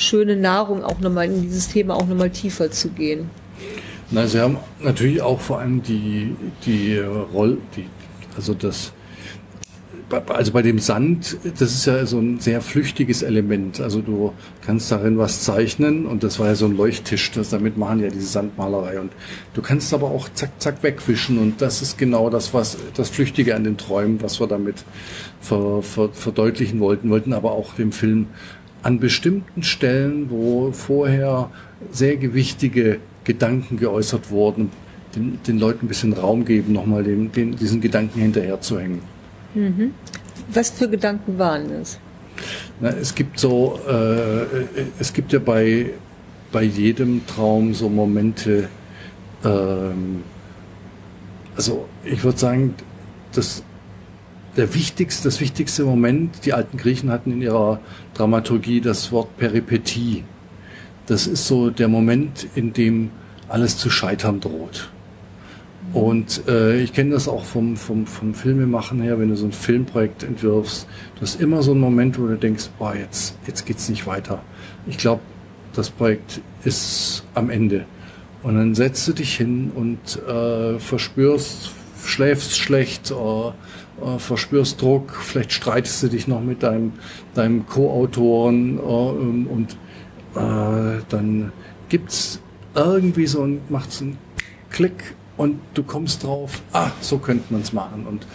schöne 0.00 0.36
Nahrung, 0.36 0.84
auch 0.84 1.00
nochmal 1.00 1.26
in 1.26 1.42
dieses 1.42 1.68
Thema 1.68 1.94
auch 1.94 2.06
nochmal 2.06 2.30
tiefer 2.30 2.70
zu 2.70 2.90
gehen. 2.90 3.30
Na, 4.10 4.26
sie 4.26 4.40
haben 4.40 4.58
natürlich 4.80 5.20
auch 5.20 5.40
vor 5.40 5.58
allem 5.58 5.82
die, 5.82 6.36
die 6.64 6.98
Rolle, 6.98 7.58
die, 7.74 7.86
also 8.36 8.54
das 8.54 8.92
also 10.28 10.52
bei 10.52 10.62
dem 10.62 10.78
Sand, 10.78 11.36
das 11.58 11.74
ist 11.74 11.86
ja 11.86 12.06
so 12.06 12.18
ein 12.18 12.38
sehr 12.38 12.60
flüchtiges 12.60 13.22
Element. 13.22 13.80
Also 13.80 14.00
du 14.00 14.32
kannst 14.64 14.92
darin 14.92 15.18
was 15.18 15.42
zeichnen 15.42 16.06
und 16.06 16.22
das 16.22 16.38
war 16.38 16.46
ja 16.46 16.54
so 16.54 16.66
ein 16.66 16.76
Leuchttisch, 16.76 17.32
das 17.32 17.50
damit 17.50 17.76
machen 17.76 18.00
ja 18.00 18.08
diese 18.08 18.26
Sandmalerei 18.26 19.00
und 19.00 19.12
du 19.54 19.62
kannst 19.62 19.92
aber 19.92 20.06
auch 20.10 20.28
zack 20.32 20.50
zack 20.60 20.82
wegwischen 20.82 21.38
und 21.38 21.60
das 21.60 21.82
ist 21.82 21.98
genau 21.98 22.30
das 22.30 22.54
was 22.54 22.76
das 22.94 23.10
Flüchtige 23.10 23.56
an 23.56 23.64
den 23.64 23.76
Träumen, 23.76 24.22
was 24.22 24.38
wir 24.38 24.46
damit 24.46 24.84
ver, 25.40 25.82
ver, 25.82 26.10
verdeutlichen 26.12 26.78
wollten, 26.78 27.10
wollten 27.10 27.32
aber 27.32 27.52
auch 27.52 27.74
dem 27.74 27.90
Film 27.90 28.28
an 28.82 29.00
bestimmten 29.00 29.64
Stellen, 29.64 30.30
wo 30.30 30.70
vorher 30.70 31.50
sehr 31.90 32.16
gewichtige 32.16 33.00
Gedanken 33.24 33.76
geäußert 33.78 34.30
wurden, 34.30 34.70
den, 35.16 35.40
den 35.44 35.58
Leuten 35.58 35.86
ein 35.86 35.88
bisschen 35.88 36.12
Raum 36.12 36.44
geben, 36.44 36.72
nochmal 36.72 37.02
den, 37.02 37.32
den, 37.32 37.56
diesen 37.56 37.80
Gedanken 37.80 38.20
hinterherzuhängen. 38.20 39.15
Mhm. 39.56 39.94
Was 40.52 40.70
für 40.70 40.88
Gedanken 40.88 41.38
waren 41.38 41.68
das? 41.68 41.98
Na, 42.80 42.90
es 42.90 43.14
gibt 43.14 43.40
so, 43.40 43.80
äh, 43.88 44.44
es 44.98 45.12
gibt 45.12 45.32
ja 45.32 45.38
bei, 45.38 45.94
bei 46.52 46.62
jedem 46.62 47.26
Traum 47.26 47.72
so 47.72 47.88
Momente, 47.88 48.68
ähm, 49.42 50.22
also 51.56 51.88
ich 52.04 52.22
würde 52.22 52.38
sagen, 52.38 52.74
das, 53.32 53.62
der 54.58 54.74
wichtigste, 54.74 55.24
das 55.24 55.40
wichtigste 55.40 55.84
Moment, 55.84 56.44
die 56.44 56.52
alten 56.52 56.76
Griechen 56.76 57.10
hatten 57.10 57.32
in 57.32 57.40
ihrer 57.40 57.80
Dramaturgie 58.12 58.82
das 58.82 59.10
Wort 59.10 59.36
Peripetie. 59.38 60.24
Das 61.06 61.26
ist 61.26 61.46
so 61.46 61.70
der 61.70 61.88
Moment, 61.88 62.46
in 62.54 62.74
dem 62.74 63.10
alles 63.48 63.78
zu 63.78 63.88
scheitern 63.88 64.40
droht. 64.40 64.90
Und 65.92 66.46
äh, 66.48 66.80
ich 66.82 66.92
kenne 66.92 67.12
das 67.12 67.28
auch 67.28 67.44
vom, 67.44 67.76
vom, 67.76 68.06
vom 68.06 68.34
Filmemachen 68.34 69.00
her, 69.00 69.18
wenn 69.18 69.28
du 69.28 69.36
so 69.36 69.46
ein 69.46 69.52
Filmprojekt 69.52 70.24
entwirfst, 70.24 70.86
du 71.14 71.22
hast 71.22 71.40
immer 71.40 71.62
so 71.62 71.70
einen 71.72 71.80
Moment, 71.80 72.18
wo 72.18 72.26
du 72.26 72.36
denkst, 72.36 72.68
boah, 72.78 72.94
jetzt, 72.94 73.38
jetzt 73.46 73.64
geht's 73.64 73.88
nicht 73.88 74.06
weiter. 74.06 74.42
Ich 74.86 74.98
glaube, 74.98 75.22
das 75.74 75.90
Projekt 75.90 76.40
ist 76.64 77.24
am 77.34 77.50
Ende. 77.50 77.86
Und 78.42 78.56
dann 78.56 78.74
setzt 78.74 79.08
du 79.08 79.12
dich 79.12 79.36
hin 79.36 79.72
und 79.74 80.22
äh, 80.28 80.78
verspürst, 80.78 81.72
schläfst 82.04 82.56
schlecht, 82.56 83.10
äh, 83.10 83.14
äh, 83.14 84.18
verspürst 84.18 84.80
Druck, 84.80 85.14
vielleicht 85.14 85.52
streitest 85.52 86.02
du 86.02 86.08
dich 86.08 86.28
noch 86.28 86.42
mit 86.42 86.62
deinem, 86.62 86.92
deinem 87.34 87.66
Co-Autoren 87.66 88.78
äh, 88.78 88.82
und 88.82 89.72
äh, 90.34 91.00
dann 91.08 91.52
gibt's 91.88 92.40
irgendwie 92.74 93.26
so 93.26 93.42
ein, 93.42 93.60
macht's 93.68 94.02
einen 94.02 94.18
Klick 94.70 95.15
und 95.36 95.60
du 95.74 95.82
kommst 95.82 96.24
drauf, 96.24 96.62
ah, 96.72 96.90
so 97.00 97.18
könnte 97.18 97.52
man 97.52 97.62
es 97.62 97.72
machen. 97.72 98.06
Und 98.06 98.26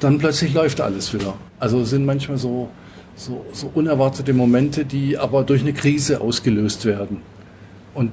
dann 0.00 0.18
plötzlich 0.18 0.54
läuft 0.54 0.80
alles 0.80 1.12
wieder. 1.12 1.34
Also 1.58 1.84
sind 1.84 2.06
manchmal 2.06 2.38
so, 2.38 2.68
so, 3.16 3.44
so 3.52 3.70
unerwartete 3.74 4.32
Momente, 4.32 4.84
die 4.84 5.18
aber 5.18 5.42
durch 5.42 5.62
eine 5.62 5.72
Krise 5.72 6.20
ausgelöst 6.20 6.84
werden. 6.84 7.22
Und 7.94 8.12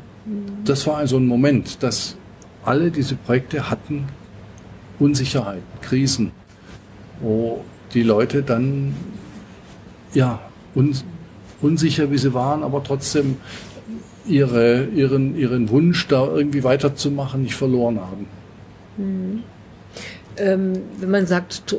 das 0.63 0.87
war 0.87 0.97
also 0.97 1.17
ein 1.17 1.27
Moment, 1.27 1.83
dass 1.83 2.15
alle 2.63 2.89
diese 2.89 3.15
Projekte 3.15 3.69
hatten 3.69 4.05
Unsicherheit, 4.97 5.61
Krisen, 5.81 6.31
wo 7.21 7.63
die 7.93 8.01
Leute 8.01 8.41
dann, 8.41 8.95
ja, 10.13 10.39
un, 10.73 10.95
unsicher 11.61 12.09
wie 12.11 12.17
sie 12.17 12.33
waren, 12.33 12.63
aber 12.63 12.83
trotzdem 12.83 13.37
ihre, 14.27 14.85
ihren, 14.85 15.37
ihren 15.37 15.69
Wunsch, 15.69 16.07
da 16.07 16.27
irgendwie 16.27 16.63
weiterzumachen, 16.63 17.43
nicht 17.43 17.55
verloren 17.55 17.99
haben. 17.99 18.27
Mhm. 18.97 19.43
Ähm, 20.37 20.73
wenn 20.99 21.11
man 21.11 21.27
sagt, 21.27 21.75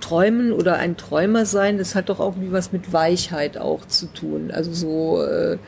träumen 0.00 0.52
oder 0.52 0.76
ein 0.76 0.96
Träumer 0.96 1.46
sein, 1.46 1.78
das 1.78 1.94
hat 1.94 2.08
doch 2.08 2.18
auch 2.18 2.34
irgendwie 2.34 2.52
was 2.52 2.72
mit 2.72 2.92
Weichheit 2.92 3.56
auch 3.56 3.86
zu 3.86 4.06
tun. 4.06 4.50
Also 4.52 4.72
so, 4.72 5.22
äh, 5.22 5.58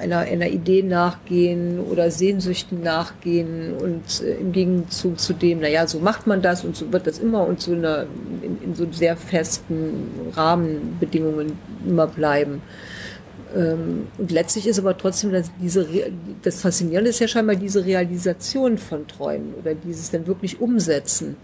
einer, 0.00 0.20
einer 0.20 0.48
Idee 0.48 0.82
nachgehen 0.82 1.78
oder 1.78 2.10
Sehnsüchten 2.10 2.82
nachgehen 2.82 3.74
und 3.74 4.22
äh, 4.22 4.34
im 4.40 4.52
Gegenzug 4.52 5.20
zu 5.20 5.34
dem, 5.34 5.60
naja, 5.60 5.86
so 5.86 5.98
macht 6.00 6.26
man 6.26 6.42
das 6.42 6.64
und 6.64 6.74
so 6.74 6.92
wird 6.92 7.06
das 7.06 7.18
immer 7.18 7.46
und 7.46 7.60
so 7.60 7.72
eine, 7.72 8.06
in, 8.42 8.62
in 8.62 8.74
so 8.74 8.86
sehr 8.90 9.16
festen 9.16 10.08
Rahmenbedingungen 10.34 11.58
immer 11.86 12.06
bleiben. 12.06 12.62
Ähm, 13.56 14.06
und 14.18 14.30
letztlich 14.30 14.66
ist 14.66 14.78
aber 14.78 14.96
trotzdem 14.96 15.32
dass 15.32 15.50
diese, 15.60 15.86
das 16.42 16.60
Faszinierende 16.60 17.10
ist 17.10 17.20
ja 17.20 17.28
scheinbar 17.28 17.56
diese 17.56 17.84
Realisation 17.84 18.78
von 18.78 19.06
Träumen 19.06 19.54
oder 19.60 19.74
dieses 19.74 20.10
dann 20.10 20.26
wirklich 20.26 20.60
Umsetzen. 20.60 21.36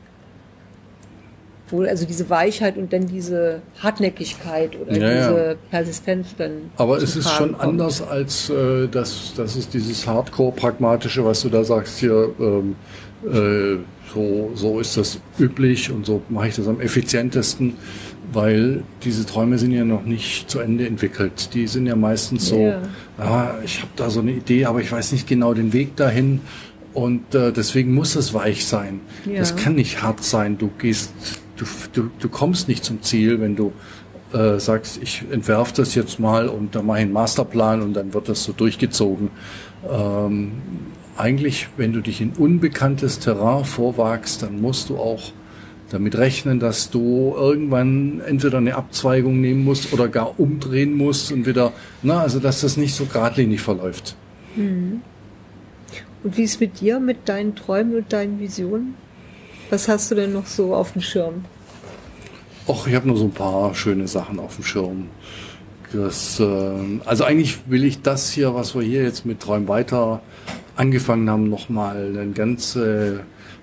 Wohl, 1.68 1.88
also 1.88 2.06
diese 2.06 2.30
Weichheit 2.30 2.76
und 2.76 2.92
dann 2.92 3.08
diese 3.08 3.60
Hartnäckigkeit 3.80 4.78
oder 4.80 4.96
ja, 4.96 5.28
diese. 5.28 5.56
Persistenz 5.68 6.28
dann. 6.38 6.70
Aber 6.76 6.98
es 6.98 7.16
ist 7.16 7.28
schon 7.28 7.52
kommt. 7.52 7.62
anders 7.62 8.02
als 8.02 8.50
äh, 8.50 8.86
das, 8.86 9.32
das 9.36 9.56
ist 9.56 9.74
dieses 9.74 10.06
Hardcore-Pragmatische, 10.06 11.24
was 11.24 11.42
du 11.42 11.48
da 11.48 11.64
sagst 11.64 11.98
hier. 11.98 12.30
Ähm, 12.38 12.76
äh, 13.24 13.78
so, 14.14 14.50
so 14.54 14.78
ist 14.80 14.96
das 14.96 15.18
üblich 15.38 15.90
und 15.90 16.06
so 16.06 16.22
mache 16.28 16.48
ich 16.48 16.54
das 16.54 16.68
am 16.68 16.80
effizientesten 16.80 17.74
weil 18.32 18.82
diese 19.02 19.26
Träume 19.26 19.58
sind 19.58 19.72
ja 19.72 19.84
noch 19.84 20.04
nicht 20.04 20.50
zu 20.50 20.58
Ende 20.60 20.86
entwickelt. 20.86 21.54
Die 21.54 21.66
sind 21.66 21.86
ja 21.86 21.96
meistens 21.96 22.48
so, 22.48 22.60
ja. 22.60 22.82
ah, 23.18 23.54
ich 23.64 23.80
habe 23.80 23.90
da 23.96 24.10
so 24.10 24.20
eine 24.20 24.32
Idee, 24.32 24.66
aber 24.66 24.80
ich 24.80 24.90
weiß 24.90 25.12
nicht 25.12 25.26
genau 25.26 25.54
den 25.54 25.72
Weg 25.72 25.96
dahin 25.96 26.40
und 26.92 27.34
äh, 27.34 27.52
deswegen 27.52 27.94
muss 27.94 28.16
es 28.16 28.34
weich 28.34 28.66
sein. 28.66 29.00
Ja. 29.26 29.38
Das 29.38 29.54
kann 29.56 29.74
nicht 29.74 30.02
hart 30.02 30.24
sein. 30.24 30.58
Du 30.58 30.70
gehst, 30.78 31.12
du, 31.56 31.64
du, 31.92 32.10
du 32.18 32.28
kommst 32.28 32.68
nicht 32.68 32.84
zum 32.84 33.02
Ziel, 33.02 33.40
wenn 33.40 33.54
du 33.54 33.72
äh, 34.32 34.58
sagst, 34.58 34.98
ich 35.02 35.22
entwerfe 35.30 35.74
das 35.76 35.94
jetzt 35.94 36.18
mal 36.18 36.48
und 36.48 36.74
dann 36.74 36.86
mache 36.86 36.98
ich 36.98 37.04
einen 37.04 37.12
Masterplan 37.12 37.82
und 37.82 37.94
dann 37.94 38.14
wird 38.14 38.28
das 38.28 38.44
so 38.44 38.52
durchgezogen. 38.52 39.30
Ähm, 39.88 40.52
eigentlich, 41.16 41.68
wenn 41.76 41.92
du 41.92 42.00
dich 42.00 42.20
in 42.20 42.30
unbekanntes 42.30 43.18
Terrain 43.18 43.64
vorwagst, 43.64 44.42
dann 44.42 44.60
musst 44.60 44.88
du 44.88 44.96
auch 44.96 45.32
damit 45.90 46.16
rechnen, 46.16 46.58
dass 46.58 46.90
du 46.90 47.34
irgendwann 47.36 48.20
entweder 48.20 48.58
eine 48.58 48.74
Abzweigung 48.74 49.40
nehmen 49.40 49.64
musst 49.64 49.92
oder 49.92 50.08
gar 50.08 50.38
umdrehen 50.38 50.96
musst 50.96 51.30
und 51.32 51.46
wieder, 51.46 51.72
na, 52.02 52.20
also 52.20 52.40
dass 52.40 52.60
das 52.60 52.76
nicht 52.76 52.94
so 52.94 53.06
geradlinig 53.06 53.60
verläuft. 53.60 54.16
Mhm. 54.56 55.02
Und 56.24 56.36
wie 56.36 56.42
ist 56.42 56.60
mit 56.60 56.80
dir, 56.80 56.98
mit 56.98 57.28
deinen 57.28 57.54
Träumen 57.54 57.94
und 57.94 58.12
deinen 58.12 58.40
Visionen? 58.40 58.94
Was 59.70 59.88
hast 59.88 60.10
du 60.10 60.16
denn 60.16 60.32
noch 60.32 60.46
so 60.46 60.74
auf 60.74 60.92
dem 60.92 61.02
Schirm? 61.02 61.44
Och, 62.66 62.88
ich 62.88 62.94
habe 62.94 63.06
nur 63.06 63.16
so 63.16 63.24
ein 63.24 63.32
paar 63.32 63.74
schöne 63.74 64.08
Sachen 64.08 64.40
auf 64.40 64.56
dem 64.56 64.64
Schirm. 64.64 65.06
Das, 65.92 66.40
äh, 66.40 66.44
also 67.04 67.22
eigentlich 67.22 67.58
will 67.66 67.84
ich 67.84 68.02
das 68.02 68.30
hier, 68.30 68.54
was 68.54 68.74
wir 68.74 68.82
hier 68.82 69.04
jetzt 69.04 69.24
mit 69.24 69.40
Träum 69.40 69.68
weiter 69.68 70.20
angefangen 70.74 71.30
haben, 71.30 71.48
nochmal 71.48 72.12
eine 72.12 72.32
ganze, 72.32 73.20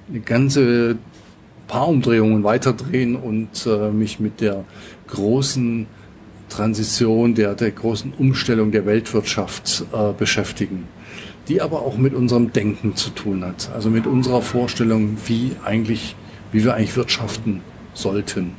eine 0.10 0.22
ganze 0.22 0.96
paar 1.74 1.88
Umdrehungen 1.88 2.44
weiterdrehen 2.44 3.16
und 3.16 3.66
äh, 3.66 3.90
mich 3.90 4.20
mit 4.20 4.42
der 4.42 4.64
großen 5.08 5.88
Transition, 6.48 7.34
der, 7.34 7.56
der 7.56 7.72
großen 7.72 8.14
Umstellung 8.14 8.72
der 8.72 8.86
Weltwirtschaft 8.86 9.84
äh, 9.92 10.14
beschäftigen, 10.14 10.88
die 11.48 11.64
aber 11.64 11.82
auch 11.82 11.98
mit 11.98 12.14
unserem 12.14 12.54
Denken 12.54 12.96
zu 12.96 13.10
tun 13.10 13.44
hat, 13.44 13.72
also 13.74 13.90
mit 13.90 14.06
unserer 14.06 14.44
Vorstellung, 14.44 15.18
wie 15.26 15.56
eigentlich, 15.66 16.16
wie 16.52 16.64
wir 16.64 16.76
eigentlich 16.76 16.96
wirtschaften 16.96 17.62
sollten. 17.96 18.52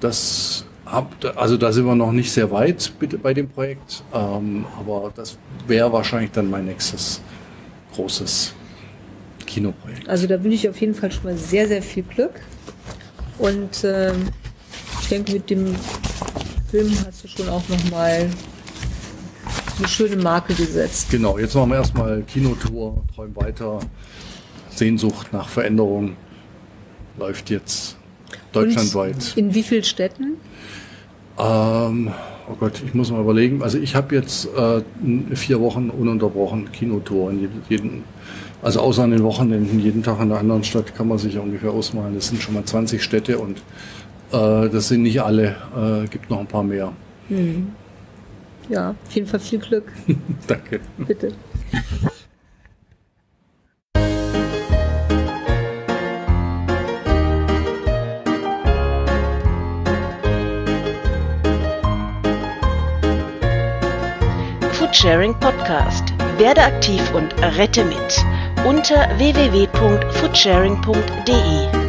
Das 0.00 0.64
hab, 0.86 1.14
also 1.36 1.56
da 1.56 1.70
sind 1.70 1.86
wir 1.86 1.94
noch 1.94 2.10
nicht 2.10 2.32
sehr 2.32 2.50
weit 2.50 2.94
bei 3.22 3.32
dem 3.32 3.48
Projekt, 3.48 4.02
ähm, 4.12 4.64
aber 4.76 5.12
das 5.14 5.38
wäre 5.68 5.92
wahrscheinlich 5.92 6.32
dann 6.32 6.50
mein 6.50 6.64
nächstes 6.64 7.20
großes 7.94 8.54
Kinoprojekt. 9.56 10.06
Also 10.06 10.26
da 10.26 10.42
wünsche 10.44 10.56
ich 10.56 10.68
auf 10.68 10.78
jeden 10.78 10.94
Fall 10.94 11.10
schon 11.10 11.24
mal 11.24 11.36
sehr, 11.38 11.66
sehr 11.66 11.82
viel 11.82 12.02
Glück. 12.02 12.42
Und 13.38 13.84
äh, 13.84 14.12
ich 15.00 15.08
denke, 15.08 15.32
mit 15.32 15.48
dem 15.48 15.74
Film 16.70 16.92
hast 17.06 17.24
du 17.24 17.28
schon 17.28 17.48
auch 17.48 17.66
nochmal 17.68 18.28
eine 19.78 19.88
schöne 19.88 20.16
Marke 20.16 20.52
gesetzt. 20.52 21.08
Genau, 21.10 21.38
jetzt 21.38 21.54
machen 21.54 21.70
wir 21.70 21.76
erstmal 21.76 22.22
Kinotour, 22.22 23.02
träumen 23.14 23.34
weiter. 23.36 23.80
Sehnsucht 24.68 25.32
nach 25.32 25.48
Veränderung 25.48 26.16
läuft 27.18 27.48
jetzt 27.48 27.96
deutschlandweit. 28.52 29.14
Und 29.14 29.36
in 29.38 29.54
wie 29.54 29.62
vielen 29.62 29.84
Städten? 29.84 30.36
Ähm, 31.38 32.10
oh 32.50 32.54
Gott, 32.60 32.82
ich 32.84 32.92
muss 32.92 33.10
mal 33.10 33.22
überlegen. 33.22 33.62
Also 33.62 33.78
ich 33.78 33.94
habe 33.94 34.14
jetzt 34.14 34.48
äh, 34.54 34.82
vier 35.34 35.60
Wochen 35.60 35.88
ununterbrochen 35.88 36.70
Kinotour 36.72 37.30
in 37.30 37.48
jedem 37.70 38.04
also 38.66 38.80
außer 38.80 39.04
an 39.04 39.12
den 39.12 39.22
Wochenenden, 39.22 39.78
jeden 39.78 40.02
Tag 40.02 40.16
in 40.16 40.22
einer 40.22 40.40
anderen 40.40 40.64
Stadt 40.64 40.92
kann 40.92 41.06
man 41.06 41.18
sich 41.18 41.34
ja 41.34 41.40
ungefähr 41.40 41.70
ausmalen. 41.70 42.16
Das 42.16 42.26
sind 42.26 42.42
schon 42.42 42.52
mal 42.52 42.64
20 42.64 43.00
Städte 43.00 43.38
und 43.38 43.58
äh, 44.32 44.68
das 44.68 44.88
sind 44.88 45.02
nicht 45.02 45.22
alle, 45.22 45.54
äh, 45.76 46.08
gibt 46.08 46.28
noch 46.30 46.40
ein 46.40 46.48
paar 46.48 46.64
mehr. 46.64 46.92
Hm. 47.28 47.68
Ja, 48.68 48.90
auf 48.90 49.12
jeden 49.12 49.28
Fall 49.28 49.38
viel 49.38 49.60
Glück. 49.60 49.84
Danke. 50.48 50.80
Bitte. 50.98 51.32
Foodsharing 64.72 65.34
Podcast. 65.38 66.12
Werde 66.38 66.62
aktiv 66.62 67.00
und 67.14 67.32
rette 67.40 67.84
mit 67.84 68.24
unter 68.66 69.06
www.foodsharing.de. 69.18 71.85